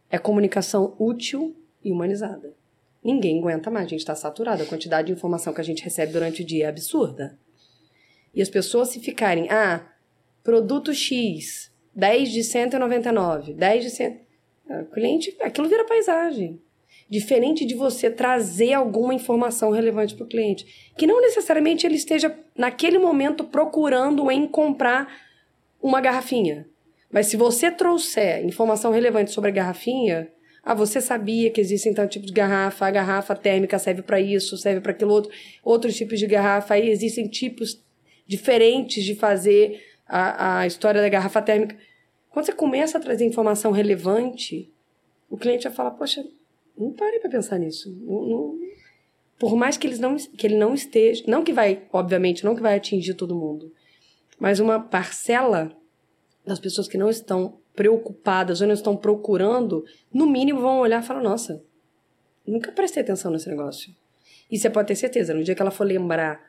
é 0.08 0.18
comunicação 0.18 0.94
útil 0.98 1.56
e 1.84 1.90
humanizada. 1.90 2.54
Ninguém 3.02 3.38
aguenta 3.38 3.70
mais, 3.70 3.86
a 3.86 3.88
gente 3.88 4.00
está 4.00 4.14
saturado. 4.14 4.62
A 4.62 4.66
quantidade 4.66 5.06
de 5.06 5.12
informação 5.12 5.52
que 5.52 5.60
a 5.60 5.64
gente 5.64 5.82
recebe 5.82 6.12
durante 6.12 6.42
o 6.42 6.44
dia 6.44 6.66
é 6.66 6.68
absurda. 6.68 7.38
E 8.34 8.42
as 8.42 8.48
pessoas 8.48 8.88
se 8.88 9.00
ficarem, 9.00 9.48
ah, 9.50 9.86
produto 10.42 10.92
X, 10.92 11.72
10 11.94 12.30
de 12.30 12.44
199, 12.44 13.54
10 13.54 13.84
de 13.84 13.90
100. 13.90 14.20
Ah, 14.68 14.82
o 14.82 14.86
cliente, 14.86 15.36
aquilo 15.40 15.68
vira 15.68 15.84
paisagem. 15.84 16.60
Diferente 17.08 17.64
de 17.64 17.74
você 17.74 18.10
trazer 18.10 18.74
alguma 18.74 19.14
informação 19.14 19.70
relevante 19.70 20.14
para 20.14 20.24
o 20.24 20.28
cliente. 20.28 20.92
Que 20.96 21.06
não 21.06 21.20
necessariamente 21.20 21.86
ele 21.86 21.94
esteja, 21.94 22.36
naquele 22.56 22.98
momento, 22.98 23.44
procurando 23.44 24.30
em 24.30 24.46
comprar 24.46 25.08
uma 25.80 26.00
garrafinha. 26.00 26.68
Mas 27.10 27.26
se 27.26 27.36
você 27.36 27.70
trouxer 27.70 28.44
informação 28.44 28.92
relevante 28.92 29.30
sobre 29.30 29.50
a 29.50 29.54
garrafinha, 29.54 30.30
ah, 30.68 30.74
você 30.74 31.00
sabia 31.00 31.48
que 31.50 31.62
existem 31.62 31.94
tanto 31.94 32.10
tipo 32.10 32.26
de 32.26 32.32
garrafa, 32.34 32.86
a 32.86 32.90
garrafa 32.90 33.34
térmica 33.34 33.78
serve 33.78 34.02
para 34.02 34.20
isso, 34.20 34.54
serve 34.58 34.82
para 34.82 34.92
aquilo 34.92 35.10
outro, 35.12 35.32
outros 35.64 35.96
tipos 35.96 36.18
de 36.18 36.26
garrafa, 36.26 36.74
aí 36.74 36.90
existem 36.90 37.26
tipos 37.26 37.82
diferentes 38.26 39.02
de 39.02 39.14
fazer 39.14 39.82
a, 40.06 40.58
a 40.58 40.66
história 40.66 41.00
da 41.00 41.08
garrafa 41.08 41.40
térmica. 41.40 41.74
Quando 42.28 42.44
você 42.44 42.52
começa 42.52 42.98
a 42.98 43.00
trazer 43.00 43.24
informação 43.24 43.72
relevante, 43.72 44.70
o 45.30 45.38
cliente 45.38 45.64
vai 45.64 45.72
falar, 45.72 45.92
poxa, 45.92 46.22
não 46.76 46.92
parei 46.92 47.18
para 47.18 47.30
pensar 47.30 47.58
nisso. 47.58 47.90
Não, 48.02 48.26
não... 48.26 48.58
Por 49.38 49.56
mais 49.56 49.78
que, 49.78 49.86
eles 49.86 49.98
não, 49.98 50.16
que 50.16 50.46
ele 50.46 50.58
não 50.58 50.74
esteja. 50.74 51.24
Não 51.26 51.42
que 51.42 51.52
vai, 51.54 51.82
obviamente, 51.90 52.44
não 52.44 52.54
que 52.54 52.60
vai 52.60 52.76
atingir 52.76 53.14
todo 53.14 53.34
mundo. 53.34 53.72
Mas 54.38 54.60
uma 54.60 54.78
parcela 54.78 55.74
das 56.44 56.60
pessoas 56.60 56.86
que 56.86 56.98
não 56.98 57.08
estão 57.08 57.58
preocupadas 57.78 58.60
ou 58.60 58.66
não 58.66 58.74
estão 58.74 58.96
procurando, 58.96 59.84
no 60.12 60.26
mínimo 60.26 60.60
vão 60.60 60.80
olhar 60.80 61.00
e 61.00 61.06
falar: 61.06 61.22
nossa, 61.22 61.64
nunca 62.44 62.72
prestei 62.72 63.04
atenção 63.04 63.30
nesse 63.30 63.48
negócio. 63.48 63.94
E 64.50 64.58
você 64.58 64.68
pode 64.68 64.88
ter 64.88 64.96
certeza, 64.96 65.32
no 65.32 65.44
dia 65.44 65.54
que 65.54 65.62
ela 65.62 65.70
for 65.70 65.84
lembrar 65.84 66.44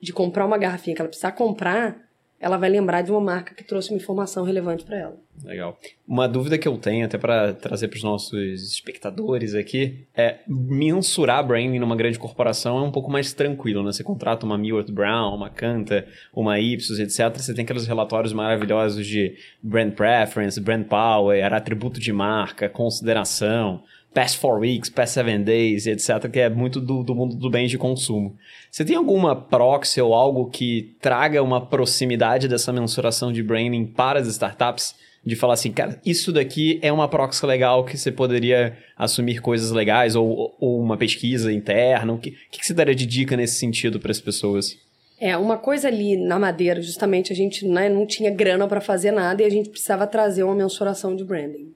de 0.00 0.14
comprar 0.14 0.46
uma 0.46 0.56
garrafinha 0.56 0.96
que 0.96 1.02
ela 1.02 1.10
precisar 1.10 1.32
comprar, 1.32 2.09
ela 2.40 2.56
vai 2.56 2.70
lembrar 2.70 3.02
de 3.02 3.10
uma 3.10 3.20
marca 3.20 3.54
que 3.54 3.62
trouxe 3.62 3.90
uma 3.90 3.98
informação 3.98 4.44
relevante 4.44 4.82
para 4.82 4.96
ela. 4.96 5.16
Legal. 5.44 5.78
Uma 6.08 6.26
dúvida 6.26 6.56
que 6.56 6.66
eu 6.66 6.76
tenho, 6.78 7.04
até 7.04 7.18
para 7.18 7.52
trazer 7.52 7.88
para 7.88 7.98
os 7.98 8.02
nossos 8.02 8.72
espectadores 8.72 9.54
aqui, 9.54 10.06
é 10.14 10.38
mensurar 10.48 11.46
branding 11.46 11.78
numa 11.78 11.94
grande 11.94 12.18
corporação 12.18 12.78
é 12.78 12.82
um 12.82 12.90
pouco 12.90 13.10
mais 13.10 13.34
tranquilo, 13.34 13.82
né? 13.82 13.92
Você 13.92 14.02
contrata 14.02 14.46
uma 14.46 14.56
Millward 14.56 14.90
Brown, 14.90 15.34
uma 15.34 15.50
Canta, 15.50 16.06
uma 16.32 16.58
Ipsos, 16.58 16.98
etc. 16.98 17.36
Você 17.36 17.54
tem 17.54 17.64
aqueles 17.64 17.86
relatórios 17.86 18.32
maravilhosos 18.32 19.06
de 19.06 19.36
brand 19.62 19.92
preference, 19.92 20.58
brand 20.58 20.86
power, 20.86 21.52
atributo 21.52 22.00
de 22.00 22.12
marca, 22.12 22.68
consideração 22.70 23.82
Past 24.12 24.38
Four 24.38 24.60
Weeks, 24.60 24.90
Past 24.90 25.14
Seven 25.14 25.42
Days, 25.42 25.86
etc., 25.86 26.28
que 26.30 26.40
é 26.40 26.48
muito 26.48 26.80
do, 26.80 27.02
do 27.02 27.14
mundo 27.14 27.36
do 27.36 27.48
bem 27.48 27.66
de 27.66 27.78
consumo. 27.78 28.36
Você 28.70 28.84
tem 28.84 28.96
alguma 28.96 29.36
proxy 29.36 30.00
ou 30.00 30.14
algo 30.14 30.50
que 30.50 30.96
traga 31.00 31.42
uma 31.42 31.64
proximidade 31.64 32.48
dessa 32.48 32.72
mensuração 32.72 33.32
de 33.32 33.42
branding 33.42 33.86
para 33.86 34.18
as 34.18 34.26
startups? 34.26 34.94
De 35.22 35.36
falar 35.36 35.52
assim, 35.52 35.70
cara, 35.70 36.00
isso 36.04 36.32
daqui 36.32 36.78
é 36.80 36.90
uma 36.90 37.06
proxy 37.06 37.44
legal 37.44 37.84
que 37.84 37.96
você 37.98 38.10
poderia 38.10 38.76
assumir 38.96 39.42
coisas 39.42 39.70
legais 39.70 40.16
ou, 40.16 40.56
ou 40.58 40.80
uma 40.80 40.96
pesquisa 40.96 41.52
interna? 41.52 42.14
O 42.14 42.18
que, 42.18 42.30
que 42.50 42.66
você 42.66 42.72
daria 42.72 42.94
de 42.94 43.04
dica 43.04 43.36
nesse 43.36 43.56
sentido 43.56 44.00
para 44.00 44.10
as 44.10 44.20
pessoas? 44.20 44.78
É, 45.20 45.36
uma 45.36 45.58
coisa 45.58 45.88
ali 45.88 46.16
na 46.16 46.38
Madeira, 46.38 46.80
justamente, 46.80 47.30
a 47.30 47.36
gente 47.36 47.66
né, 47.68 47.90
não 47.90 48.06
tinha 48.06 48.30
grana 48.30 48.66
para 48.66 48.80
fazer 48.80 49.10
nada 49.10 49.42
e 49.42 49.44
a 49.44 49.50
gente 49.50 49.68
precisava 49.68 50.06
trazer 50.06 50.42
uma 50.42 50.54
mensuração 50.54 51.14
de 51.14 51.22
branding. 51.22 51.74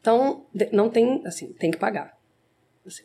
Então, 0.00 0.46
não 0.72 0.88
tem, 0.88 1.22
assim, 1.24 1.52
tem 1.52 1.70
que 1.70 1.78
pagar. 1.78 2.16
Assim, 2.86 3.02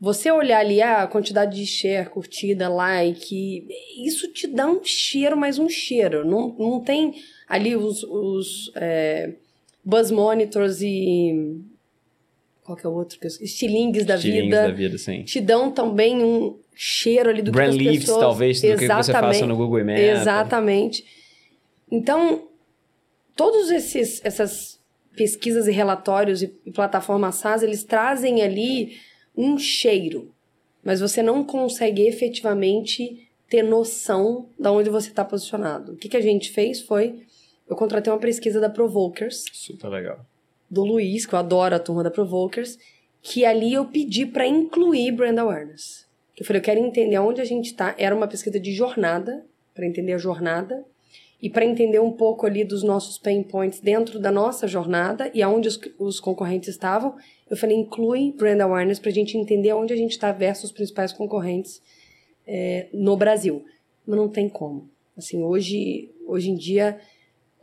você 0.00 0.32
olhar 0.32 0.58
ali 0.58 0.82
ah, 0.82 1.02
a 1.02 1.06
quantidade 1.06 1.54
de 1.56 1.64
share, 1.64 2.10
curtida, 2.10 2.68
like, 2.68 3.68
isso 4.04 4.32
te 4.32 4.48
dá 4.48 4.66
um 4.66 4.82
cheiro, 4.82 5.36
mais 5.36 5.58
um 5.58 5.68
cheiro. 5.68 6.24
Não, 6.24 6.56
não 6.58 6.80
tem 6.80 7.14
ali 7.46 7.76
os, 7.76 8.02
os 8.02 8.72
é, 8.74 9.34
buzz 9.84 10.10
monitors 10.10 10.82
e 10.82 11.62
qual 12.64 12.76
que 12.76 12.86
é 12.86 12.88
o 12.88 12.92
outro? 12.92 13.18
Estilingues 13.40 14.04
da 14.04 14.14
Estilingues 14.14 14.44
vida. 14.44 14.62
da 14.62 14.72
vida, 14.72 14.98
sim. 14.98 15.22
Te 15.24 15.40
dão 15.40 15.70
também 15.70 16.22
um 16.22 16.58
cheiro 16.74 17.28
ali 17.28 17.42
do 17.42 17.50
Brand 17.50 17.76
que 17.76 17.88
as 17.88 17.98
pessoas... 17.98 18.20
talvez, 18.20 18.60
do 18.60 18.76
que 18.76 18.86
você 18.88 19.12
faça 19.12 19.46
no 19.46 19.56
Google 19.56 19.84
Maps. 19.84 20.00
Exatamente. 20.00 21.04
Então, 21.90 22.48
todos 23.36 23.70
esses 23.70 24.20
essas 24.24 24.71
pesquisas 25.16 25.66
e 25.66 25.72
relatórios 25.72 26.42
e, 26.42 26.48
plataformas 26.72 27.36
SaaS, 27.36 27.62
eles 27.62 27.84
trazem 27.84 28.42
ali 28.42 28.96
um 29.36 29.58
cheiro, 29.58 30.30
mas 30.82 31.00
você 31.00 31.22
não 31.22 31.44
consegue 31.44 32.02
efetivamente 32.06 33.28
ter 33.48 33.62
noção 33.62 34.48
de 34.58 34.68
onde 34.68 34.90
você 34.90 35.08
está 35.08 35.24
posicionado. 35.24 35.92
O 35.92 35.96
que, 35.96 36.08
que 36.08 36.16
a 36.16 36.20
gente 36.20 36.50
fez 36.50 36.80
foi, 36.80 37.22
eu 37.68 37.76
contratei 37.76 38.12
uma 38.12 38.18
pesquisa 38.18 38.60
da 38.60 38.70
Provokers. 38.70 39.44
Super 39.52 39.88
legal. 39.88 40.24
Do 40.70 40.84
Luiz, 40.84 41.26
que 41.26 41.34
eu 41.34 41.38
adoro 41.38 41.74
a 41.74 41.78
turma 41.78 42.02
da 42.02 42.10
Provokers, 42.10 42.78
que 43.20 43.44
ali 43.44 43.74
eu 43.74 43.84
pedi 43.84 44.24
para 44.26 44.46
incluir 44.46 45.12
brand 45.12 45.38
awareness. 45.38 46.06
Eu 46.36 46.46
falei, 46.46 46.60
eu 46.60 46.64
quero 46.64 46.80
entender 46.80 47.18
onde 47.18 47.40
a 47.40 47.44
gente 47.44 47.66
está. 47.66 47.94
Era 47.98 48.16
uma 48.16 48.26
pesquisa 48.26 48.58
de 48.58 48.72
jornada, 48.72 49.44
para 49.74 49.86
entender 49.86 50.12
a 50.14 50.18
jornada 50.18 50.84
e 51.42 51.50
para 51.50 51.64
entender 51.64 51.98
um 51.98 52.12
pouco 52.12 52.46
ali 52.46 52.62
dos 52.62 52.84
nossos 52.84 53.18
pain 53.18 53.42
points 53.42 53.80
dentro 53.80 54.20
da 54.20 54.30
nossa 54.30 54.68
jornada 54.68 55.28
e 55.34 55.42
aonde 55.42 55.66
os, 55.66 55.80
os 55.98 56.20
concorrentes 56.20 56.68
estavam, 56.68 57.16
eu 57.50 57.56
falei, 57.56 57.76
inclui 57.76 58.32
brand 58.38 58.60
awareness 58.60 59.00
para 59.00 59.10
a 59.10 59.12
gente 59.12 59.36
entender 59.36 59.72
onde 59.72 59.92
a 59.92 59.96
gente 59.96 60.12
está 60.12 60.30
versus 60.30 60.66
os 60.66 60.72
principais 60.72 61.12
concorrentes 61.12 61.82
é, 62.46 62.86
no 62.94 63.16
Brasil. 63.16 63.64
Mas 64.06 64.16
não 64.16 64.28
tem 64.28 64.48
como. 64.48 64.88
Assim, 65.18 65.42
hoje, 65.42 66.08
hoje 66.28 66.48
em 66.48 66.54
dia, 66.54 67.00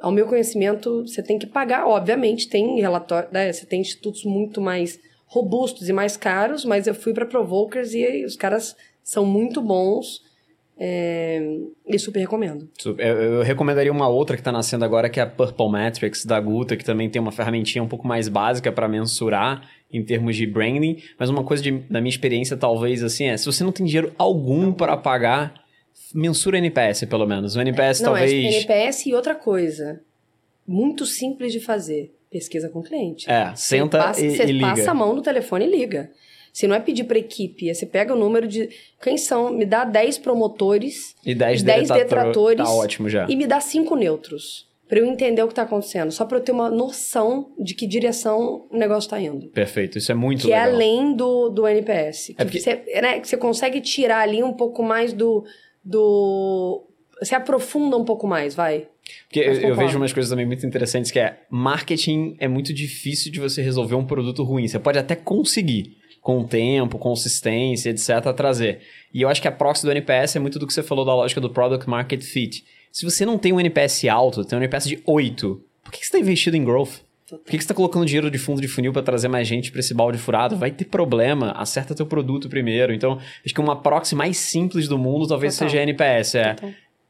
ao 0.01 0.11
meu 0.11 0.27
conhecimento, 0.27 1.07
você 1.07 1.23
tem 1.23 1.39
que 1.39 1.47
pagar. 1.47 1.87
Obviamente, 1.87 2.49
tem 2.49 2.81
relatório, 2.81 3.29
né, 3.31 3.51
você 3.51 3.65
tem 3.65 3.79
institutos 3.79 4.25
muito 4.25 4.59
mais 4.59 4.99
robustos 5.25 5.87
e 5.87 5.93
mais 5.93 6.17
caros, 6.17 6.65
mas 6.65 6.85
eu 6.85 6.93
fui 6.93 7.13
para 7.13 7.25
Provokers 7.25 7.93
e 7.93 8.25
os 8.25 8.35
caras 8.35 8.75
são 9.01 9.25
muito 9.25 9.61
bons 9.61 10.21
é, 10.81 11.41
e 11.85 11.99
super 11.99 12.21
recomendo. 12.21 12.69
Eu, 12.85 12.97
eu, 12.97 13.41
recomendaria 13.41 13.91
uma 13.91 14.07
outra 14.07 14.37
que 14.37 14.39
está 14.39 14.51
nascendo 14.51 14.85
agora, 14.85 15.09
que 15.09 15.19
é 15.19 15.23
a 15.23 15.27
Purple 15.27 15.69
Metrics 15.69 16.23
da 16.23 16.39
Guta, 16.39 16.77
que 16.77 16.85
também 16.85 17.09
tem 17.09 17.21
uma 17.21 17.33
ferramentinha 17.33 17.83
um 17.83 17.87
pouco 17.87 18.07
mais 18.07 18.29
básica 18.29 18.71
para 18.71 18.87
mensurar 18.87 19.69
em 19.91 20.01
termos 20.01 20.37
de 20.37 20.47
branding. 20.47 21.03
Mas 21.19 21.29
uma 21.29 21.43
coisa 21.43 21.61
de, 21.61 21.71
da 21.71 21.99
minha 21.99 22.09
experiência, 22.09 22.55
talvez, 22.55 23.03
assim, 23.03 23.25
é: 23.25 23.35
se 23.35 23.45
você 23.45 23.61
não 23.61 23.73
tem 23.73 23.85
dinheiro 23.85 24.13
algum 24.17 24.71
para 24.71 24.95
pagar, 24.95 25.53
mensura 26.15 26.57
NPS, 26.57 27.03
pelo 27.09 27.27
menos. 27.27 27.57
O 27.57 27.61
NPS 27.61 27.99
é, 27.99 28.03
não, 28.05 28.13
talvez. 28.13 28.31
É 28.31 28.57
NPS 28.57 29.05
e 29.07 29.13
outra 29.13 29.35
coisa. 29.35 29.99
Muito 30.65 31.05
simples 31.05 31.51
de 31.51 31.59
fazer. 31.59 32.15
Pesquisa 32.31 32.69
com 32.69 32.79
o 32.79 32.83
cliente. 32.83 33.29
É, 33.29 33.53
senta 33.55 33.97
você 33.97 34.07
passa, 34.07 34.25
e, 34.25 34.29
você 34.29 34.43
e 34.43 34.51
liga. 34.53 34.67
passa 34.67 34.91
a 34.91 34.93
mão 34.93 35.13
no 35.13 35.21
telefone 35.21 35.65
e 35.65 35.69
liga. 35.69 36.11
Se 36.53 36.67
não 36.67 36.75
é 36.75 36.79
pedir 36.79 37.03
para 37.03 37.17
equipe, 37.17 37.69
é 37.69 37.73
você 37.73 37.85
pega 37.85 38.13
o 38.13 38.17
número 38.17 38.47
de. 38.47 38.69
Quem 39.01 39.17
são? 39.17 39.51
Me 39.51 39.65
dá 39.65 39.85
10 39.85 40.17
promotores 40.19 41.15
e 41.25 41.33
10, 41.33 41.63
10 41.63 41.89
detratores. 41.89 42.65
Tá 42.65 42.73
ótimo 42.73 43.09
já. 43.09 43.27
E 43.29 43.35
me 43.35 43.47
dá 43.47 43.59
5 43.59 43.95
neutros. 43.95 44.67
Para 44.87 44.99
eu 44.99 45.05
entender 45.05 45.43
o 45.43 45.45
que 45.45 45.51
está 45.51 45.61
acontecendo. 45.61 46.11
Só 46.11 46.25
para 46.25 46.37
eu 46.37 46.41
ter 46.41 46.51
uma 46.51 46.67
noção 46.67 47.51
de 47.59 47.75
que 47.75 47.85
direção 47.85 48.65
o 48.71 48.75
negócio 48.75 49.05
está 49.05 49.21
indo. 49.21 49.47
Perfeito. 49.49 49.99
Isso 49.99 50.11
é 50.11 50.15
muito 50.15 50.41
que 50.41 50.47
legal. 50.47 50.63
Que 50.63 50.69
é 50.69 50.73
além 50.73 51.15
do, 51.15 51.49
do 51.49 51.67
NPS. 51.67 52.31
É 52.31 52.43
porque... 52.43 52.59
você, 52.59 52.83
né, 52.99 53.19
que 53.19 53.27
você 53.27 53.37
consegue 53.37 53.81
tirar 53.81 54.21
ali 54.21 54.41
um 54.41 54.53
pouco 54.53 54.81
mais 54.81 55.13
do. 55.13 55.45
do 55.85 56.87
você 57.21 57.35
aprofunda 57.35 57.97
um 57.97 58.03
pouco 58.03 58.25
mais, 58.25 58.55
vai. 58.55 58.87
Porque 59.27 59.39
eu, 59.39 59.53
eu, 59.53 59.75
vejo 59.75 59.97
umas 59.97 60.13
coisas 60.13 60.29
também 60.29 60.45
muito 60.45 60.65
interessantes 60.65 61.11
que 61.11 61.19
é 61.19 61.39
marketing 61.49 62.35
é 62.39 62.47
muito 62.47 62.73
difícil 62.73 63.31
de 63.31 63.39
você 63.39 63.61
resolver 63.61 63.95
um 63.95 64.05
produto 64.05 64.43
ruim. 64.43 64.67
Você 64.67 64.79
pode 64.79 64.97
até 64.97 65.15
conseguir 65.15 65.98
com 66.21 66.43
tempo, 66.43 66.97
consistência, 66.97 67.89
etc, 67.89 68.33
trazer. 68.35 68.81
E 69.13 69.21
eu 69.21 69.29
acho 69.29 69.41
que 69.41 69.47
a 69.47 69.51
proxy 69.51 69.85
do 69.85 69.91
NPS 69.91 70.35
é 70.35 70.39
muito 70.39 70.59
do 70.59 70.67
que 70.67 70.73
você 70.73 70.83
falou 70.83 71.05
da 71.05 71.15
lógica 71.15 71.41
do 71.41 71.49
product 71.49 71.89
market 71.89 72.21
fit. 72.21 72.65
Se 72.91 73.05
você 73.05 73.25
não 73.25 73.37
tem 73.37 73.53
um 73.53 73.59
NPS 73.59 74.05
alto, 74.05 74.43
tem 74.43 74.57
um 74.57 74.61
NPS 74.61 74.87
de 74.87 75.01
8, 75.05 75.61
por 75.83 75.91
que 75.91 75.99
você 75.99 76.05
está 76.05 76.19
investido 76.19 76.55
em 76.55 76.63
growth? 76.63 77.01
Por 77.27 77.43
que 77.43 77.51
você 77.51 77.57
está 77.57 77.73
colocando 77.73 78.05
dinheiro 78.05 78.29
de 78.29 78.37
fundo 78.37 78.59
de 78.59 78.67
funil 78.67 78.91
para 78.91 79.03
trazer 79.03 79.27
mais 79.27 79.47
gente 79.47 79.71
para 79.71 79.79
esse 79.79 79.93
balde 79.93 80.17
furado? 80.17 80.55
Vai 80.55 80.71
ter 80.71 80.85
problema. 80.85 81.51
Acerta 81.51 81.93
teu 81.93 82.05
produto 82.05 82.49
primeiro. 82.49 82.91
Então, 82.93 83.19
acho 83.45 83.53
que 83.53 83.61
uma 83.61 83.79
proxy 83.79 84.15
mais 84.15 84.37
simples 84.37 84.87
do 84.87 84.97
mundo 84.97 85.27
talvez 85.27 85.55
Total. 85.55 85.69
seja 85.69 85.79
a 85.79 85.83
NPS. 85.83 86.35
É, 86.35 86.55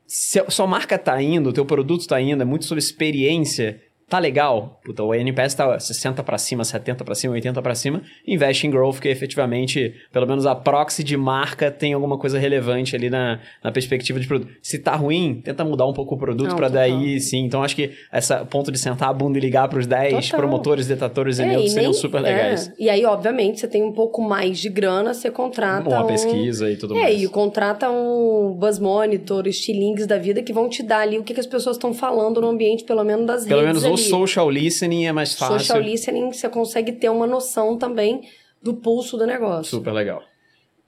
se 0.06 0.40
a 0.40 0.50
sua 0.50 0.68
marca 0.68 0.96
está 0.96 1.22
indo, 1.22 1.50
o 1.50 1.54
teu 1.54 1.66
produto 1.66 2.02
está 2.02 2.20
indo, 2.20 2.42
é 2.42 2.46
muito 2.46 2.66
sobre 2.66 2.80
experiência 2.80 3.82
tá 4.10 4.18
legal, 4.18 4.80
puta, 4.84 5.04
o 5.04 5.14
NPS 5.14 5.54
tá 5.54 5.80
60 5.80 6.24
para 6.24 6.38
cima, 6.38 6.64
70 6.66 7.04
para 7.04 7.14
cima, 7.14 7.34
80 7.36 7.62
para 7.62 7.76
cima, 7.76 8.02
investe 8.28 8.66
em 8.66 8.72
growth, 8.72 9.00
que 9.00 9.08
efetivamente, 9.08 9.94
pelo 10.12 10.26
menos 10.26 10.48
a 10.48 10.56
proxy 10.56 11.04
de 11.04 11.16
marca 11.16 11.70
tem 11.70 11.94
alguma 11.94 12.18
coisa 12.18 12.40
relevante 12.40 12.96
ali 12.96 13.10
na, 13.10 13.40
na 13.64 13.72
perspectiva 13.72 14.20
de 14.20 14.28
produto. 14.28 14.52
Se 14.64 14.80
tá 14.80 14.96
ruim, 14.96 15.42
tenta 15.44 15.64
mudar 15.64 15.86
um 15.86 15.94
pouco 15.94 16.16
o 16.16 16.18
produto 16.18 16.56
para 16.56 16.68
daí, 16.68 17.20
sim. 17.20 17.46
Então 17.46 17.64
acho 17.64 17.76
que 17.76 17.92
esse 18.12 18.36
ponto 18.46 18.72
de 18.72 18.80
sentar 18.80 19.10
a 19.10 19.14
bunda 19.14 19.38
e 19.38 19.42
ligar 19.42 19.68
para 19.68 19.78
os 19.78 19.86
10 19.86 20.26
total. 20.26 20.40
promotores, 20.40 20.88
detatores 20.88 21.38
e 21.38 21.44
é, 21.44 21.68
seriam 21.68 21.94
super 21.94 22.20
legais. 22.20 22.70
É. 22.70 22.74
E 22.80 22.90
aí, 22.90 23.06
obviamente, 23.06 23.60
você 23.60 23.68
tem 23.68 23.84
um 23.84 23.92
pouco 23.92 24.22
mais 24.22 24.58
de 24.58 24.70
grana, 24.70 25.14
você 25.14 25.30
contrata 25.30 25.88
uma 25.88 26.04
um... 26.04 26.08
pesquisa 26.08 26.70
e 26.72 26.76
tudo 26.76 26.96
é, 26.96 27.02
mais. 27.02 27.16
É, 27.16 27.24
e 27.24 27.28
contrata 27.28 27.90
um 27.92 28.56
Buzz 28.58 28.80
Monitor, 28.80 29.48
estilingues 29.48 30.08
da 30.08 30.18
vida 30.18 30.42
que 30.42 30.52
vão 30.52 30.68
te 30.68 30.82
dar 30.82 31.02
ali 31.02 31.20
o 31.20 31.24
que, 31.24 31.34
que 31.34 31.40
as 31.40 31.48
pessoas 31.48 31.76
estão 31.76 31.94
falando 31.94 32.42
no 32.42 32.48
ambiente, 32.48 32.84
pelo 32.84 33.04
menos 33.04 33.26
das 33.28 33.46
pelo 33.46 33.62
redes 33.62 33.84
menos 33.84 33.99
social 34.00 34.50
listening 34.50 35.06
é 35.06 35.12
mais 35.12 35.34
fácil. 35.34 35.60
Social 35.60 35.82
listening, 35.82 36.32
você 36.32 36.50
consegue 36.50 36.94
ter 36.94 37.10
uma 37.10 37.28
noção 37.28 37.78
também 37.78 38.22
do 38.62 38.74
pulso 38.74 39.18
do 39.18 39.26
negócio. 39.26 39.78
Super 39.78 39.92
legal. 39.92 40.24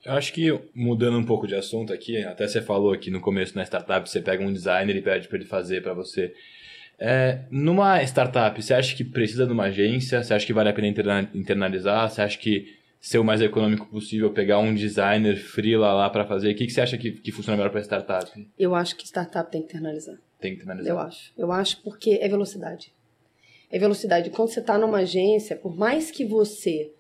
Eu 0.04 0.14
acho 0.14 0.34
que 0.34 0.60
mudando 0.74 1.18
um 1.18 1.24
pouco 1.24 1.46
de 1.46 1.56
assunto 1.56 1.94
aqui, 1.94 2.24
até 2.24 2.48
você 2.48 2.62
falou 2.62 2.92
aqui 2.92 3.12
no 3.12 3.22
começo 3.22 3.56
na 3.56 3.64
startup, 3.64 4.10
você 4.10 4.20
pega 4.20 4.44
um 4.44 4.52
designer 4.52 4.96
e 4.96 5.02
pede 5.02 5.28
para 5.28 5.38
ele 5.38 5.46
fazer 5.46 5.84
para 5.84 5.94
você. 5.94 6.34
É, 6.98 7.42
numa 7.50 8.02
startup, 8.04 8.62
você 8.62 8.74
acha 8.74 8.96
que 8.96 9.04
precisa 9.04 9.46
de 9.46 9.54
uma 9.54 9.66
agência? 9.66 10.24
Você 10.24 10.34
acha 10.34 10.46
que 10.46 10.54
vale 10.54 10.70
a 10.70 10.74
pena 10.74 11.30
internalizar? 11.34 12.10
Você 12.10 12.22
acha 12.22 12.38
que 12.38 12.80
ser 13.00 13.20
o 13.20 13.24
mais 13.24 13.42
econômico 13.42 13.88
possível, 13.88 14.32
pegar 14.32 14.60
um 14.60 14.74
designer 14.74 15.36
freela 15.36 15.94
lá 15.94 16.10
para 16.10 16.26
fazer? 16.26 16.52
O 16.52 16.56
que, 16.56 16.66
que 16.66 16.72
você 16.72 16.82
acha 16.82 16.98
que, 16.98 17.12
que 17.12 17.32
funciona 17.32 17.58
melhor 17.58 17.72
para 17.72 17.82
startup? 17.82 18.48
Eu 18.58 18.74
acho 18.76 18.96
que 18.96 19.06
startup 19.06 19.52
tem 19.52 19.62
que 19.62 19.68
internalizar. 19.68 20.16
Tem 20.40 20.52
que 20.52 20.58
internalizar? 20.58 20.92
Eu 20.92 21.00
acho. 21.00 21.34
Eu 21.38 21.52
acho 21.52 21.82
porque 21.82 22.20
é 22.22 22.28
velocidade 22.28 22.92
é 23.72 23.80
velocidade. 23.80 24.30
Quando 24.30 24.50
você 24.50 24.60
está 24.60 24.78
numa 24.78 25.00
agência, 25.00 25.56
por 25.56 25.76
mais 25.76 26.12
que 26.12 26.26
você 26.26 26.92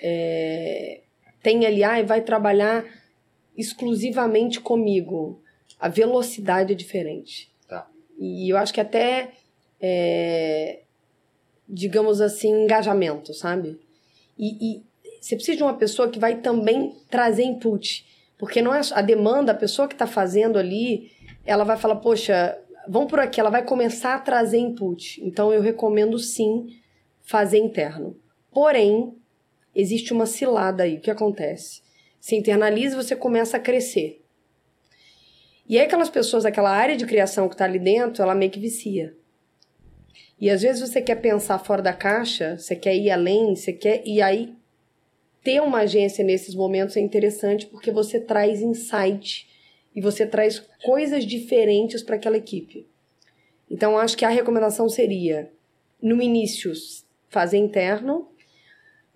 é, 0.00 1.00
tenha 1.42 1.68
ali, 1.68 1.82
ah, 1.82 2.02
vai 2.02 2.20
trabalhar 2.20 2.84
exclusivamente 3.56 4.60
comigo, 4.60 5.42
a 5.78 5.88
velocidade 5.88 6.72
é 6.72 6.76
diferente. 6.76 7.50
Tá. 7.68 7.88
E 8.18 8.48
eu 8.50 8.56
acho 8.56 8.72
que 8.72 8.80
até, 8.80 9.32
é, 9.80 10.80
digamos 11.68 12.20
assim, 12.20 12.64
engajamento, 12.64 13.34
sabe? 13.34 13.80
E, 14.38 14.76
e 14.76 14.82
você 15.20 15.34
precisa 15.36 15.56
de 15.56 15.62
uma 15.62 15.74
pessoa 15.74 16.08
que 16.08 16.18
vai 16.18 16.40
também 16.40 16.96
trazer 17.10 17.44
input. 17.44 18.06
Porque 18.38 18.60
não 18.60 18.74
é 18.74 18.80
a 18.92 19.02
demanda, 19.02 19.52
a 19.52 19.56
pessoa 19.56 19.86
que 19.86 19.94
está 19.94 20.06
fazendo 20.06 20.58
ali, 20.58 21.12
ela 21.44 21.62
vai 21.62 21.76
falar, 21.76 21.96
poxa, 21.96 22.58
vamos 22.88 23.10
por 23.10 23.20
aqui, 23.20 23.40
ela 23.40 23.50
vai 23.50 23.64
começar 23.64 24.14
a 24.14 24.18
trazer 24.18 24.58
input. 24.58 25.22
Então 25.24 25.52
eu 25.52 25.60
recomendo 25.60 26.18
sim 26.18 26.66
fazer 27.22 27.58
interno. 27.58 28.16
Porém, 28.50 29.14
existe 29.74 30.12
uma 30.12 30.26
cilada 30.26 30.82
aí. 30.82 30.96
O 30.96 31.00
que 31.00 31.10
acontece? 31.10 31.82
Você 32.20 32.36
internaliza 32.36 32.96
você 32.96 33.16
começa 33.16 33.56
a 33.56 33.60
crescer. 33.60 34.22
E 35.68 35.78
aí 35.78 35.86
aquelas 35.86 36.10
pessoas, 36.10 36.44
aquela 36.44 36.70
área 36.70 36.96
de 36.96 37.06
criação 37.06 37.48
que 37.48 37.54
está 37.54 37.64
ali 37.64 37.78
dentro, 37.78 38.22
ela 38.22 38.34
meio 38.34 38.50
que 38.50 38.60
vicia. 38.60 39.16
E 40.40 40.50
às 40.50 40.62
vezes 40.62 40.80
você 40.80 41.00
quer 41.00 41.16
pensar 41.16 41.58
fora 41.58 41.80
da 41.80 41.92
caixa, 41.92 42.58
você 42.58 42.74
quer 42.74 42.96
ir 42.96 43.10
além, 43.10 43.54
você 43.54 43.72
quer. 43.72 44.02
E 44.04 44.20
aí 44.20 44.54
ter 45.42 45.60
uma 45.60 45.78
agência 45.78 46.24
nesses 46.24 46.54
momentos 46.54 46.96
é 46.96 47.00
interessante 47.00 47.66
porque 47.66 47.90
você 47.90 48.20
traz 48.20 48.60
insight 48.60 49.48
e 49.94 50.00
você 50.00 50.26
traz 50.26 50.60
coisas 50.84 51.24
diferentes 51.24 52.02
para 52.02 52.16
aquela 52.16 52.36
equipe. 52.36 52.86
Então, 53.70 53.98
acho 53.98 54.16
que 54.16 54.24
a 54.24 54.28
recomendação 54.28 54.88
seria, 54.88 55.50
no 56.00 56.20
início, 56.20 56.72
fazer 57.28 57.58
interno, 57.58 58.28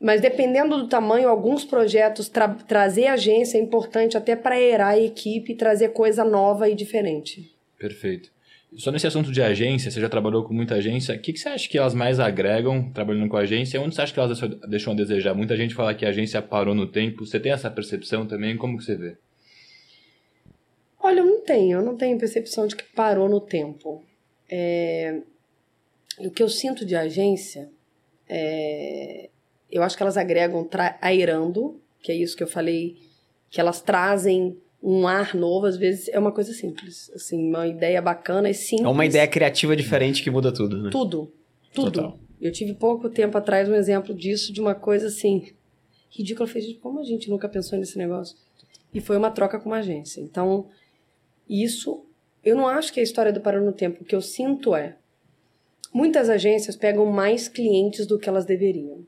mas 0.00 0.20
dependendo 0.20 0.76
do 0.76 0.88
tamanho, 0.88 1.28
alguns 1.28 1.64
projetos, 1.64 2.28
tra 2.28 2.48
trazer 2.48 3.06
agência 3.06 3.58
é 3.58 3.60
importante 3.60 4.16
até 4.16 4.36
para 4.36 4.60
erar 4.60 4.88
a 4.88 4.98
equipe 4.98 5.52
e 5.52 5.56
trazer 5.56 5.90
coisa 5.90 6.24
nova 6.24 6.68
e 6.68 6.74
diferente. 6.74 7.54
Perfeito. 7.78 8.30
Só 8.76 8.90
nesse 8.90 9.06
assunto 9.06 9.32
de 9.32 9.40
agência, 9.40 9.90
você 9.90 10.00
já 10.00 10.08
trabalhou 10.08 10.44
com 10.44 10.52
muita 10.52 10.74
agência, 10.74 11.14
o 11.14 11.18
que, 11.18 11.32
que 11.32 11.38
você 11.38 11.48
acha 11.48 11.68
que 11.68 11.78
elas 11.78 11.94
mais 11.94 12.20
agregam 12.20 12.90
trabalhando 12.92 13.28
com 13.28 13.36
agência? 13.36 13.80
Onde 13.80 13.94
você 13.94 14.02
acha 14.02 14.12
que 14.12 14.20
elas 14.20 14.38
deixam 14.68 14.92
a 14.92 14.96
desejar? 14.96 15.34
Muita 15.34 15.56
gente 15.56 15.74
fala 15.74 15.94
que 15.94 16.04
a 16.04 16.10
agência 16.10 16.42
parou 16.42 16.74
no 16.74 16.86
tempo. 16.86 17.24
Você 17.24 17.40
tem 17.40 17.52
essa 17.52 17.70
percepção 17.70 18.26
também? 18.26 18.56
Como 18.56 18.76
que 18.76 18.84
você 18.84 18.96
vê? 18.96 19.16
Olha, 21.06 21.20
eu 21.20 21.26
não 21.26 21.40
tenho, 21.40 21.78
eu 21.78 21.84
não 21.84 21.96
tenho 21.96 22.18
percepção 22.18 22.66
de 22.66 22.74
que 22.74 22.82
parou 22.82 23.28
no 23.28 23.40
tempo. 23.40 24.02
É... 24.50 25.22
O 26.18 26.32
que 26.32 26.42
eu 26.42 26.48
sinto 26.48 26.84
de 26.84 26.96
agência, 26.96 27.70
é... 28.28 29.30
eu 29.70 29.84
acho 29.84 29.96
que 29.96 30.02
elas 30.02 30.16
agregam 30.16 30.68
airando, 31.00 31.80
que 32.02 32.10
é 32.10 32.14
isso 32.16 32.36
que 32.36 32.42
eu 32.42 32.48
falei, 32.48 32.96
que 33.48 33.60
elas 33.60 33.80
trazem 33.80 34.58
um 34.82 35.06
ar 35.06 35.32
novo, 35.32 35.66
às 35.66 35.76
vezes 35.76 36.08
é 36.08 36.18
uma 36.18 36.32
coisa 36.32 36.52
simples, 36.52 37.08
assim, 37.14 37.48
uma 37.48 37.68
ideia 37.68 38.02
bacana 38.02 38.50
e 38.50 38.54
simples. 38.54 38.86
É 38.86 38.90
uma 38.90 39.06
ideia 39.06 39.28
criativa 39.28 39.76
diferente 39.76 40.24
que 40.24 40.30
muda 40.30 40.52
tudo, 40.52 40.76
né? 40.82 40.90
Tudo, 40.90 41.32
tudo. 41.72 41.92
Total. 41.92 42.18
Eu 42.40 42.50
tive 42.50 42.74
pouco 42.74 43.08
tempo 43.08 43.38
atrás 43.38 43.68
um 43.68 43.74
exemplo 43.74 44.12
disso, 44.12 44.52
de 44.52 44.60
uma 44.60 44.74
coisa 44.74 45.06
assim, 45.06 45.52
ridícula. 46.10 46.48
Eu 46.48 46.52
falei, 46.52 46.74
como 46.74 46.98
a 46.98 47.04
gente 47.04 47.30
nunca 47.30 47.48
pensou 47.48 47.78
nesse 47.78 47.96
negócio? 47.96 48.36
E 48.92 49.00
foi 49.00 49.16
uma 49.16 49.30
troca 49.30 49.60
com 49.60 49.68
uma 49.68 49.78
agência. 49.78 50.20
Então, 50.20 50.68
isso, 51.48 52.04
eu 52.44 52.56
não 52.56 52.66
acho 52.66 52.92
que 52.92 53.00
é 53.00 53.02
a 53.02 53.04
história 53.04 53.32
do 53.32 53.40
parou 53.40 53.62
no 53.62 53.72
tempo. 53.72 54.02
O 54.02 54.04
que 54.04 54.14
eu 54.14 54.20
sinto 54.20 54.74
é, 54.74 54.96
muitas 55.92 56.28
agências 56.28 56.76
pegam 56.76 57.06
mais 57.06 57.48
clientes 57.48 58.06
do 58.06 58.18
que 58.18 58.28
elas 58.28 58.44
deveriam. 58.44 59.06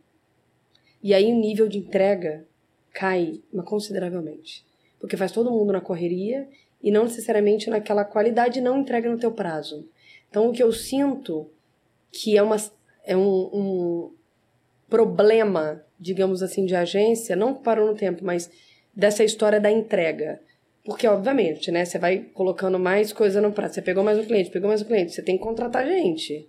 E 1.03 1.15
aí 1.15 1.33
o 1.33 1.39
nível 1.39 1.69
de 1.69 1.79
entrega 1.79 2.47
cai 2.93 3.41
consideravelmente. 3.65 4.67
Porque 4.99 5.17
faz 5.17 5.31
todo 5.31 5.51
mundo 5.51 5.73
na 5.73 5.81
correria 5.81 6.49
e 6.83 6.91
não 6.91 7.05
necessariamente 7.05 7.71
naquela 7.71 8.05
qualidade 8.05 8.61
não 8.61 8.81
entrega 8.81 9.11
no 9.11 9.19
teu 9.19 9.33
prazo. 9.33 9.89
Então 10.29 10.49
o 10.49 10.53
que 10.53 10.63
eu 10.63 10.73
sinto 10.73 11.51
que 12.11 12.37
é, 12.37 12.43
uma, 12.43 12.57
é 13.05 13.17
um, 13.17 13.51
um 13.53 14.13
problema, 14.89 15.85
digamos 15.99 16.43
assim, 16.43 16.65
de 16.65 16.75
agência, 16.75 17.37
não 17.37 17.55
parou 17.55 17.87
no 17.87 17.95
tempo, 17.95 18.25
mas 18.25 18.51
dessa 18.95 19.23
história 19.23 19.61
da 19.61 19.71
entrega. 19.71 20.41
Porque, 20.89 21.07
obviamente, 21.07 21.71
né? 21.71 21.85
Você 21.85 21.99
vai 21.99 22.31
colocando 22.33 22.79
mais 22.79 23.13
coisa 23.13 23.43
no 23.43 23.53
prato. 23.53 23.75
Você 23.75 23.83
pegou 23.83 24.03
mais 24.03 24.19
um 24.19 24.25
cliente, 24.25 24.49
pegou 24.49 24.69
mais 24.69 24.81
um 24.81 24.87
cliente. 24.87 25.13
Você 25.13 25.21
tem 25.21 25.37
que 25.37 25.43
contratar 25.43 25.87
gente. 25.87 26.49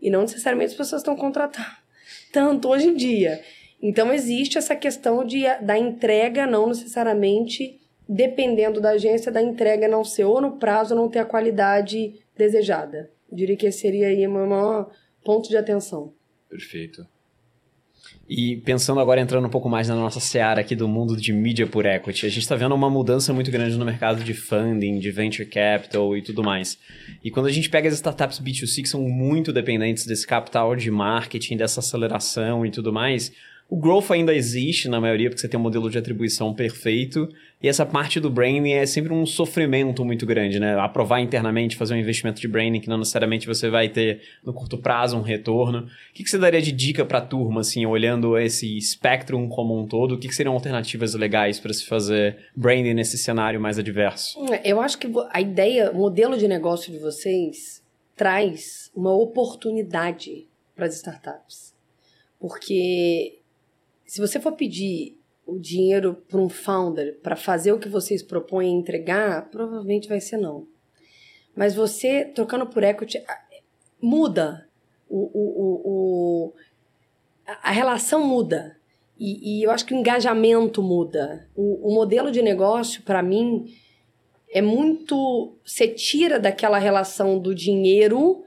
E 0.00 0.08
não 0.08 0.20
necessariamente 0.20 0.70
as 0.70 0.76
pessoas 0.76 1.02
estão 1.02 1.16
contratando 1.16 1.66
tanto 2.32 2.68
hoje 2.68 2.86
em 2.86 2.94
dia. 2.94 3.42
Então, 3.82 4.12
existe 4.12 4.56
essa 4.56 4.76
questão 4.76 5.24
de, 5.24 5.42
da 5.62 5.76
entrega, 5.76 6.46
não 6.46 6.68
necessariamente, 6.68 7.80
dependendo 8.08 8.80
da 8.80 8.90
agência, 8.90 9.32
da 9.32 9.42
entrega 9.42 9.88
não 9.88 10.04
ser 10.04 10.22
ou 10.22 10.40
no 10.40 10.52
prazo 10.52 10.94
ou 10.94 11.00
não 11.00 11.08
ter 11.08 11.18
a 11.18 11.24
qualidade 11.24 12.14
desejada. 12.38 13.10
Diria 13.32 13.56
que 13.56 13.66
esse 13.66 13.80
seria 13.80 14.06
aí 14.06 14.24
o 14.24 14.30
maior 14.30 14.88
ponto 15.24 15.48
de 15.48 15.56
atenção. 15.56 16.14
Perfeito. 16.48 17.04
E 18.28 18.58
pensando 18.58 19.00
agora, 19.00 19.20
entrando 19.20 19.46
um 19.46 19.50
pouco 19.50 19.68
mais 19.68 19.88
na 19.88 19.96
nossa 19.96 20.20
seara 20.20 20.60
aqui 20.60 20.76
do 20.76 20.86
mundo 20.86 21.16
de 21.16 21.32
mídia 21.32 21.66
por 21.66 21.84
equity, 21.84 22.26
a 22.26 22.28
gente 22.28 22.42
está 22.42 22.54
vendo 22.54 22.74
uma 22.74 22.88
mudança 22.88 23.32
muito 23.32 23.50
grande 23.50 23.76
no 23.76 23.84
mercado 23.84 24.22
de 24.22 24.34
funding, 24.34 25.00
de 25.00 25.10
venture 25.10 25.48
capital 25.48 26.16
e 26.16 26.22
tudo 26.22 26.42
mais. 26.42 26.78
E 27.24 27.30
quando 27.30 27.46
a 27.46 27.52
gente 27.52 27.68
pega 27.68 27.88
as 27.88 27.94
startups 27.94 28.40
B2C 28.40 28.82
que 28.82 28.88
são 28.88 29.02
muito 29.02 29.52
dependentes 29.52 30.06
desse 30.06 30.26
capital 30.26 30.76
de 30.76 30.90
marketing, 30.90 31.56
dessa 31.56 31.80
aceleração 31.80 32.64
e 32.64 32.70
tudo 32.70 32.92
mais, 32.92 33.32
o 33.68 33.76
growth 33.76 34.10
ainda 34.10 34.34
existe 34.34 34.88
na 34.88 35.00
maioria, 35.00 35.28
porque 35.28 35.40
você 35.40 35.48
tem 35.48 35.58
um 35.58 35.62
modelo 35.62 35.88
de 35.88 35.96
atribuição 35.96 36.52
perfeito, 36.52 37.28
e 37.62 37.68
essa 37.68 37.84
parte 37.84 38.18
do 38.18 38.30
branding 38.30 38.72
é 38.72 38.86
sempre 38.86 39.12
um 39.12 39.26
sofrimento 39.26 40.02
muito 40.02 40.24
grande, 40.24 40.58
né? 40.58 40.78
Aprovar 40.78 41.20
internamente, 41.20 41.76
fazer 41.76 41.92
um 41.92 41.98
investimento 41.98 42.40
de 42.40 42.48
branding 42.48 42.80
que 42.80 42.88
não 42.88 42.96
necessariamente 42.96 43.46
você 43.46 43.68
vai 43.68 43.90
ter 43.90 44.22
no 44.42 44.54
curto 44.54 44.78
prazo 44.78 45.18
um 45.18 45.20
retorno. 45.20 45.80
O 45.80 46.14
que, 46.14 46.24
que 46.24 46.30
você 46.30 46.38
daria 46.38 46.62
de 46.62 46.72
dica 46.72 47.04
para 47.04 47.18
a 47.18 47.20
turma, 47.20 47.60
assim, 47.60 47.84
olhando 47.84 48.38
esse 48.38 48.78
espectro 48.78 49.46
como 49.48 49.78
um 49.78 49.86
todo? 49.86 50.14
O 50.14 50.18
que, 50.18 50.28
que 50.28 50.34
seriam 50.34 50.54
alternativas 50.54 51.14
legais 51.14 51.60
para 51.60 51.74
se 51.74 51.84
fazer 51.84 52.38
branding 52.56 52.94
nesse 52.94 53.18
cenário 53.18 53.60
mais 53.60 53.78
adverso? 53.78 54.38
Eu 54.64 54.80
acho 54.80 54.96
que 54.96 55.06
a 55.30 55.40
ideia, 55.40 55.90
o 55.90 55.96
modelo 55.96 56.38
de 56.38 56.48
negócio 56.48 56.90
de 56.90 56.98
vocês 56.98 57.82
traz 58.16 58.90
uma 58.94 59.14
oportunidade 59.14 60.48
para 60.74 60.86
as 60.86 60.94
startups. 60.96 61.74
Porque 62.38 63.40
se 64.06 64.18
você 64.18 64.40
for 64.40 64.52
pedir 64.52 65.19
o 65.50 65.58
dinheiro 65.58 66.14
para 66.28 66.40
um 66.40 66.48
founder 66.48 67.18
para 67.20 67.36
fazer 67.36 67.72
o 67.72 67.78
que 67.78 67.88
vocês 67.88 68.22
propõem 68.22 68.78
entregar, 68.78 69.50
provavelmente 69.50 70.08
vai 70.08 70.20
ser 70.20 70.36
não. 70.36 70.66
Mas 71.54 71.74
você, 71.74 72.24
trocando 72.24 72.66
por 72.66 72.82
equity, 72.82 73.22
muda. 74.00 74.68
O, 75.08 75.18
o, 75.18 75.42
o, 75.62 75.80
o 75.84 76.54
a 77.62 77.72
relação 77.72 78.24
muda. 78.24 78.76
E, 79.18 79.58
e, 79.58 79.62
eu 79.64 79.70
acho 79.70 79.84
que 79.84 79.92
o 79.92 79.98
engajamento 79.98 80.82
muda. 80.82 81.48
O, 81.54 81.90
o 81.90 81.94
modelo 81.94 82.30
de 82.30 82.40
negócio, 82.40 83.02
para 83.02 83.22
mim, 83.22 83.66
é 84.48 84.62
muito. 84.62 85.58
Você 85.64 85.88
tira 85.88 86.38
daquela 86.38 86.78
relação 86.78 87.38
do 87.38 87.54
dinheiro 87.54 88.44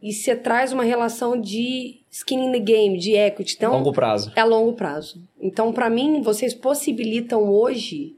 e 0.00 0.12
você 0.12 0.36
traz 0.36 0.72
uma 0.72 0.84
relação 0.84 1.38
de 1.38 2.03
skin 2.14 2.44
in 2.44 2.52
the 2.52 2.60
game, 2.60 2.96
de 2.96 3.16
equity. 3.16 3.56
Então, 3.56 3.72
longo 3.72 3.92
prazo. 3.92 4.32
É 4.36 4.40
a 4.40 4.44
longo 4.44 4.72
prazo. 4.74 5.20
Então, 5.40 5.72
para 5.72 5.90
mim, 5.90 6.22
vocês 6.22 6.54
possibilitam 6.54 7.50
hoje 7.50 8.14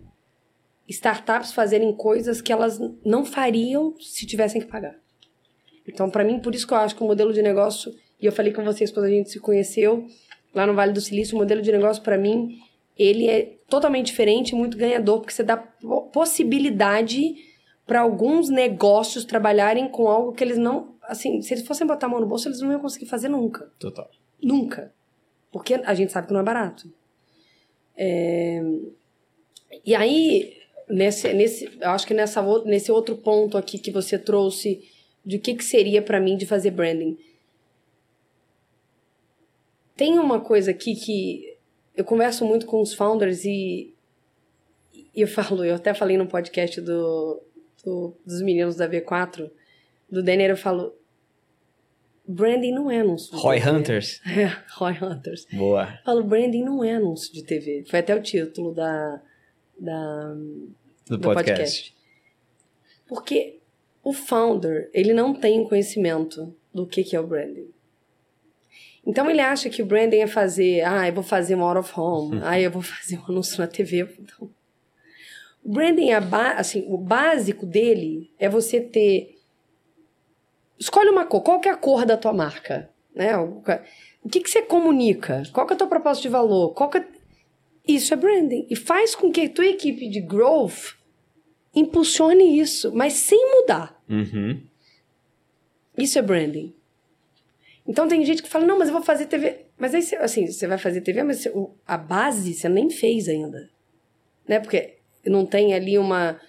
startups 0.86 1.54
fazerem 1.54 1.94
coisas 1.94 2.42
que 2.42 2.52
elas 2.52 2.78
não 3.02 3.24
fariam 3.24 3.94
se 3.98 4.26
tivessem 4.26 4.60
que 4.60 4.66
pagar. 4.66 4.94
Então, 5.88 6.10
para 6.10 6.22
mim, 6.22 6.38
por 6.38 6.54
isso 6.54 6.66
que 6.66 6.74
eu 6.74 6.78
acho 6.78 6.94
que 6.94 7.02
o 7.02 7.06
modelo 7.06 7.32
de 7.32 7.40
negócio, 7.40 7.90
e 8.20 8.26
eu 8.26 8.32
falei 8.32 8.52
com 8.52 8.62
vocês 8.62 8.90
quando 8.90 9.06
a 9.06 9.10
gente 9.10 9.30
se 9.30 9.40
conheceu 9.40 10.06
lá 10.54 10.66
no 10.66 10.74
Vale 10.74 10.92
do 10.92 11.00
Silício, 11.00 11.34
o 11.34 11.38
modelo 11.38 11.62
de 11.62 11.72
negócio 11.72 12.02
para 12.02 12.18
mim, 12.18 12.58
ele 12.98 13.26
é 13.26 13.54
totalmente 13.66 14.06
diferente, 14.06 14.54
muito 14.54 14.76
ganhador, 14.76 15.20
porque 15.20 15.32
você 15.32 15.42
dá 15.42 15.56
possibilidade 15.56 17.34
para 17.86 18.00
alguns 18.00 18.50
negócios 18.50 19.24
trabalharem 19.24 19.88
com 19.88 20.06
algo 20.06 20.32
que 20.32 20.44
eles 20.44 20.58
não 20.58 20.95
assim, 21.06 21.40
se 21.42 21.54
eles 21.54 21.66
fossem 21.66 21.86
botar 21.86 22.06
a 22.06 22.08
mão 22.08 22.20
no 22.20 22.26
bolso, 22.26 22.48
eles 22.48 22.60
não 22.60 22.70
iam 22.70 22.80
conseguir 22.80 23.06
fazer 23.06 23.28
nunca. 23.28 23.70
Total. 23.78 24.10
Nunca. 24.42 24.92
Porque 25.50 25.74
a 25.74 25.94
gente 25.94 26.12
sabe 26.12 26.26
que 26.26 26.32
não 26.32 26.40
é 26.40 26.44
barato. 26.44 26.92
É... 27.96 28.62
E 29.84 29.94
aí, 29.94 30.56
nesse, 30.88 31.32
nesse, 31.32 31.78
eu 31.80 31.90
acho 31.90 32.06
que 32.06 32.14
nessa, 32.14 32.42
nesse 32.64 32.92
outro 32.92 33.16
ponto 33.16 33.56
aqui 33.56 33.78
que 33.78 33.90
você 33.90 34.18
trouxe 34.18 34.84
de 35.24 35.36
o 35.36 35.40
que, 35.40 35.54
que 35.54 35.64
seria 35.64 36.02
para 36.02 36.20
mim 36.20 36.36
de 36.36 36.46
fazer 36.46 36.70
branding. 36.70 37.18
Tem 39.96 40.18
uma 40.18 40.40
coisa 40.40 40.70
aqui 40.70 40.94
que 40.94 41.56
eu 41.96 42.04
converso 42.04 42.44
muito 42.44 42.66
com 42.66 42.80
os 42.80 42.94
founders 42.94 43.44
e, 43.44 43.94
e 44.94 45.22
eu 45.22 45.26
falo, 45.26 45.64
eu 45.64 45.74
até 45.74 45.94
falei 45.94 46.16
no 46.18 46.28
podcast 46.28 46.80
do, 46.80 47.42
do 47.82 48.14
dos 48.24 48.42
meninos 48.42 48.76
da 48.76 48.88
V4, 48.88 49.50
do 50.10 50.22
Denner, 50.22 50.50
eu 50.50 50.56
falo. 50.56 50.94
Branding 52.28 52.72
não 52.72 52.90
é 52.90 53.00
anúncio. 53.00 53.36
Roy 53.36 53.58
TV. 53.58 53.70
Hunters. 53.70 54.20
É, 54.26 54.46
Roy 54.74 54.94
Hunters. 55.00 55.46
Boa. 55.52 55.84
Eu 55.84 56.04
falo, 56.04 56.24
branding 56.24 56.64
não 56.64 56.82
é 56.82 56.94
anúncio 56.94 57.32
de 57.32 57.44
TV. 57.44 57.84
Foi 57.88 58.00
até 58.00 58.14
o 58.16 58.22
título 58.22 58.74
da, 58.74 59.22
da 59.78 60.34
do, 61.08 61.16
do 61.16 61.20
podcast. 61.20 61.34
podcast. 61.34 61.96
Porque 63.06 63.60
o 64.02 64.12
founder, 64.12 64.90
ele 64.92 65.12
não 65.12 65.34
tem 65.34 65.66
conhecimento 65.68 66.54
do 66.74 66.86
que, 66.86 67.04
que 67.04 67.14
é 67.14 67.20
o 67.20 67.26
branding. 67.26 67.70
Então 69.06 69.30
ele 69.30 69.40
acha 69.40 69.70
que 69.70 69.82
o 69.82 69.86
branding 69.86 70.18
é 70.18 70.26
fazer, 70.26 70.82
ah, 70.82 71.06
eu 71.06 71.12
vou 71.12 71.22
fazer 71.22 71.54
um 71.54 71.62
out 71.62 71.78
of 71.78 71.92
home, 71.98 72.40
ah, 72.44 72.60
eu 72.60 72.70
vou 72.70 72.82
fazer 72.82 73.18
um 73.18 73.24
anúncio 73.28 73.60
na 73.60 73.68
TV. 73.68 74.08
Então, 74.18 74.50
o 75.64 75.72
branding 75.72 76.10
é 76.10 76.16
assim, 76.56 76.84
o 76.88 76.98
básico 76.98 77.64
dele 77.64 78.30
é 78.38 78.48
você 78.48 78.80
ter 78.80 79.35
Escolhe 80.78 81.10
uma 81.10 81.24
cor. 81.24 81.42
Qual 81.42 81.60
que 81.60 81.68
é 81.68 81.72
a 81.72 81.76
cor 81.76 82.04
da 82.04 82.16
tua 82.16 82.32
marca? 82.32 82.90
Né? 83.14 83.36
O 83.36 84.28
que, 84.30 84.40
que 84.40 84.50
você 84.50 84.62
comunica? 84.62 85.42
Qual 85.52 85.66
que 85.66 85.72
é 85.72 85.76
o 85.76 85.78
teu 85.78 85.86
propósito 85.86 86.24
de 86.24 86.28
valor? 86.28 86.74
Qual 86.74 86.90
é... 86.94 87.04
Isso 87.86 88.12
é 88.12 88.16
branding. 88.16 88.66
E 88.68 88.74
faz 88.74 89.14
com 89.14 89.30
que 89.30 89.42
a 89.42 89.48
tua 89.48 89.66
equipe 89.66 90.08
de 90.08 90.20
growth 90.20 90.96
impulsione 91.74 92.58
isso, 92.58 92.92
mas 92.94 93.12
sem 93.12 93.38
mudar. 93.52 94.02
Uhum. 94.08 94.60
Isso 95.96 96.18
é 96.18 96.22
branding. 96.22 96.74
Então 97.86 98.08
tem 98.08 98.24
gente 98.24 98.42
que 98.42 98.48
fala, 98.48 98.66
não, 98.66 98.78
mas 98.78 98.88
eu 98.88 98.94
vou 98.94 99.02
fazer 99.02 99.26
TV. 99.26 99.66
Mas 99.78 99.94
aí, 99.94 100.02
assim, 100.20 100.46
você 100.46 100.66
vai 100.66 100.78
fazer 100.78 101.02
TV, 101.02 101.22
mas 101.22 101.46
a 101.86 101.96
base 101.96 102.54
você 102.54 102.68
nem 102.68 102.90
fez 102.90 103.28
ainda. 103.28 103.70
Né? 104.48 104.58
Porque 104.58 104.96
não 105.24 105.46
tem 105.46 105.74
ali 105.74 105.98
uma, 105.98 106.40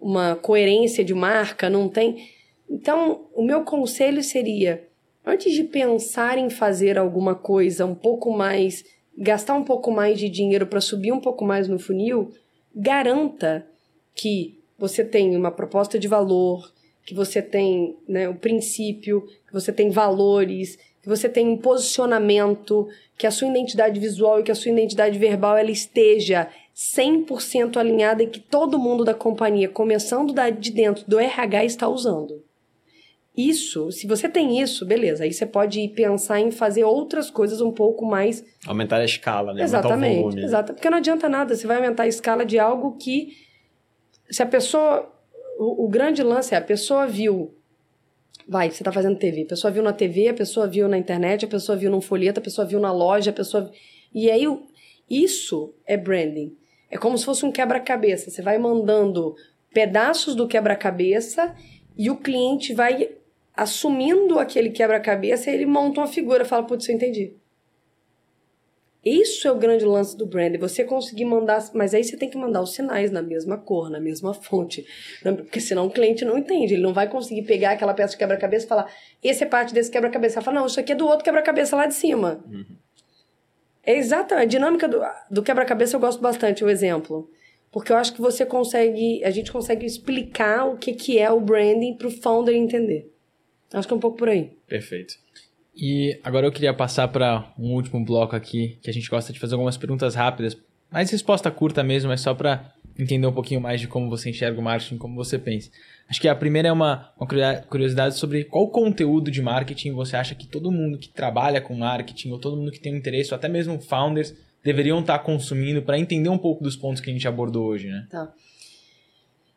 uma 0.00 0.36
coerência 0.36 1.04
de 1.04 1.14
marca, 1.14 1.68
não 1.68 1.88
tem... 1.88 2.34
Então, 2.68 3.26
o 3.34 3.42
meu 3.42 3.62
conselho 3.62 4.22
seria: 4.22 4.86
antes 5.24 5.52
de 5.54 5.64
pensar 5.64 6.38
em 6.38 6.50
fazer 6.50 6.98
alguma 6.98 7.34
coisa 7.34 7.86
um 7.86 7.94
pouco 7.94 8.32
mais, 8.32 8.84
gastar 9.16 9.54
um 9.54 9.64
pouco 9.64 9.90
mais 9.90 10.18
de 10.18 10.28
dinheiro 10.28 10.66
para 10.66 10.80
subir 10.80 11.12
um 11.12 11.20
pouco 11.20 11.44
mais 11.44 11.68
no 11.68 11.78
funil, 11.78 12.32
garanta 12.74 13.66
que 14.14 14.58
você 14.78 15.04
tem 15.04 15.36
uma 15.36 15.50
proposta 15.50 15.98
de 15.98 16.08
valor, 16.08 16.72
que 17.04 17.14
você 17.14 17.40
tem 17.40 17.96
né, 18.08 18.28
o 18.28 18.34
princípio, 18.34 19.26
que 19.46 19.52
você 19.52 19.72
tem 19.72 19.90
valores, 19.90 20.76
que 21.00 21.08
você 21.08 21.28
tem 21.28 21.48
um 21.48 21.56
posicionamento, 21.56 22.88
que 23.16 23.26
a 23.26 23.30
sua 23.30 23.48
identidade 23.48 24.00
visual 24.00 24.40
e 24.40 24.42
que 24.42 24.50
a 24.50 24.56
sua 24.56 24.72
identidade 24.72 25.18
verbal 25.18 25.56
ela 25.56 25.70
esteja 25.70 26.48
100% 26.74 27.76
alinhada 27.76 28.22
e 28.22 28.26
que 28.26 28.40
todo 28.40 28.78
mundo 28.78 29.04
da 29.04 29.14
companhia, 29.14 29.68
começando 29.68 30.34
de 30.58 30.70
dentro 30.72 31.04
do 31.08 31.18
RH, 31.18 31.64
está 31.64 31.88
usando. 31.88 32.42
Isso, 33.36 33.92
se 33.92 34.06
você 34.06 34.30
tem 34.30 34.62
isso, 34.62 34.86
beleza, 34.86 35.24
aí 35.24 35.32
você 35.32 35.44
pode 35.44 35.86
pensar 35.88 36.40
em 36.40 36.50
fazer 36.50 36.84
outras 36.84 37.30
coisas 37.30 37.60
um 37.60 37.70
pouco 37.70 38.06
mais. 38.06 38.42
Aumentar 38.66 38.96
a 38.96 39.04
escala, 39.04 39.52
né? 39.52 39.62
Exatamente. 39.62 40.22
Aumentar 40.22 40.42
exato. 40.42 40.72
Porque 40.72 40.88
não 40.88 40.96
adianta 40.96 41.28
nada, 41.28 41.54
você 41.54 41.66
vai 41.66 41.76
aumentar 41.76 42.04
a 42.04 42.08
escala 42.08 42.46
de 42.46 42.58
algo 42.58 42.96
que. 42.96 43.36
Se 44.30 44.42
a 44.42 44.46
pessoa. 44.46 45.12
O, 45.58 45.84
o 45.84 45.88
grande 45.88 46.22
lance 46.22 46.54
é 46.54 46.56
a 46.56 46.62
pessoa 46.62 47.06
viu. 47.06 47.54
Vai, 48.48 48.70
você 48.70 48.82
está 48.82 48.90
fazendo 48.90 49.18
TV. 49.18 49.42
A 49.42 49.46
pessoa 49.46 49.70
viu 49.70 49.82
na 49.82 49.92
TV, 49.92 50.28
a 50.28 50.34
pessoa 50.34 50.66
viu 50.66 50.88
na 50.88 50.96
internet, 50.96 51.44
a 51.44 51.48
pessoa 51.48 51.76
viu 51.76 51.90
num 51.90 52.00
folheto, 52.00 52.40
a 52.40 52.42
pessoa 52.42 52.66
viu 52.66 52.80
na 52.80 52.92
loja, 52.92 53.30
a 53.30 53.34
pessoa. 53.34 53.70
E 54.14 54.30
aí, 54.30 54.46
isso 55.10 55.74
é 55.84 55.96
branding. 55.96 56.56
É 56.90 56.96
como 56.96 57.18
se 57.18 57.24
fosse 57.24 57.44
um 57.44 57.52
quebra-cabeça. 57.52 58.30
Você 58.30 58.40
vai 58.40 58.56
mandando 58.56 59.34
pedaços 59.74 60.34
do 60.34 60.48
quebra-cabeça 60.48 61.54
e 61.98 62.10
o 62.10 62.16
cliente 62.16 62.72
vai 62.72 63.10
assumindo 63.56 64.38
aquele 64.38 64.70
quebra-cabeça, 64.70 65.50
ele 65.50 65.64
monta 65.64 66.00
uma 66.00 66.06
figura, 66.06 66.44
fala, 66.44 66.64
putz, 66.64 66.88
eu 66.88 66.94
entendi. 66.94 67.34
Isso 69.02 69.46
é 69.46 69.52
o 69.52 69.56
grande 69.56 69.84
lance 69.84 70.16
do 70.16 70.26
brand, 70.26 70.56
você 70.58 70.82
conseguir 70.82 71.24
mandar, 71.24 71.64
mas 71.72 71.94
aí 71.94 72.02
você 72.02 72.16
tem 72.16 72.28
que 72.28 72.36
mandar 72.36 72.60
os 72.60 72.74
sinais 72.74 73.12
na 73.12 73.22
mesma 73.22 73.56
cor, 73.56 73.88
na 73.88 74.00
mesma 74.00 74.34
fonte, 74.34 74.84
porque 75.22 75.60
senão 75.60 75.86
o 75.86 75.90
cliente 75.90 76.24
não 76.24 76.36
entende, 76.36 76.74
ele 76.74 76.82
não 76.82 76.92
vai 76.92 77.08
conseguir 77.08 77.42
pegar 77.42 77.70
aquela 77.70 77.94
peça 77.94 78.10
de 78.10 78.18
quebra-cabeça 78.18 78.66
e 78.66 78.68
falar, 78.68 78.92
esse 79.22 79.44
é 79.44 79.46
parte 79.46 79.72
desse 79.72 79.92
quebra-cabeça, 79.92 80.42
fala, 80.42 80.58
não, 80.58 80.66
isso 80.66 80.80
aqui 80.80 80.90
é 80.90 80.96
do 80.96 81.06
outro 81.06 81.24
quebra-cabeça 81.24 81.76
lá 81.76 81.86
de 81.86 81.94
cima. 81.94 82.44
Uhum. 82.50 82.76
É 83.84 83.96
exata, 83.96 84.40
a 84.40 84.44
dinâmica 84.44 84.88
do, 84.88 85.00
do 85.30 85.42
quebra-cabeça 85.42 85.94
eu 85.94 86.00
gosto 86.00 86.20
bastante, 86.20 86.64
o 86.64 86.68
exemplo, 86.68 87.30
porque 87.70 87.92
eu 87.92 87.96
acho 87.96 88.12
que 88.12 88.20
você 88.20 88.44
consegue, 88.44 89.22
a 89.24 89.30
gente 89.30 89.52
consegue 89.52 89.86
explicar 89.86 90.66
o 90.66 90.76
que, 90.76 90.92
que 90.92 91.16
é 91.16 91.30
o 91.30 91.40
branding 91.40 91.94
para 91.96 92.08
o 92.08 92.10
founder 92.10 92.56
entender. 92.56 93.15
Acho 93.76 93.86
que 93.86 93.92
é 93.92 93.96
um 93.96 94.00
pouco 94.00 94.16
por 94.16 94.28
aí. 94.28 94.50
Perfeito. 94.66 95.14
E 95.76 96.18
agora 96.24 96.46
eu 96.46 96.52
queria 96.52 96.72
passar 96.72 97.08
para 97.08 97.52
um 97.58 97.74
último 97.74 98.02
bloco 98.02 98.34
aqui, 98.34 98.78
que 98.80 98.88
a 98.88 98.92
gente 98.92 99.10
gosta 99.10 99.32
de 99.32 99.38
fazer 99.38 99.54
algumas 99.54 99.76
perguntas 99.76 100.14
rápidas, 100.14 100.56
mais 100.90 101.10
resposta 101.10 101.50
curta 101.50 101.82
mesmo, 101.82 102.10
é 102.10 102.16
só 102.16 102.34
para 102.34 102.72
entender 102.98 103.26
um 103.26 103.32
pouquinho 103.32 103.60
mais 103.60 103.78
de 103.78 103.86
como 103.86 104.08
você 104.08 104.30
enxerga 104.30 104.58
o 104.58 104.62
marketing, 104.62 104.96
como 104.96 105.14
você 105.14 105.38
pensa. 105.38 105.70
Acho 106.08 106.18
que 106.18 106.26
a 106.26 106.34
primeira 106.34 106.68
é 106.68 106.72
uma, 106.72 107.12
uma 107.20 107.28
curiosidade 107.68 108.16
sobre 108.16 108.44
qual 108.44 108.68
conteúdo 108.68 109.30
de 109.30 109.42
marketing 109.42 109.92
você 109.92 110.16
acha 110.16 110.34
que 110.34 110.46
todo 110.46 110.72
mundo 110.72 110.96
que 110.96 111.10
trabalha 111.10 111.60
com 111.60 111.74
marketing, 111.74 112.30
ou 112.30 112.38
todo 112.38 112.56
mundo 112.56 112.72
que 112.72 112.80
tem 112.80 112.94
um 112.94 112.96
interesse, 112.96 113.34
ou 113.34 113.36
até 113.36 113.46
mesmo 113.46 113.78
founders, 113.78 114.34
deveriam 114.64 115.00
estar 115.00 115.18
consumindo 115.18 115.82
para 115.82 115.98
entender 115.98 116.30
um 116.30 116.38
pouco 116.38 116.64
dos 116.64 116.76
pontos 116.76 117.02
que 117.02 117.10
a 117.10 117.12
gente 117.12 117.28
abordou 117.28 117.66
hoje, 117.66 117.88
né? 117.88 118.06
Tá. 118.10 118.32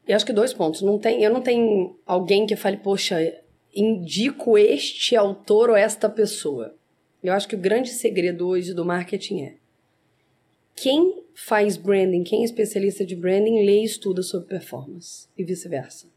Eu 0.05 0.15
acho 0.17 0.25
que 0.25 0.33
dois 0.33 0.51
pontos. 0.51 0.81
Não 0.81 0.99
tem, 0.99 1.23
eu 1.23 1.31
não 1.31 1.39
tenho 1.39 1.95
alguém 2.05 2.45
que 2.45 2.57
fale, 2.57 2.75
poxa, 2.77 3.15
indico 3.73 4.57
este 4.57 5.15
autor 5.15 5.69
ou 5.69 5.75
esta 5.75 6.09
pessoa. 6.09 6.75
Eu 7.23 7.33
acho 7.33 7.47
que 7.47 7.55
o 7.55 7.59
grande 7.59 7.89
segredo 7.89 8.47
hoje 8.47 8.73
do 8.73 8.85
marketing 8.85 9.41
é 9.41 9.55
quem 10.75 11.25
faz 11.33 11.75
branding, 11.75 12.23
quem 12.23 12.41
é 12.41 12.45
especialista 12.45 13.05
de 13.05 13.15
branding, 13.15 13.65
lê 13.65 13.81
e 13.81 13.83
estuda 13.83 14.23
sobre 14.23 14.47
performance 14.47 15.27
e 15.37 15.43
vice-versa. 15.43 16.07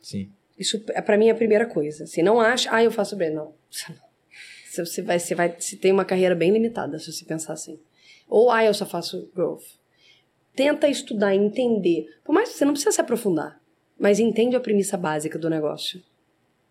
Sim. 0.00 0.32
Isso 0.58 0.82
é 0.88 1.02
para 1.02 1.18
mim 1.18 1.28
a 1.28 1.34
primeira 1.34 1.66
coisa. 1.66 2.06
Se 2.06 2.22
não 2.22 2.40
acha, 2.40 2.74
ah, 2.74 2.82
eu 2.82 2.90
faço 2.90 3.14
branding, 3.14 3.36
não. 3.36 3.54
Você 4.74 5.02
vai, 5.02 5.18
você 5.18 5.34
vai, 5.34 5.54
você 5.60 5.76
tem 5.76 5.92
uma 5.92 6.02
carreira 6.02 6.34
bem 6.34 6.50
limitada 6.50 6.98
se 6.98 7.12
você 7.12 7.26
pensar 7.26 7.52
assim. 7.52 7.78
Ou 8.26 8.50
ah, 8.50 8.64
eu 8.64 8.72
só 8.72 8.86
faço 8.86 9.30
growth. 9.34 9.66
Tenta 10.56 10.88
estudar, 10.88 11.34
entender. 11.34 12.06
Por 12.24 12.32
mais 12.32 12.48
que 12.48 12.54
você 12.56 12.64
não 12.64 12.72
precisa 12.72 12.92
se 12.92 13.00
aprofundar, 13.02 13.61
mas 13.98 14.18
entende 14.18 14.56
a 14.56 14.60
premissa 14.60 14.96
básica 14.96 15.38
do 15.38 15.50
negócio. 15.50 16.02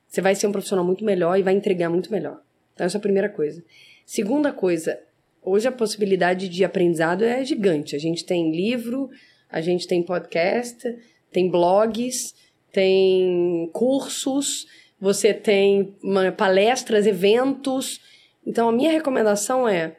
Você 0.08 0.22
vai 0.22 0.36
ser 0.36 0.48
um 0.48 0.52
profissional 0.52 0.86
muito 0.86 1.06
melhor 1.06 1.38
e 1.40 1.44
vai 1.44 1.54
entregar 1.54 1.90
muito 1.90 2.12
melhor. 2.12 2.42
Então 2.74 2.86
essa 2.86 2.98
é 2.98 3.00
a 3.00 3.02
primeira 3.02 3.30
coisa. 3.30 3.64
Segunda 4.06 4.52
coisa, 4.52 5.00
hoje 5.42 5.68
a 5.68 5.72
possibilidade 5.72 6.50
de 6.50 6.66
aprendizado 6.66 7.24
é 7.24 7.44
gigante. 7.46 7.96
A 7.96 8.00
gente 8.00 8.26
tem 8.26 8.52
livro, 8.52 9.10
a 9.50 9.62
gente 9.62 9.88
tem 9.88 10.04
podcast, 10.04 10.84
tem 11.32 11.50
blogs, 11.50 12.36
tem 12.72 13.70
cursos, 13.72 14.68
você 15.00 15.34
tem 15.34 15.96
palestras, 16.38 17.08
eventos. 17.08 18.02
Então 18.46 18.70
a 18.70 18.72
minha 18.72 18.92
recomendação 18.92 19.68
é 19.68 19.98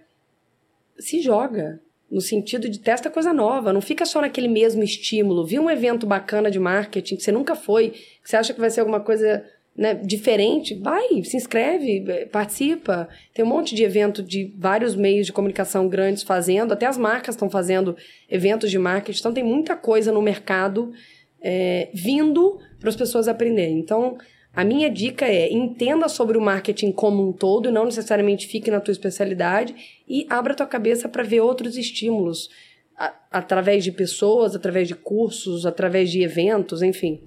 se 0.99 1.20
joga 1.20 1.81
no 2.13 2.21
sentido 2.21 2.69
de 2.69 2.79
testa 2.79 3.09
coisa 3.09 3.33
nova, 3.33 3.73
não 3.73 3.81
fica 3.81 4.05
só 4.05 4.21
naquele 4.21 4.47
mesmo 4.47 4.83
estímulo. 4.83 5.47
Vi 5.47 5.59
um 5.59 5.71
evento 5.71 6.07
bacana 6.07 6.51
de 6.51 6.59
marketing 6.59 7.17
que 7.17 7.23
você 7.23 7.33
nunca 7.33 7.57
foi, 7.57 7.89
que 7.91 8.29
você 8.29 8.37
acha 8.37 8.53
que 8.53 8.61
vai 8.61 8.69
ser 8.69 8.81
alguma 8.81 9.01
coisa 9.01 9.43
né, 9.75 9.95
diferente, 9.95 10.75
vai, 10.75 11.25
se 11.25 11.39
inscreve, 11.39 12.27
participa. 12.31 13.09
Tem 13.33 13.43
um 13.43 13.49
monte 13.49 13.75
de 13.75 13.83
evento 13.83 14.23
de 14.23 14.53
vários 14.59 14.95
meios 14.95 15.25
de 15.25 15.33
comunicação 15.33 15.89
grandes 15.89 16.23
fazendo, 16.23 16.73
até 16.73 16.85
as 16.85 16.99
marcas 16.99 17.35
estão 17.35 17.49
fazendo 17.49 17.97
eventos 18.31 18.71
de 18.71 18.79
marketing, 18.79 19.19
então 19.19 19.33
tem 19.33 19.43
muita 19.43 19.75
coisa 19.75 20.13
no 20.13 20.21
mercado 20.21 20.93
é, 21.41 21.89
vindo 21.95 22.61
para 22.79 22.91
as 22.91 22.97
pessoas 22.97 23.27
aprenderem. 23.27 23.79
Então, 23.79 24.19
a 24.55 24.64
minha 24.64 24.90
dica 24.90 25.26
é 25.26 25.50
entenda 25.50 26.09
sobre 26.09 26.36
o 26.36 26.40
marketing 26.40 26.92
como 26.92 27.26
um 27.26 27.32
todo, 27.32 27.72
não 27.72 27.86
necessariamente 27.86 28.46
fique 28.46 28.70
na 28.70 28.80
tua 28.80 28.92
especialidade 28.92 29.74
e 30.07 30.26
abra 30.28 30.55
tua 30.55 30.66
cabeça 30.66 31.09
para 31.09 31.22
ver 31.22 31.40
outros 31.40 31.76
estímulos 31.76 32.50
a, 32.96 33.14
através 33.30 33.82
de 33.82 33.90
pessoas, 33.90 34.55
através 34.55 34.88
de 34.88 34.94
cursos, 34.94 35.64
através 35.64 36.11
de 36.11 36.22
eventos, 36.22 36.82
enfim. 36.82 37.22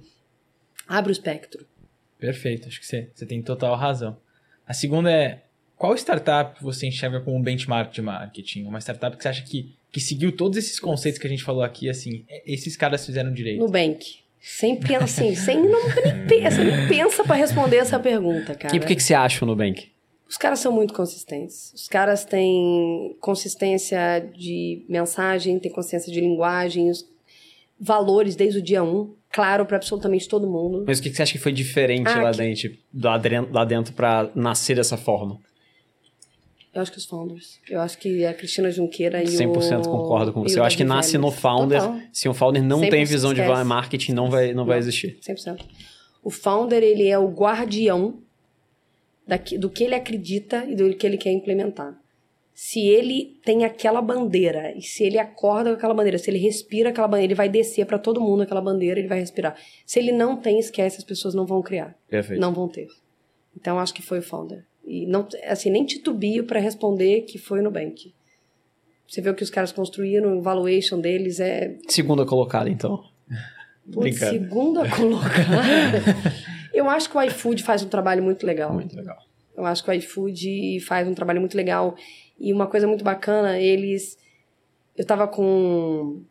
Abre 0.86 1.10
o 1.10 1.12
espectro. 1.12 1.66
Perfeito, 2.18 2.68
acho 2.68 2.78
que 2.78 2.86
você, 2.86 3.10
você 3.12 3.26
tem 3.26 3.42
total 3.42 3.74
razão. 3.74 4.16
A 4.64 4.72
segunda 4.72 5.10
é, 5.10 5.42
qual 5.76 5.94
startup 5.94 6.62
você 6.62 6.86
enxerga 6.86 7.20
como 7.20 7.36
um 7.36 7.42
benchmark 7.42 7.92
de 7.92 8.02
marketing? 8.02 8.64
Uma 8.64 8.78
startup 8.78 9.16
que 9.16 9.22
você 9.22 9.28
acha 9.28 9.42
que, 9.42 9.74
que 9.90 10.00
seguiu 10.00 10.30
todos 10.30 10.56
esses 10.56 10.78
conceitos 10.78 11.20
que 11.20 11.26
a 11.26 11.30
gente 11.30 11.42
falou 11.42 11.62
aqui, 11.62 11.90
assim, 11.90 12.24
é, 12.28 12.42
esses 12.50 12.76
caras 12.76 13.04
fizeram 13.04 13.32
direito? 13.32 13.58
Nubank. 13.58 14.25
Sempre 14.40 14.94
assim, 14.94 15.34
sem 15.34 15.60
não, 15.68 15.88
nem 16.04 16.26
pensa, 16.26 16.62
nem 16.62 16.88
pensa 16.88 17.24
para 17.24 17.36
responder 17.36 17.76
essa 17.76 17.98
pergunta, 17.98 18.54
cara. 18.54 18.74
E 18.74 18.78
por 18.78 18.86
que, 18.86 18.96
que 18.96 19.02
você 19.02 19.14
acha 19.14 19.44
o 19.44 19.48
Nubank? 19.48 19.90
Os 20.28 20.36
caras 20.36 20.58
são 20.60 20.72
muito 20.72 20.92
consistentes. 20.92 21.72
Os 21.74 21.88
caras 21.88 22.24
têm 22.24 23.16
consistência 23.20 24.20
de 24.34 24.84
mensagem, 24.88 25.58
têm 25.58 25.70
consistência 25.70 26.12
de 26.12 26.20
linguagem, 26.20 26.90
valores 27.78 28.34
desde 28.34 28.58
o 28.58 28.62
dia 28.62 28.82
1 28.82 28.86
um 28.86 29.14
claro 29.30 29.66
para 29.66 29.76
absolutamente 29.76 30.28
todo 30.28 30.48
mundo. 30.48 30.84
Mas 30.86 30.98
o 30.98 31.02
que 31.02 31.10
você 31.10 31.22
acha 31.22 31.32
que 31.32 31.38
foi 31.38 31.52
diferente 31.52 32.08
ah, 32.08 32.22
lá, 32.22 32.30
que... 32.32 32.38
dentro, 32.38 32.78
lá 32.94 33.18
dentro, 33.18 33.52
lá 33.52 33.64
dentro 33.64 33.92
para 33.92 34.30
nascer 34.34 34.76
dessa 34.76 34.96
forma? 34.96 35.38
Eu 36.76 36.82
acho 36.82 36.92
que 36.92 36.98
os 36.98 37.06
founders. 37.06 37.58
Eu 37.68 37.80
acho 37.80 37.98
que 37.98 38.24
a 38.24 38.34
Cristina 38.34 38.70
Junqueira 38.70 39.22
e 39.22 39.26
100% 39.26 39.48
o... 39.48 39.52
100% 39.52 39.84
concordo 39.84 40.32
com 40.32 40.42
você. 40.42 40.58
Eu 40.58 40.64
acho 40.64 40.76
que 40.76 40.84
nasce 40.84 41.16
no 41.16 41.30
founder. 41.30 41.80
Total. 41.80 42.00
Se 42.12 42.28
um 42.28 42.34
founder 42.34 42.62
não 42.62 42.80
tem 42.80 43.04
visão 43.04 43.32
esquece. 43.32 43.58
de 43.58 43.64
marketing, 43.64 44.12
não 44.12 44.30
vai, 44.30 44.48
não, 44.48 44.56
não 44.56 44.66
vai 44.66 44.78
existir. 44.78 45.18
100%. 45.26 45.60
O 46.22 46.30
founder, 46.30 46.82
ele 46.82 47.08
é 47.08 47.18
o 47.18 47.28
guardião 47.28 48.18
daqui, 49.26 49.56
do 49.56 49.70
que 49.70 49.84
ele 49.84 49.94
acredita 49.94 50.64
e 50.68 50.74
do 50.74 50.94
que 50.94 51.06
ele 51.06 51.16
quer 51.16 51.32
implementar 51.32 51.98
se 52.56 52.80
ele 52.88 53.38
tem 53.44 53.66
aquela 53.66 54.00
bandeira 54.00 54.72
e 54.74 54.80
se 54.80 55.04
ele 55.04 55.18
acorda 55.18 55.68
com 55.68 55.76
aquela 55.76 55.92
bandeira, 55.92 56.16
se 56.16 56.30
ele 56.30 56.38
respira 56.38 56.88
aquela 56.88 57.06
bandeira, 57.06 57.26
ele 57.26 57.34
vai 57.34 57.50
descer 57.50 57.84
para 57.84 57.98
todo 57.98 58.18
mundo 58.18 58.44
aquela 58.44 58.62
bandeira, 58.62 58.98
ele 58.98 59.08
vai 59.08 59.18
respirar. 59.18 59.58
Se 59.84 59.98
ele 59.98 60.10
não 60.10 60.38
tem, 60.38 60.58
esquece, 60.58 60.96
as 60.96 61.04
pessoas 61.04 61.34
não 61.34 61.44
vão 61.44 61.60
criar. 61.60 61.94
Perfeito. 62.08 62.40
Não 62.40 62.54
vão 62.54 62.66
ter. 62.66 62.88
Então 63.54 63.78
acho 63.78 63.92
que 63.92 64.00
foi 64.00 64.20
o 64.20 64.22
founder. 64.22 64.64
E 64.86 65.04
não, 65.06 65.26
assim, 65.44 65.70
nem 65.70 65.84
titubio 65.84 66.44
para 66.44 66.60
responder 66.60 67.22
que 67.22 67.38
foi 67.38 67.58
no 67.58 67.64
Nubank. 67.64 68.14
Você 69.08 69.20
vê 69.20 69.30
o 69.30 69.34
que 69.34 69.42
os 69.42 69.50
caras 69.50 69.72
construíram, 69.72 70.38
o 70.38 70.42
valuation 70.42 71.00
deles 71.00 71.40
é 71.40 71.76
segunda 71.88 72.24
colocada, 72.24 72.70
então. 72.70 73.04
Putz, 73.92 74.18
segunda 74.18 74.88
colocada. 74.90 76.02
Eu 76.72 76.88
acho 76.90 77.10
que 77.10 77.16
o 77.16 77.22
iFood 77.22 77.62
faz 77.62 77.82
um 77.82 77.88
trabalho 77.88 78.22
muito 78.22 78.46
legal. 78.46 78.72
Muito 78.72 78.96
legal. 78.96 79.16
Eu 79.56 79.64
acho 79.64 79.82
que 79.82 79.90
o 79.90 79.92
iFood 79.94 80.80
faz 80.80 81.08
um 81.08 81.14
trabalho 81.14 81.40
muito 81.40 81.56
legal 81.56 81.96
e 82.38 82.52
uma 82.52 82.66
coisa 82.66 82.86
muito 82.86 83.02
bacana, 83.02 83.58
eles. 83.58 84.18
Eu 84.96 85.04
tava 85.04 85.26
com 85.26 86.22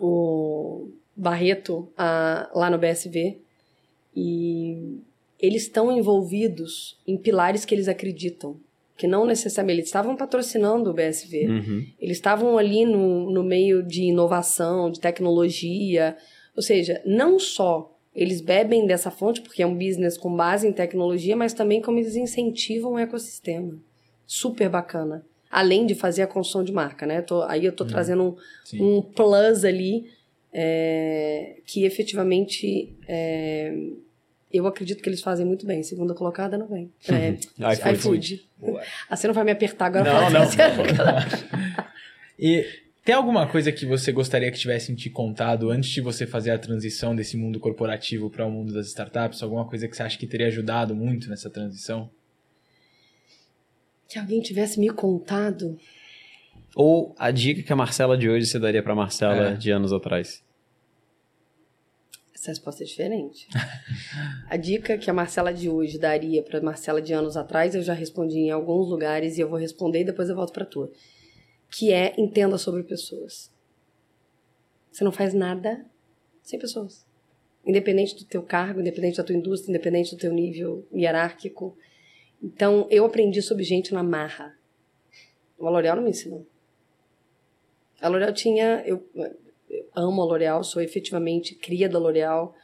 o 0.00 0.90
Barreto 1.16 1.88
a, 1.96 2.50
lá 2.54 2.68
no 2.70 2.78
BSV 2.78 3.38
e 4.14 5.00
eles 5.44 5.62
estão 5.62 5.96
envolvidos 5.96 6.98
em 7.06 7.16
pilares 7.16 7.64
que 7.64 7.74
eles 7.74 7.88
acreditam. 7.88 8.56
Que 8.96 9.06
não 9.06 9.26
necessariamente. 9.26 9.80
Eles 9.80 9.88
estavam 9.88 10.16
patrocinando 10.16 10.90
o 10.90 10.94
BSV. 10.94 11.46
Uhum. 11.46 11.86
Eles 12.00 12.16
estavam 12.16 12.56
ali 12.56 12.84
no, 12.84 13.30
no 13.30 13.42
meio 13.42 13.82
de 13.82 14.04
inovação, 14.04 14.90
de 14.90 15.00
tecnologia. 15.00 16.16
Ou 16.56 16.62
seja, 16.62 17.02
não 17.04 17.38
só 17.38 17.92
eles 18.14 18.40
bebem 18.40 18.86
dessa 18.86 19.10
fonte, 19.10 19.40
porque 19.40 19.62
é 19.62 19.66
um 19.66 19.76
business 19.76 20.16
com 20.16 20.34
base 20.34 20.68
em 20.68 20.72
tecnologia, 20.72 21.34
mas 21.34 21.52
também 21.52 21.82
como 21.82 21.98
eles 21.98 22.14
incentivam 22.14 22.92
o 22.92 22.98
ecossistema 22.98 23.76
super 24.26 24.68
bacana. 24.68 25.24
Além 25.50 25.86
de 25.86 25.94
fazer 25.94 26.22
a 26.22 26.26
construção 26.26 26.64
de 26.64 26.72
marca, 26.72 27.06
né? 27.06 27.22
Tô, 27.22 27.42
aí 27.42 27.64
eu 27.64 27.72
tô 27.72 27.84
uhum. 27.84 27.90
trazendo 27.90 28.38
um, 28.74 28.96
um, 28.96 29.02
plus 29.02 29.64
ali 29.64 30.10
é, 30.52 31.56
que 31.66 31.84
efetivamente 31.84 32.94
é, 33.06 33.76
eu 34.56 34.66
acredito 34.66 35.02
que 35.02 35.08
eles 35.08 35.20
fazem 35.20 35.44
muito 35.44 35.66
bem. 35.66 35.82
Segunda 35.82 36.14
colocada 36.14 36.56
não 36.56 36.66
vem. 36.66 36.92
É, 37.08 37.36
iFood. 37.92 38.48
Ah, 39.08 39.16
você 39.16 39.26
não 39.26 39.34
vai 39.34 39.44
me 39.44 39.50
apertar 39.50 39.86
agora. 39.86 40.04
Não, 40.04 40.30
não. 40.30 40.44
e 42.38 42.64
tem 43.04 43.14
alguma 43.14 43.46
coisa 43.46 43.70
que 43.72 43.84
você 43.84 44.12
gostaria 44.12 44.50
que 44.50 44.58
tivessem 44.58 44.94
te 44.94 45.10
contado 45.10 45.70
antes 45.70 45.90
de 45.90 46.00
você 46.00 46.26
fazer 46.26 46.50
a 46.50 46.58
transição 46.58 47.14
desse 47.14 47.36
mundo 47.36 47.60
corporativo 47.60 48.30
para 48.30 48.46
o 48.46 48.50
mundo 48.50 48.72
das 48.72 48.86
startups? 48.86 49.42
Alguma 49.42 49.66
coisa 49.66 49.88
que 49.88 49.96
você 49.96 50.02
acha 50.02 50.18
que 50.18 50.26
teria 50.26 50.46
ajudado 50.46 50.94
muito 50.94 51.28
nessa 51.28 51.50
transição? 51.50 52.10
que 54.14 54.18
alguém 54.18 54.40
tivesse 54.40 54.78
me 54.78 54.90
contado. 54.90 55.76
Ou 56.76 57.14
a 57.18 57.32
dica 57.32 57.62
que 57.62 57.72
a 57.72 57.76
Marcela 57.76 58.16
de 58.16 58.28
hoje 58.28 58.46
você 58.46 58.60
daria 58.60 58.82
para 58.82 58.94
Marcela 58.94 59.48
é. 59.50 59.54
de 59.54 59.72
anos 59.72 59.92
atrás? 59.92 60.42
Essa 62.44 62.50
resposta 62.50 62.82
é 62.82 62.86
diferente. 62.86 63.48
a 64.50 64.56
dica 64.58 64.98
que 64.98 65.08
a 65.08 65.14
Marcela 65.14 65.50
de 65.50 65.70
hoje 65.70 65.98
daria 65.98 66.42
para 66.42 66.60
Marcela 66.60 67.00
de 67.00 67.14
anos 67.14 67.38
atrás, 67.38 67.74
eu 67.74 67.82
já 67.82 67.94
respondi 67.94 68.36
em 68.36 68.50
alguns 68.50 68.90
lugares 68.90 69.38
e 69.38 69.40
eu 69.40 69.48
vou 69.48 69.58
responder 69.58 70.00
e 70.00 70.04
depois 70.04 70.28
eu 70.28 70.36
volto 70.36 70.52
para 70.52 70.66
tua. 70.66 70.92
Que 71.70 71.90
é 71.90 72.12
entenda 72.18 72.58
sobre 72.58 72.82
pessoas. 72.82 73.50
Você 74.92 75.02
não 75.02 75.10
faz 75.10 75.32
nada 75.32 75.86
sem 76.42 76.58
pessoas. 76.58 77.06
Independente 77.66 78.14
do 78.14 78.26
teu 78.26 78.42
cargo, 78.42 78.78
independente 78.78 79.16
da 79.16 79.24
tua 79.24 79.34
indústria, 79.34 79.70
independente 79.70 80.14
do 80.14 80.20
teu 80.20 80.30
nível 80.30 80.86
hierárquico, 80.94 81.74
então, 82.44 82.86
eu 82.90 83.06
aprendi 83.06 83.40
sobre 83.40 83.64
gente 83.64 83.94
na 83.94 84.02
marra. 84.02 84.54
O 85.58 85.70
L'Oréal 85.70 85.96
não 85.96 86.02
me 86.02 86.10
ensinou. 86.10 86.46
A 88.02 88.08
L'Oréal 88.08 88.34
tinha... 88.34 88.82
Eu, 88.84 89.02
amo 89.94 90.22
a 90.22 90.26
L'Oréal, 90.26 90.64
sou 90.64 90.82
efetivamente 90.82 91.54
cria 91.54 91.88
da 91.88 91.98
L'Oréal, 91.98 92.54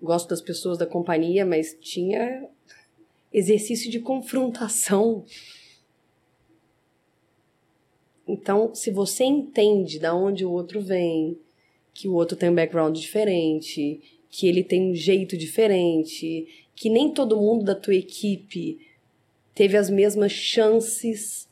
gosto 0.00 0.28
das 0.28 0.40
pessoas 0.40 0.78
da 0.78 0.86
companhia, 0.86 1.44
mas 1.44 1.76
tinha 1.80 2.48
exercício 3.32 3.90
de 3.90 4.00
confrontação 4.00 5.24
Então, 8.32 8.74
se 8.74 8.90
você 8.90 9.24
entende 9.24 9.98
da 9.98 10.14
onde 10.14 10.44
o 10.44 10.50
outro 10.50 10.80
vem, 10.80 11.38
que 11.92 12.08
o 12.08 12.14
outro 12.14 12.36
tem 12.36 12.48
um 12.48 12.54
background 12.54 12.96
diferente, 12.96 14.00
que 14.30 14.46
ele 14.46 14.64
tem 14.64 14.90
um 14.90 14.94
jeito 14.94 15.36
diferente, 15.36 16.66
que 16.74 16.88
nem 16.88 17.10
todo 17.10 17.36
mundo 17.36 17.64
da 17.64 17.74
tua 17.74 17.94
equipe 17.94 18.78
teve 19.54 19.76
as 19.76 19.90
mesmas 19.90 20.32
chances, 20.32 21.46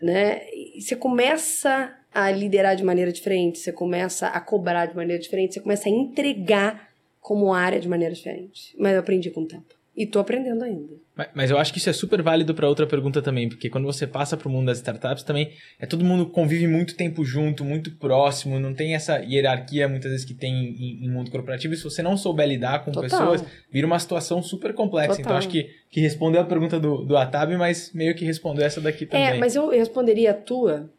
né? 0.00 0.48
E 0.54 0.80
você 0.80 0.94
começa 0.94 1.98
a 2.16 2.30
liderar 2.30 2.74
de 2.74 2.82
maneira 2.82 3.12
diferente, 3.12 3.58
você 3.58 3.70
começa 3.70 4.28
a 4.28 4.40
cobrar 4.40 4.86
de 4.86 4.96
maneira 4.96 5.22
diferente, 5.22 5.52
você 5.52 5.60
começa 5.60 5.86
a 5.86 5.92
entregar 5.92 6.88
como 7.20 7.52
área 7.52 7.78
de 7.78 7.86
maneira 7.86 8.14
diferente. 8.14 8.74
Mas 8.78 8.94
eu 8.94 9.00
aprendi 9.00 9.30
com 9.30 9.42
o 9.42 9.46
tempo. 9.46 9.76
E 9.94 10.06
tô 10.06 10.18
aprendendo 10.18 10.64
ainda. 10.64 10.94
Mas, 11.14 11.28
mas 11.34 11.50
eu 11.50 11.58
acho 11.58 11.72
que 11.72 11.78
isso 11.78 11.90
é 11.90 11.92
super 11.92 12.22
válido 12.22 12.54
para 12.54 12.66
outra 12.68 12.86
pergunta 12.86 13.20
também, 13.20 13.50
porque 13.50 13.68
quando 13.68 13.84
você 13.84 14.06
passa 14.06 14.34
para 14.34 14.48
o 14.48 14.50
mundo 14.50 14.66
das 14.66 14.78
startups 14.78 15.24
também, 15.24 15.52
é 15.78 15.84
todo 15.84 16.04
mundo 16.04 16.24
convive 16.24 16.66
muito 16.66 16.96
tempo 16.96 17.22
junto, 17.22 17.62
muito 17.62 17.90
próximo, 17.96 18.58
não 18.58 18.72
tem 18.72 18.94
essa 18.94 19.18
hierarquia 19.18 19.86
muitas 19.86 20.10
vezes 20.10 20.26
que 20.26 20.34
tem 20.34 20.54
em, 20.54 21.04
em 21.04 21.10
mundo 21.10 21.30
corporativo. 21.30 21.74
E 21.74 21.76
se 21.76 21.84
você 21.84 22.02
não 22.02 22.16
souber 22.16 22.48
lidar 22.48 22.82
com 22.82 22.92
Total. 22.92 23.10
pessoas, 23.10 23.44
vira 23.70 23.86
uma 23.86 23.98
situação 23.98 24.42
super 24.42 24.72
complexa. 24.72 25.16
Total. 25.16 25.22
Então 25.24 25.36
acho 25.36 25.48
que, 25.48 25.68
que 25.90 26.00
respondeu 26.00 26.40
a 26.40 26.44
pergunta 26.44 26.80
do, 26.80 27.04
do 27.04 27.14
Atab, 27.14 27.52
mas 27.58 27.92
meio 27.92 28.14
que 28.14 28.24
respondeu 28.24 28.64
essa 28.64 28.80
daqui 28.80 29.04
também. 29.04 29.26
É, 29.26 29.38
mas 29.38 29.54
eu 29.54 29.68
responderia 29.68 30.30
a 30.30 30.34
tua 30.34 30.90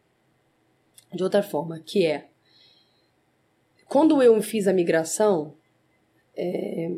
de 1.13 1.23
outra 1.23 1.41
forma, 1.41 1.79
que 1.79 2.05
é 2.05 2.27
quando 3.87 4.21
eu 4.21 4.41
fiz 4.41 4.67
a 4.67 4.73
migração, 4.73 5.53
é, 6.35 6.91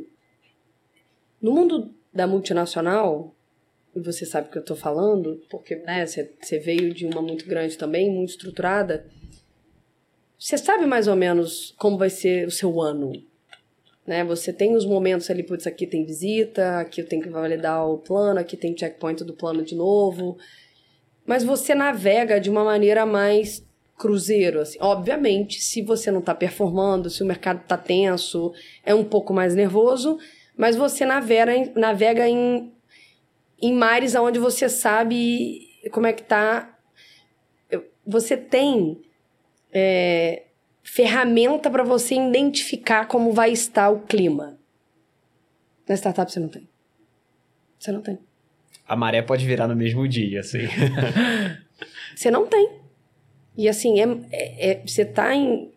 no 1.41 1.53
mundo 1.53 1.93
da 2.11 2.25
multinacional, 2.25 3.35
e 3.95 3.99
você 3.99 4.25
sabe 4.25 4.47
o 4.47 4.51
que 4.51 4.57
eu 4.57 4.61
estou 4.61 4.75
falando, 4.75 5.41
porque 5.49 5.75
né, 5.75 6.05
você, 6.05 6.59
veio 6.59 6.93
de 6.93 7.05
uma 7.05 7.21
muito 7.21 7.45
grande 7.45 7.77
também, 7.77 8.11
muito 8.11 8.29
estruturada. 8.29 9.05
Você 10.37 10.57
sabe 10.57 10.85
mais 10.85 11.07
ou 11.07 11.15
menos 11.15 11.73
como 11.77 11.97
vai 11.97 12.09
ser 12.09 12.47
o 12.47 12.51
seu 12.51 12.81
ano. 12.81 13.11
Né? 14.05 14.23
Você 14.23 14.51
tem 14.51 14.75
os 14.75 14.85
momentos 14.85 15.29
ali, 15.29 15.43
putz, 15.43 15.67
aqui 15.67 15.85
tem 15.85 16.05
visita, 16.05 16.79
aqui 16.79 17.01
eu 17.01 17.07
tenho 17.07 17.21
que 17.21 17.29
validar 17.29 17.87
o 17.87 17.99
plano, 17.99 18.39
aqui 18.39 18.57
tem 18.57 18.77
checkpoint 18.77 19.23
do 19.23 19.33
plano 19.33 19.63
de 19.63 19.75
novo. 19.75 20.37
Mas 21.25 21.43
você 21.43 21.75
navega 21.75 22.39
de 22.39 22.49
uma 22.49 22.63
maneira 22.63 23.05
mais 23.05 23.63
cruzeiro, 23.99 24.61
assim. 24.61 24.79
Obviamente, 24.81 25.61
se 25.61 25.81
você 25.81 26.09
não 26.09 26.21
está 26.21 26.33
performando, 26.33 27.09
se 27.09 27.21
o 27.21 27.25
mercado 27.25 27.61
está 27.61 27.77
tenso, 27.77 28.53
é 28.83 28.95
um 28.95 29.03
pouco 29.03 29.33
mais 29.33 29.53
nervoso, 29.53 30.17
mas 30.57 30.77
você 30.77 31.05
navega, 31.05 31.71
navega 31.75 32.27
em, 32.27 32.71
em 33.61 33.73
mares 33.73 34.15
onde 34.15 34.39
você 34.39 34.69
sabe 34.69 35.67
como 35.91 36.07
é 36.07 36.13
que 36.13 36.23
tá. 36.23 36.77
Você 38.07 38.37
tem 38.37 39.01
é, 39.71 40.43
ferramenta 40.81 41.69
para 41.69 41.83
você 41.83 42.15
identificar 42.15 43.05
como 43.05 43.33
vai 43.33 43.51
estar 43.51 43.89
o 43.89 43.99
clima. 43.99 44.57
Na 45.87 45.95
startup 45.95 46.31
você 46.31 46.39
não 46.39 46.47
tem. 46.47 46.67
Você 47.77 47.91
não 47.91 48.01
tem. 48.01 48.17
A 48.87 48.95
maré 48.95 49.21
pode 49.21 49.45
virar 49.45 49.67
no 49.67 49.75
mesmo 49.75 50.07
dia, 50.07 50.39
assim. 50.39 50.59
você 52.15 52.31
não 52.31 52.47
tem. 52.47 52.78
E 53.59 53.67
assim, 53.67 53.99
é, 53.99 54.07
é, 54.31 54.71
é, 54.71 54.81
você 54.85 55.03
tá 55.03 55.35
em 55.35 55.69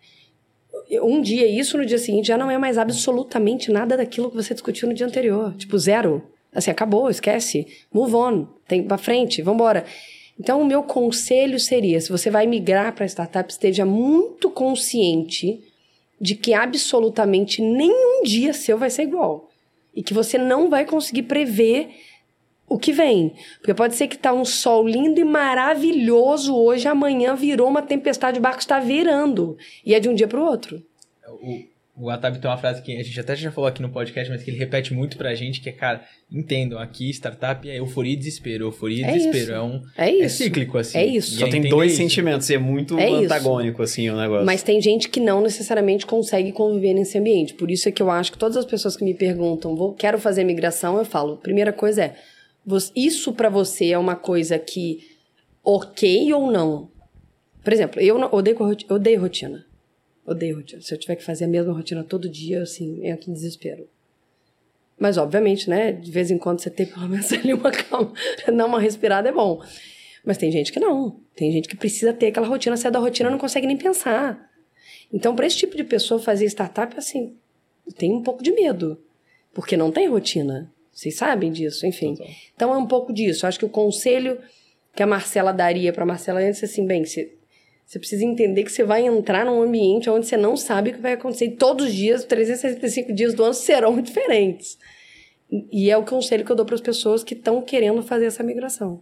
um 1.02 1.20
dia 1.20 1.48
isso, 1.48 1.76
no 1.76 1.84
dia 1.84 1.98
seguinte 1.98 2.28
já 2.28 2.38
não 2.38 2.48
é 2.48 2.56
mais 2.56 2.78
absolutamente 2.78 3.72
nada 3.72 3.96
daquilo 3.96 4.30
que 4.30 4.36
você 4.36 4.54
discutiu 4.54 4.86
no 4.86 4.94
dia 4.94 5.04
anterior. 5.04 5.52
Tipo, 5.56 5.76
zero. 5.76 6.22
Assim, 6.54 6.70
acabou, 6.70 7.10
esquece. 7.10 7.66
Move 7.92 8.14
on. 8.14 8.46
Tem 8.68 8.84
pra 8.84 8.96
frente, 8.96 9.42
vambora. 9.42 9.84
Então, 10.38 10.62
o 10.62 10.64
meu 10.64 10.84
conselho 10.84 11.58
seria: 11.58 12.00
se 12.00 12.08
você 12.08 12.30
vai 12.30 12.46
migrar 12.46 12.94
para 12.94 13.04
startup, 13.04 13.50
esteja 13.50 13.84
muito 13.84 14.48
consciente 14.48 15.60
de 16.20 16.36
que 16.36 16.54
absolutamente 16.54 17.60
nenhum 17.60 18.22
dia 18.22 18.52
seu 18.52 18.78
vai 18.78 18.90
ser 18.90 19.02
igual. 19.02 19.50
E 19.92 20.04
que 20.04 20.14
você 20.14 20.38
não 20.38 20.70
vai 20.70 20.84
conseguir 20.84 21.24
prever 21.24 21.88
o 22.74 22.78
que 22.78 22.92
vem. 22.92 23.32
Porque 23.58 23.74
pode 23.74 23.94
ser 23.94 24.08
que 24.08 24.18
tá 24.18 24.32
um 24.32 24.44
sol 24.44 24.86
lindo 24.86 25.20
e 25.20 25.24
maravilhoso 25.24 26.54
hoje, 26.56 26.88
amanhã 26.88 27.34
virou 27.34 27.68
uma 27.68 27.82
tempestade, 27.82 28.38
o 28.38 28.42
barco 28.42 28.60
está 28.60 28.80
virando. 28.80 29.56
E 29.84 29.94
é 29.94 30.00
de 30.00 30.08
um 30.08 30.14
dia 30.14 30.28
para 30.28 30.40
o 30.40 30.44
outro. 30.44 30.82
O, 31.42 31.72
o 31.94 32.08
Atab 32.08 32.38
tem 32.38 32.50
uma 32.50 32.56
frase 32.56 32.80
que 32.80 32.96
a 32.96 33.02
gente 33.02 33.20
até 33.20 33.36
já 33.36 33.52
falou 33.52 33.68
aqui 33.68 33.82
no 33.82 33.90
podcast, 33.90 34.30
mas 34.30 34.42
que 34.42 34.50
ele 34.50 34.58
repete 34.58 34.94
muito 34.94 35.18
pra 35.18 35.34
gente, 35.34 35.60
que 35.60 35.68
é, 35.68 35.72
cara, 35.72 36.02
entendam, 36.30 36.78
aqui 36.78 37.10
startup 37.10 37.68
é 37.68 37.78
euforia 37.78 38.14
e 38.14 38.16
desespero, 38.16 38.64
euforia 38.64 39.02
e 39.02 39.04
é 39.04 39.12
desespero. 39.12 39.42
Isso. 39.42 39.52
É 39.52 39.62
um 39.62 39.82
é, 39.96 40.18
é, 40.20 40.28
cíclico, 40.28 40.78
assim. 40.78 40.96
É 40.96 41.04
isso. 41.04 41.38
Só 41.38 41.46
tem 41.48 41.60
dois 41.68 41.92
isso. 41.92 42.00
sentimentos, 42.00 42.48
e 42.48 42.54
é 42.54 42.58
muito 42.58 42.98
é 42.98 43.08
antagônico, 43.08 43.82
isso. 43.82 43.92
assim, 43.92 44.08
o 44.08 44.16
negócio. 44.16 44.46
Mas 44.46 44.62
tem 44.62 44.80
gente 44.80 45.10
que 45.10 45.20
não 45.20 45.42
necessariamente 45.42 46.06
consegue 46.06 46.50
conviver 46.50 46.94
nesse 46.94 47.18
ambiente. 47.18 47.52
Por 47.52 47.70
isso 47.70 47.86
é 47.88 47.92
que 47.92 48.02
eu 48.02 48.10
acho 48.10 48.32
que 48.32 48.38
todas 48.38 48.56
as 48.56 48.64
pessoas 48.64 48.96
que 48.96 49.04
me 49.04 49.12
perguntam, 49.12 49.76
vou, 49.76 49.92
quero 49.92 50.18
fazer 50.18 50.44
migração, 50.44 50.96
eu 50.96 51.04
falo, 51.04 51.36
primeira 51.36 51.74
coisa 51.74 52.04
é 52.04 52.14
isso 52.94 53.32
para 53.32 53.48
você 53.48 53.90
é 53.90 53.98
uma 53.98 54.16
coisa 54.16 54.58
que 54.58 55.06
ok 55.64 56.32
ou 56.32 56.50
não? 56.50 56.90
Por 57.62 57.72
exemplo, 57.72 58.00
eu 58.00 58.16
odeio, 58.16 58.56
eu 58.88 58.96
odeio 58.96 59.20
rotina. 59.20 59.64
Odeio 60.26 60.56
rotina. 60.56 60.80
Se 60.80 60.94
eu 60.94 60.98
tiver 60.98 61.16
que 61.16 61.24
fazer 61.24 61.44
a 61.44 61.48
mesma 61.48 61.72
rotina 61.72 62.02
todo 62.04 62.28
dia, 62.28 62.62
assim, 62.62 63.06
entro 63.06 63.30
em 63.30 63.32
desespero. 63.32 63.88
Mas, 64.98 65.16
obviamente, 65.16 65.68
né? 65.68 65.90
De 65.90 66.10
vez 66.10 66.30
em 66.30 66.38
quando 66.38 66.60
você 66.60 66.70
tem 66.70 66.86
pelo 66.86 67.08
menos 67.08 67.30
ali 67.34 67.52
uma 67.52 67.70
calma, 67.70 68.12
dar 68.46 68.66
uma 68.66 68.80
respirada 68.80 69.28
é 69.28 69.32
bom. 69.32 69.60
Mas 70.24 70.38
tem 70.38 70.50
gente 70.52 70.72
que 70.72 70.78
não. 70.78 71.20
Tem 71.34 71.50
gente 71.50 71.68
que 71.68 71.76
precisa 71.76 72.12
ter 72.12 72.28
aquela 72.28 72.46
rotina, 72.46 72.76
sai 72.76 72.90
da 72.90 72.98
rotina 72.98 73.30
não 73.30 73.38
consegue 73.38 73.66
nem 73.66 73.76
pensar. 73.76 74.50
Então, 75.12 75.34
para 75.34 75.46
esse 75.46 75.56
tipo 75.56 75.76
de 75.76 75.84
pessoa 75.84 76.20
fazer 76.20 76.46
startup, 76.46 76.96
assim, 76.96 77.36
tem 77.96 78.12
um 78.12 78.22
pouco 78.22 78.42
de 78.42 78.52
medo. 78.52 79.02
Porque 79.52 79.76
não 79.76 79.90
tem 79.90 80.08
rotina. 80.08 80.72
Vocês 80.92 81.16
sabem 81.16 81.50
disso, 81.50 81.86
enfim. 81.86 82.16
Então 82.54 82.72
é 82.72 82.76
um 82.76 82.86
pouco 82.86 83.12
disso. 83.12 83.46
Acho 83.46 83.58
que 83.58 83.64
o 83.64 83.68
conselho 83.68 84.38
que 84.94 85.02
a 85.02 85.06
Marcela 85.06 85.52
daria 85.52 85.92
para 85.92 86.04
Marcela 86.04 86.40
antes 86.40 86.62
é 86.62 86.66
assim, 86.66 86.86
bem, 86.86 87.04
você, 87.04 87.32
você 87.86 87.98
precisa 87.98 88.24
entender 88.24 88.62
que 88.62 88.70
você 88.70 88.84
vai 88.84 89.06
entrar 89.06 89.46
num 89.46 89.62
ambiente 89.62 90.10
onde 90.10 90.26
você 90.26 90.36
não 90.36 90.56
sabe 90.56 90.90
o 90.90 90.94
que 90.94 91.00
vai 91.00 91.14
acontecer. 91.14 91.46
E 91.46 91.50
todos 91.52 91.86
os 91.86 91.94
dias, 91.94 92.24
365 92.24 93.12
dias 93.12 93.32
do 93.34 93.42
ano 93.42 93.54
serão 93.54 94.00
diferentes. 94.02 94.78
E 95.70 95.90
é 95.90 95.96
o 95.96 96.04
conselho 96.04 96.44
que 96.44 96.52
eu 96.52 96.56
dou 96.56 96.64
para 96.64 96.74
as 96.74 96.80
pessoas 96.80 97.24
que 97.24 97.34
estão 97.34 97.60
querendo 97.62 98.02
fazer 98.02 98.26
essa 98.26 98.42
migração. 98.42 99.00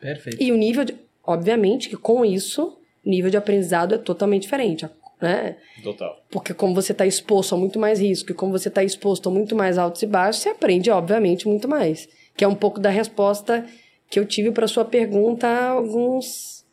Perfeito. 0.00 0.42
E 0.42 0.52
o 0.52 0.56
nível 0.56 0.84
de, 0.84 0.94
obviamente 1.24 1.88
que 1.88 1.96
com 1.96 2.24
isso, 2.24 2.78
o 3.04 3.08
nível 3.08 3.30
de 3.30 3.36
aprendizado 3.36 3.94
é 3.94 3.98
totalmente 3.98 4.42
diferente 4.42 4.84
né? 5.20 5.56
Total. 5.82 6.22
Porque 6.30 6.52
como 6.52 6.74
você 6.74 6.92
está 6.92 7.06
exposto 7.06 7.54
a 7.54 7.58
muito 7.58 7.78
mais 7.78 8.00
risco 8.00 8.30
e 8.30 8.34
como 8.34 8.52
você 8.52 8.68
está 8.68 8.84
exposto 8.84 9.28
a 9.28 9.32
muito 9.32 9.54
mais 9.56 9.78
altos 9.78 10.02
e 10.02 10.06
baixos, 10.06 10.42
você 10.42 10.50
aprende, 10.50 10.90
obviamente, 10.90 11.48
muito 11.48 11.68
mais. 11.68 12.08
Que 12.36 12.44
é 12.44 12.48
um 12.48 12.54
pouco 12.54 12.78
da 12.78 12.90
resposta 12.90 13.64
que 14.10 14.18
eu 14.18 14.26
tive 14.26 14.50
para 14.50 14.68
sua 14.68 14.84
pergunta 14.84 15.46
há 15.46 15.70
alguns, 15.70 16.64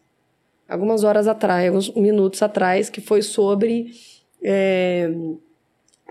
algumas 0.68 1.04
horas 1.04 1.28
atrás, 1.28 1.68
alguns 1.68 1.94
minutos 1.94 2.42
atrás, 2.42 2.90
que 2.90 3.02
foi 3.02 3.22
sobre... 3.22 3.92
É, 4.42 5.10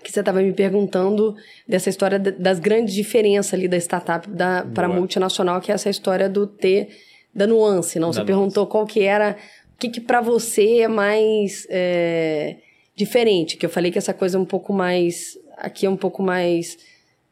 que 0.03 0.11
você 0.11 0.21
estava 0.21 0.43
me 0.43 0.53
perguntando 0.53 1.37
dessa 1.69 1.89
história 1.89 2.19
das 2.19 2.59
grandes 2.59 2.93
diferenças 2.93 3.55
ali 3.55 3.69
da 3.69 3.77
startup 3.77 4.27
para 4.75 4.89
multinacional, 4.89 5.61
que 5.61 5.71
é 5.71 5.75
essa 5.75 5.89
história 5.89 6.29
do 6.29 6.45
ter 6.47 6.89
da 7.33 7.47
nuance, 7.47 8.01
não? 8.01 8.09
Da 8.09 8.15
você 8.15 8.19
nuance. 8.19 8.27
perguntou 8.27 8.67
qual 8.67 8.85
que 8.85 9.03
era 9.03 9.37
que, 9.83 9.89
que 9.89 10.01
para 10.01 10.21
você 10.21 10.81
é 10.81 10.89
mais 10.89 11.67
é, 11.69 12.59
diferente? 12.95 13.57
Que 13.57 13.67
eu 13.67 13.71
falei 13.71 13.91
que 13.91 13.99
essa 13.99 14.15
coisa 14.15 14.39
é 14.39 14.41
um 14.41 14.45
pouco 14.45 14.73
mais. 14.73 15.37
Aqui 15.59 15.87
é 15.87 15.91
um 15.91 15.97
pouco 15.97 16.23
mais 16.23 16.79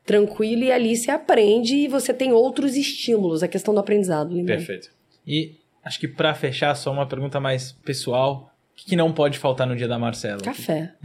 tranquila 0.05 0.64
e 0.64 0.72
ali 0.72 0.96
você 0.96 1.11
aprende 1.11 1.76
e 1.76 1.88
você 1.88 2.12
tem 2.12 2.32
outros 2.32 2.76
estímulos, 2.76 3.42
a 3.42 3.48
questão 3.48 3.72
do 3.72 3.80
aprendizado. 3.80 4.34
Lembra? 4.34 4.57
Perfeito. 4.57 4.90
E 5.26 5.57
acho 5.84 6.01
que 6.01 6.09
para 6.09 6.34
fechar, 6.34 6.74
só 6.74 6.90
uma 6.92 7.07
pergunta 7.07 7.38
mais 7.38 7.72
pessoal. 7.72 8.51
O 8.72 8.86
que, 8.88 8.96
não 8.96 9.12
pode 9.12 9.38
faltar 9.38 9.66
no 9.66 9.76
dia 9.76 9.86
da 9.86 9.98
Marcela? 9.98 10.40
Café. 10.40 10.94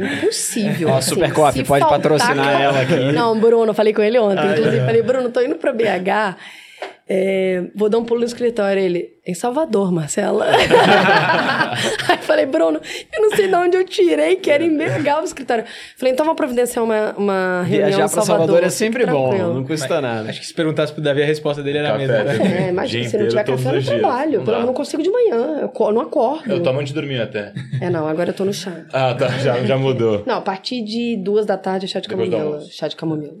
é 0.00 0.14
impossível. 0.14 0.88
Ó, 0.88 0.96
assim, 0.96 1.10
Super 1.10 1.32
Coffee, 1.32 1.62
pode 1.62 1.86
patrocinar 1.86 2.60
ela 2.60 2.80
aqui. 2.80 3.12
Não, 3.12 3.38
Bruno, 3.38 3.74
falei 3.74 3.92
com 3.92 4.02
ele 4.02 4.18
ontem. 4.18 4.48
Ah, 4.48 4.52
inclusive, 4.52 4.78
é. 4.78 4.84
falei, 4.86 5.02
Bruno, 5.02 5.30
tô 5.30 5.42
indo 5.42 5.56
pra 5.56 5.72
BH 5.74 6.38
é, 7.06 7.64
vou 7.74 7.90
dar 7.90 7.98
um 7.98 8.04
pulo 8.04 8.20
no 8.20 8.26
escritório. 8.26 8.80
Ele, 8.80 9.14
em 9.26 9.34
Salvador, 9.34 9.92
Marcela. 9.92 10.46
Aí 12.08 12.18
falei, 12.22 12.46
Bruno, 12.46 12.80
eu 13.12 13.22
não 13.22 13.36
sei 13.36 13.48
de 13.48 13.54
onde 13.54 13.76
eu 13.76 13.84
tirei, 13.84 14.36
quero 14.36 14.64
embergar 14.64 15.20
o 15.20 15.24
escritório. 15.24 15.64
Falei, 15.96 16.12
então 16.12 16.24
vamos 16.24 16.38
providenciar 16.38 16.84
uma, 16.84 17.12
uma 17.12 17.62
reunião 17.62 17.88
Viajar 17.88 18.10
pra 18.10 18.22
Salvador. 18.22 18.46
Salvador 18.46 18.64
é 18.64 18.70
sempre 18.70 19.04
Tranquilo. 19.04 19.48
bom, 19.48 19.54
não 19.54 19.64
custa 19.64 20.00
nada. 20.00 20.28
Acho 20.30 20.40
que 20.40 20.46
se 20.46 20.54
perguntasse 20.54 20.92
pro 20.92 21.02
Davi, 21.02 21.22
a 21.22 21.26
resposta 21.26 21.62
dele 21.62 21.78
era 21.78 21.92
café, 21.92 22.04
a 22.04 22.24
mesma. 22.24 22.44
Né? 22.44 22.66
É, 22.66 22.68
imagina, 22.70 23.08
se 23.08 23.18
não 23.18 23.28
tiver 23.28 23.44
café, 23.44 23.68
eu 23.68 23.74
não 23.74 23.82
trabalho. 23.82 24.42
Não 24.42 24.54
eu 24.54 24.66
não 24.66 24.74
consigo 24.74 25.02
de 25.02 25.10
manhã, 25.10 25.70
eu 25.78 25.92
não 25.92 26.00
acordo. 26.00 26.50
Eu 26.50 26.62
tomo 26.62 26.80
antes 26.80 26.92
de 26.92 27.00
dormir 27.00 27.20
até. 27.20 27.52
É, 27.80 27.90
não, 27.90 28.06
agora 28.06 28.30
eu 28.30 28.34
tô 28.34 28.44
no 28.44 28.52
chá. 28.52 28.84
Ah, 28.92 29.14
tá, 29.14 29.28
já, 29.38 29.62
já 29.62 29.76
mudou. 29.76 30.22
Não, 30.26 30.36
a 30.36 30.42
partir 30.42 30.82
de 30.82 31.16
duas 31.16 31.44
da 31.44 31.56
tarde 31.56 31.84
é 31.84 31.88
chá 31.88 32.00
de 32.00 32.08
camomila. 32.08 32.60
Chá 32.70 32.88
de 32.88 32.96
camomila. 32.96 33.34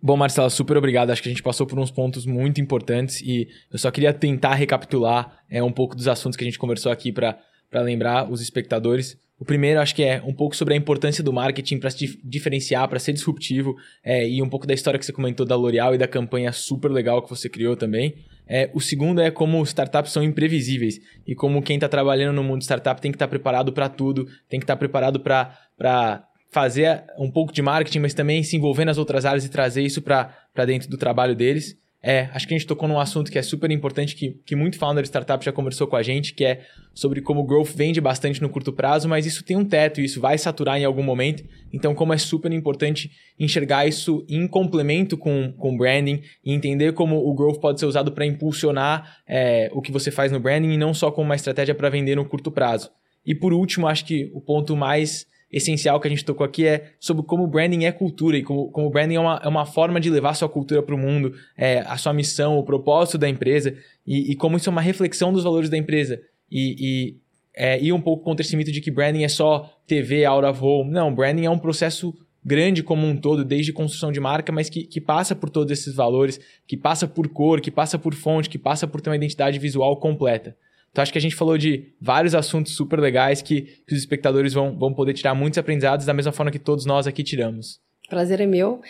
Bom, 0.00 0.16
Marcelo, 0.16 0.48
super 0.48 0.76
obrigado. 0.76 1.10
Acho 1.10 1.22
que 1.22 1.28
a 1.28 1.32
gente 1.32 1.42
passou 1.42 1.66
por 1.66 1.78
uns 1.78 1.90
pontos 1.90 2.24
muito 2.24 2.60
importantes 2.60 3.20
e 3.20 3.48
eu 3.70 3.78
só 3.78 3.90
queria 3.90 4.12
tentar 4.12 4.54
recapitular 4.54 5.42
é, 5.50 5.60
um 5.62 5.72
pouco 5.72 5.96
dos 5.96 6.06
assuntos 6.06 6.36
que 6.36 6.44
a 6.44 6.46
gente 6.46 6.58
conversou 6.58 6.92
aqui 6.92 7.10
para 7.10 7.36
lembrar 7.82 8.30
os 8.30 8.40
espectadores. 8.40 9.18
O 9.40 9.44
primeiro, 9.44 9.80
acho 9.80 9.94
que 9.94 10.02
é 10.02 10.22
um 10.24 10.32
pouco 10.32 10.56
sobre 10.56 10.74
a 10.74 10.76
importância 10.76 11.22
do 11.22 11.32
marketing 11.32 11.78
para 11.78 11.90
se 11.90 12.20
diferenciar, 12.24 12.88
para 12.88 12.98
ser 12.98 13.12
disruptivo, 13.12 13.76
é, 14.04 14.28
e 14.28 14.40
um 14.42 14.48
pouco 14.48 14.66
da 14.66 14.74
história 14.74 14.98
que 14.98 15.06
você 15.06 15.12
comentou 15.12 15.46
da 15.46 15.56
L'Oréal 15.56 15.94
e 15.94 15.98
da 15.98 16.08
campanha 16.08 16.52
super 16.52 16.90
legal 16.90 17.22
que 17.22 17.30
você 17.30 17.48
criou 17.48 17.76
também. 17.76 18.14
É, 18.48 18.70
o 18.72 18.80
segundo 18.80 19.20
é 19.20 19.30
como 19.30 19.62
startups 19.62 20.12
são 20.12 20.22
imprevisíveis 20.22 21.00
e 21.26 21.34
como 21.34 21.62
quem 21.62 21.76
está 21.76 21.88
trabalhando 21.88 22.34
no 22.34 22.42
mundo 22.42 22.62
startup 22.62 23.00
tem 23.00 23.12
que 23.12 23.16
estar 23.16 23.26
tá 23.26 23.30
preparado 23.30 23.72
para 23.72 23.88
tudo, 23.88 24.26
tem 24.48 24.58
que 24.58 24.64
estar 24.64 24.74
tá 24.74 24.78
preparado 24.78 25.20
para 25.20 26.24
fazer 26.50 27.04
um 27.18 27.30
pouco 27.30 27.52
de 27.52 27.62
marketing, 27.62 28.00
mas 28.00 28.14
também 28.14 28.42
se 28.42 28.56
envolver 28.56 28.84
nas 28.84 28.98
outras 28.98 29.24
áreas 29.24 29.44
e 29.44 29.48
trazer 29.48 29.82
isso 29.82 30.00
para 30.02 30.64
dentro 30.66 30.88
do 30.88 30.96
trabalho 30.96 31.34
deles. 31.34 31.76
É, 32.00 32.28
acho 32.32 32.46
que 32.46 32.54
a 32.54 32.58
gente 32.58 32.66
tocou 32.66 32.88
num 32.88 33.00
assunto 33.00 33.30
que 33.30 33.38
é 33.38 33.42
super 33.42 33.70
importante, 33.72 34.14
que, 34.14 34.40
que 34.46 34.54
muito 34.54 34.78
founder 34.78 35.02
de 35.02 35.08
startup 35.08 35.44
já 35.44 35.50
conversou 35.50 35.86
com 35.88 35.96
a 35.96 36.02
gente, 36.02 36.32
que 36.32 36.44
é 36.44 36.60
sobre 36.94 37.20
como 37.20 37.40
o 37.40 37.44
growth 37.44 37.70
vende 37.74 38.00
bastante 38.00 38.40
no 38.40 38.48
curto 38.48 38.72
prazo, 38.72 39.08
mas 39.08 39.26
isso 39.26 39.44
tem 39.44 39.56
um 39.56 39.64
teto 39.64 40.00
isso 40.00 40.20
vai 40.20 40.38
saturar 40.38 40.78
em 40.78 40.84
algum 40.84 41.02
momento. 41.02 41.44
Então, 41.72 41.96
como 41.96 42.12
é 42.12 42.18
super 42.18 42.52
importante 42.52 43.10
enxergar 43.38 43.86
isso 43.86 44.24
em 44.28 44.46
complemento 44.46 45.18
com, 45.18 45.52
com 45.58 45.76
branding 45.76 46.22
e 46.44 46.52
entender 46.52 46.92
como 46.92 47.16
o 47.16 47.34
growth 47.34 47.58
pode 47.60 47.80
ser 47.80 47.86
usado 47.86 48.12
para 48.12 48.24
impulsionar 48.24 49.18
é, 49.26 49.68
o 49.72 49.82
que 49.82 49.90
você 49.90 50.12
faz 50.12 50.30
no 50.30 50.38
branding 50.38 50.70
e 50.70 50.76
não 50.76 50.94
só 50.94 51.10
como 51.10 51.26
uma 51.26 51.36
estratégia 51.36 51.74
para 51.74 51.90
vender 51.90 52.14
no 52.14 52.24
curto 52.24 52.50
prazo. 52.50 52.90
E 53.26 53.34
por 53.34 53.52
último, 53.52 53.88
acho 53.88 54.04
que 54.04 54.30
o 54.32 54.40
ponto 54.40 54.76
mais 54.76 55.26
essencial 55.50 55.98
que 55.98 56.06
a 56.06 56.10
gente 56.10 56.24
tocou 56.24 56.44
aqui 56.44 56.66
é 56.66 56.92
sobre 57.00 57.24
como 57.24 57.46
branding 57.46 57.84
é 57.84 57.92
cultura 57.92 58.36
e 58.36 58.42
como, 58.42 58.70
como 58.70 58.90
branding 58.90 59.16
é 59.16 59.20
uma, 59.20 59.40
é 59.42 59.48
uma 59.48 59.64
forma 59.64 59.98
de 59.98 60.10
levar 60.10 60.34
sua 60.34 60.48
cultura 60.48 60.82
para 60.82 60.94
o 60.94 60.98
mundo, 60.98 61.34
é, 61.56 61.80
a 61.80 61.96
sua 61.96 62.12
missão, 62.12 62.58
o 62.58 62.64
propósito 62.64 63.18
da 63.18 63.28
empresa 63.28 63.74
e, 64.06 64.32
e, 64.32 64.36
como 64.36 64.56
isso 64.56 64.68
é 64.68 64.72
uma 64.72 64.82
reflexão 64.82 65.32
dos 65.32 65.44
valores 65.44 65.70
da 65.70 65.76
empresa. 65.76 66.20
E, 66.50 66.76
e 66.78 67.16
é, 67.54 67.80
ir 67.82 67.92
um 67.92 68.00
pouco 68.00 68.24
contra 68.24 68.44
esse 68.44 68.56
mito 68.56 68.70
de 68.70 68.80
que 68.80 68.90
branding 68.90 69.24
é 69.24 69.28
só 69.28 69.78
TV, 69.86 70.24
aura 70.24 70.52
voo. 70.52 70.84
Não, 70.84 71.14
branding 71.14 71.44
é 71.44 71.50
um 71.50 71.58
processo 71.58 72.14
grande 72.44 72.82
como 72.82 73.06
um 73.06 73.16
todo, 73.16 73.44
desde 73.44 73.72
construção 73.72 74.12
de 74.12 74.20
marca, 74.20 74.52
mas 74.52 74.70
que, 74.70 74.84
que 74.84 75.00
passa 75.00 75.34
por 75.34 75.50
todos 75.50 75.70
esses 75.72 75.94
valores, 75.94 76.40
que 76.66 76.76
passa 76.76 77.06
por 77.06 77.28
cor, 77.28 77.60
que 77.60 77.70
passa 77.70 77.98
por 77.98 78.14
fonte, 78.14 78.48
que 78.48 78.58
passa 78.58 78.86
por 78.86 79.00
ter 79.00 79.10
uma 79.10 79.16
identidade 79.16 79.58
visual 79.58 79.96
completa. 79.98 80.56
Então 80.90 81.02
acho 81.02 81.12
que 81.12 81.18
a 81.18 81.20
gente 81.20 81.36
falou 81.36 81.56
de 81.56 81.92
vários 82.00 82.34
assuntos 82.34 82.74
super 82.74 82.98
legais 82.98 83.42
que, 83.42 83.62
que 83.86 83.94
os 83.94 83.98
espectadores 83.98 84.52
vão, 84.52 84.76
vão 84.76 84.92
poder 84.92 85.14
tirar 85.14 85.34
muitos 85.34 85.58
aprendizados 85.58 86.06
da 86.06 86.14
mesma 86.14 86.32
forma 86.32 86.50
que 86.50 86.58
todos 86.58 86.84
nós 86.86 87.06
aqui 87.06 87.22
tiramos. 87.22 87.80
Prazer 88.08 88.40
é 88.40 88.46
meu. 88.46 88.80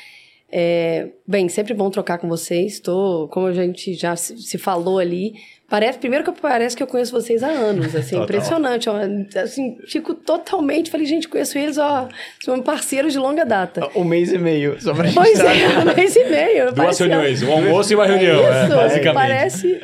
É, 0.51 1.09
bem, 1.27 1.47
sempre 1.49 1.75
bom 1.75 1.91
trocar 1.91 2.17
com 2.17 2.27
vocês. 2.27 2.81
Tô, 2.81 3.29
como 3.31 3.47
a 3.47 3.53
gente 3.53 3.93
já 3.93 4.17
se, 4.17 4.57
falou 4.57 4.99
ali, 4.99 5.35
parece 5.69 5.99
primeiro 5.99 6.25
que 6.25 6.41
parece 6.41 6.75
que 6.75 6.83
eu 6.83 6.87
conheço 6.87 7.13
vocês 7.13 7.43
há 7.43 7.49
anos, 7.49 7.95
assim, 7.95 8.17
impressionante. 8.17 8.89
Ó, 8.89 8.97
assim, 9.43 9.77
fico 9.87 10.15
totalmente, 10.15 10.91
falei, 10.91 11.07
gente, 11.07 11.29
conheço 11.29 11.59
eles, 11.59 11.77
ó, 11.77 12.09
são 12.43 12.63
parceiros 12.63 13.13
de 13.13 13.19
longa 13.19 13.45
data. 13.45 13.91
Um 13.95 14.05
mês 14.05 14.33
e 14.33 14.39
meio, 14.39 14.81
só 14.81 14.95
pra 14.95 15.11
Pois 15.13 15.39
é, 15.39 15.79
um 15.81 15.95
mês 15.95 16.17
e 16.17 16.25
meio. 16.25 16.73
Duas 16.73 16.99
reuniões, 16.99 17.43
um 17.43 17.53
almoço 17.53 17.93
e 17.93 17.97
uma 17.97 18.07
reunião, 18.07 18.39
é 18.39 18.65
isso, 18.65 18.73
é, 18.73 18.77
basicamente. 18.77 19.15
Parece 19.15 19.81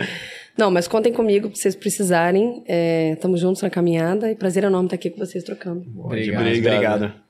não, 0.56 0.70
mas 0.70 0.86
contem 0.86 1.12
comigo 1.12 1.50
se 1.54 1.62
vocês 1.62 1.76
precisarem. 1.76 2.62
Estamos 3.12 3.40
é, 3.40 3.42
juntos 3.42 3.62
na 3.62 3.70
caminhada 3.70 4.30
e 4.30 4.36
prazer 4.36 4.64
enorme 4.64 4.86
estar 4.86 4.96
aqui 4.96 5.10
com 5.10 5.18
vocês 5.18 5.42
trocando. 5.42 5.84
Obrigado. 5.98 6.42
obrigado. 6.42 7.02
obrigado. 7.02 7.23